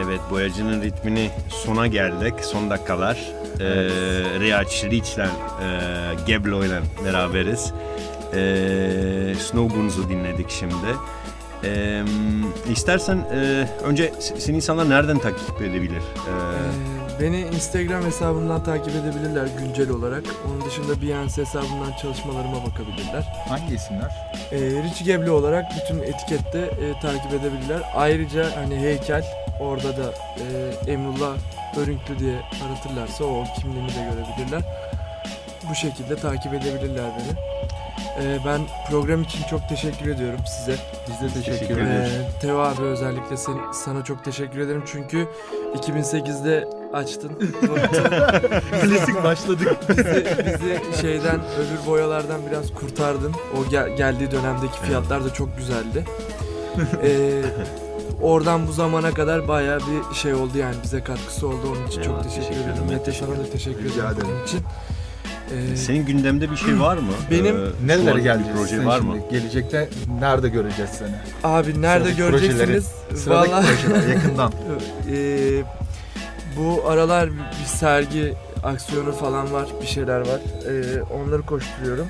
Evet 0.05 0.21
boyacının 0.31 0.83
ritmini 0.83 1.31
sona 1.49 1.87
geldik. 1.87 2.35
Son 2.43 2.71
dakikalar. 2.71 3.33
Ee, 3.61 3.65
Riyaç 4.41 4.85
Riç'le 4.85 5.19
e, 5.19 5.29
Geblo'yla 6.27 6.83
beraberiz. 7.05 7.73
Ee, 8.35 9.35
Snow 9.41 9.77
Guns'u 9.77 10.09
dinledik 10.09 10.51
şimdi. 10.51 10.75
Ee, 11.65 12.03
istersen 12.73 13.17
e, 13.17 13.69
önce 13.85 14.13
seni 14.39 14.57
insanlar 14.57 14.91
nereden 14.91 15.19
takip 15.19 15.63
edebilir? 15.63 15.93
Ee, 15.93 16.31
Eee, 16.31 16.96
beni 17.21 17.41
Instagram 17.41 18.05
hesabımdan 18.05 18.65
takip 18.65 18.95
edebilirler 18.95 19.47
güncel 19.59 19.91
olarak. 19.91 20.25
Onun 20.47 20.65
dışında 20.65 21.03
Behance 21.03 21.43
hesabından 21.43 21.93
çalışmalarıma 22.03 22.65
bakabilirler. 22.67 23.25
Hangi 23.49 23.75
isimler? 23.75 24.13
Eee 24.53 24.59
Rich 24.83 25.05
Gebli 25.05 25.31
olarak 25.31 25.65
bütün 25.77 26.03
etikette 26.03 26.59
eee, 26.81 27.01
takip 27.03 27.33
edebilirler. 27.33 27.81
Ayrıca 27.95 28.57
hani 28.57 28.79
heykel 28.79 29.25
orada 29.61 29.97
da 29.97 30.15
eee, 30.39 30.93
Emrullah 30.93 31.37
Örüntü 31.77 32.19
diye 32.19 32.37
aratırlarsa 32.67 33.25
o 33.25 33.45
kimliğimi 33.61 33.89
de 33.89 34.01
görebilirler. 34.11 34.63
Bu 35.71 35.75
şekilde 35.75 36.17
takip 36.17 36.55
edebilirler 36.55 37.11
beni. 37.19 37.56
Ee, 38.23 38.39
ben 38.47 38.61
program 38.91 39.23
için 39.23 39.43
çok 39.51 39.69
teşekkür 39.69 40.11
ediyorum 40.11 40.41
size. 40.47 40.77
Biz 41.09 41.21
de 41.21 41.35
teşekkür, 41.35 41.59
Teşekkür 41.59 41.81
ederiz. 41.83 42.13
Ee, 42.13 42.39
Teo 42.41 42.59
abi 42.59 42.83
özellikle 42.83 43.37
sen, 43.37 43.55
sana 43.73 44.05
çok 44.05 44.25
teşekkür 44.25 44.59
ederim 44.59 44.83
çünkü 44.87 45.29
2008'de 45.77 46.69
açtın. 46.93 47.33
Klasik 48.83 49.25
başladık. 49.25 49.77
bizi, 49.89 50.27
bizi 50.47 51.01
şeyden 51.01 51.37
öbür 51.41 51.87
boyalardan 51.91 52.41
biraz 52.51 52.75
kurtardın. 52.75 53.33
O 53.33 53.71
gel- 53.71 53.97
geldiği 53.97 54.31
dönemdeki 54.31 54.81
fiyatlar 54.87 55.25
da 55.25 55.33
çok 55.33 55.57
güzeldi. 55.59 56.05
Ee, 57.03 57.43
oradan 58.23 58.67
bu 58.67 58.73
zamana 58.73 59.11
kadar 59.15 59.49
bayağı 59.49 59.79
bir 59.81 60.15
şey 60.15 60.35
oldu 60.35 60.59
yani 60.59 60.75
bize 60.83 61.05
katkısı 61.05 61.47
oldu 61.49 61.59
onun 61.77 61.87
için 61.87 62.01
Eyvallah, 62.03 62.23
çok 62.23 62.25
teşekkür, 62.33 62.49
teşekkür 62.49 62.71
ederim. 62.71 62.87
Mete 62.91 63.13
sana 63.13 63.31
da 63.31 63.51
teşekkür 63.53 63.85
Rica 63.85 63.95
ederim 63.95 64.13
ederim. 64.17 64.29
bunun 64.35 64.45
için. 64.45 64.61
Ee, 65.53 65.77
Senin 65.77 66.07
gündemde 66.07 66.51
bir 66.51 66.57
şey 66.57 66.81
var 66.81 66.97
mı? 66.97 67.13
Benim- 67.31 67.57
Ee, 67.57 67.69
Nerelere 67.87 68.21
geleceğiz? 68.21 68.57
proje 68.59 68.85
var 68.87 68.99
şimdi? 68.99 69.11
mı? 69.17 69.23
Gelecekte 69.31 69.89
nerede 70.21 70.49
göreceğiz 70.49 70.91
seni? 70.91 71.15
abi 71.45 71.83
nerede 71.83 72.05
Sıradaki 72.15 72.17
göreceksiniz? 72.17 72.87
Sıradaki 73.17 73.51
Vallahi 73.53 73.67
projeler 73.67 74.09
yakından. 74.15 74.53
Ee, 75.13 75.63
bu 76.57 76.89
aralar 76.89 77.31
bir 77.33 77.65
sergi 77.67 78.35
aksiyonu 78.65 79.13
falan 79.13 79.53
var, 79.53 79.67
bir 79.83 79.87
şeyler 79.87 80.21
var. 80.21 80.41
Ee, 80.69 81.03
onları 81.03 81.43
koşturuyorum. 81.43 82.07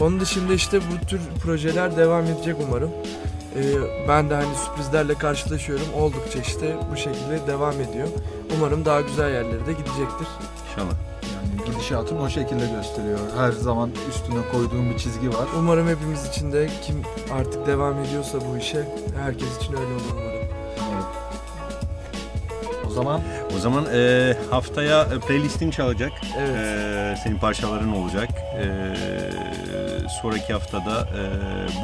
Onun 0.00 0.20
dışında 0.20 0.52
işte 0.54 0.78
bu 0.80 1.06
tür 1.06 1.20
projeler 1.44 1.96
devam 1.96 2.24
edecek 2.24 2.56
umarım. 2.68 2.90
Ee, 3.56 3.62
ben 4.08 4.30
de 4.30 4.34
hani 4.34 4.46
sürprizlerle 4.66 5.14
karşılaşıyorum. 5.14 5.86
Oldukça 5.94 6.38
işte 6.38 6.76
bu 6.92 6.96
şekilde 6.96 7.46
devam 7.46 7.74
ediyor. 7.80 8.08
Umarım 8.56 8.84
daha 8.84 9.00
güzel 9.00 9.30
yerlere 9.32 9.66
de 9.66 9.72
gidecektir. 9.72 10.26
İnşallah. 10.70 11.09
Gidişatını 11.84 12.22
o 12.22 12.28
şekilde 12.28 12.66
gösteriyor. 12.76 13.18
Her 13.38 13.52
zaman 13.52 13.90
üstüne 14.10 14.38
koyduğum 14.52 14.90
bir 14.90 14.98
çizgi 14.98 15.28
var. 15.28 15.46
Umarım 15.58 15.88
hepimiz 15.88 16.26
için 16.28 16.52
de 16.52 16.68
kim 16.82 17.02
artık 17.32 17.66
devam 17.66 18.04
ediyorsa 18.04 18.38
bu 18.40 18.56
işe 18.58 18.78
herkes 19.24 19.56
için 19.56 19.72
öyle 19.72 19.84
olur 19.94 20.12
umarım. 20.12 20.48
Evet. 20.94 21.04
O 22.86 22.90
zaman 22.90 23.20
O 23.56 23.58
zaman 23.58 23.86
e, 23.94 24.34
haftaya 24.50 25.02
e, 25.02 25.18
playlistin 25.26 25.70
çalacak. 25.70 26.12
Evet. 26.38 26.56
E, 26.56 27.16
senin 27.24 27.38
parçaların 27.38 27.92
olacak. 27.92 28.28
E, 28.62 28.64
sonraki 30.22 30.52
haftada 30.52 31.00
e, 31.00 31.22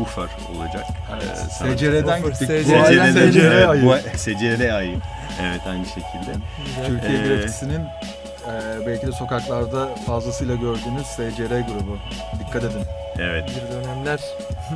Buffer 0.00 0.28
olacak. 0.56 0.84
evet, 1.12 1.24
E, 1.38 1.46
Offer, 1.46 1.66
gittik. 2.28 3.42
Evet, 3.42 3.68
ayı. 3.68 4.02
SCR 4.16 4.74
ayı. 4.76 4.96
Evet 5.42 5.60
aynı 5.68 5.86
şekilde. 5.86 6.32
Türkiye 6.86 7.18
Ee, 7.22 7.26
grafitisinin 7.28 7.82
e, 8.52 8.86
belki 8.86 9.06
de 9.06 9.12
sokaklarda 9.12 9.94
fazlasıyla 10.06 10.54
gördüğünüz 10.54 11.06
SCR 11.06 11.60
grubu. 11.60 11.96
Dikkat 12.46 12.64
edin. 12.64 12.82
Evet. 13.18 13.50
Bir 13.56 13.74
dönemler. 13.84 14.20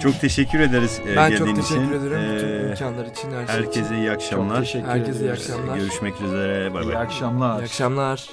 Çok 0.03 0.21
teşekkür 0.21 0.61
ederiz 0.61 1.01
e, 1.13 1.17
Ben 1.17 1.31
geldiğin 1.31 1.55
çok 1.57 1.57
teşekkür 1.69 1.83
için. 1.85 1.93
ederim 2.07 2.35
bütün 2.37 2.49
E, 2.67 2.71
imkanlar 2.71 3.07
için, 3.07 3.31
her 3.33 3.37
şey 3.37 3.45
için. 3.45 3.53
herkese 3.83 3.95
iyi 3.97 4.07
Çok 4.07 4.15
akşamlar. 4.15 4.61
teşekkür 4.61 4.89
Herkese 4.89 5.13
iyi 5.13 5.17
ediyoruz. 5.19 5.51
akşamlar. 5.51 5.77
Görüşmek 5.77 6.21
üzere. 6.21 6.75
Bay 6.75 6.85
İyi 6.85 6.89
bay. 6.95 6.97
akşamlar. 7.03 7.61
İyi 7.61 7.65
akşamlar. 7.65 8.29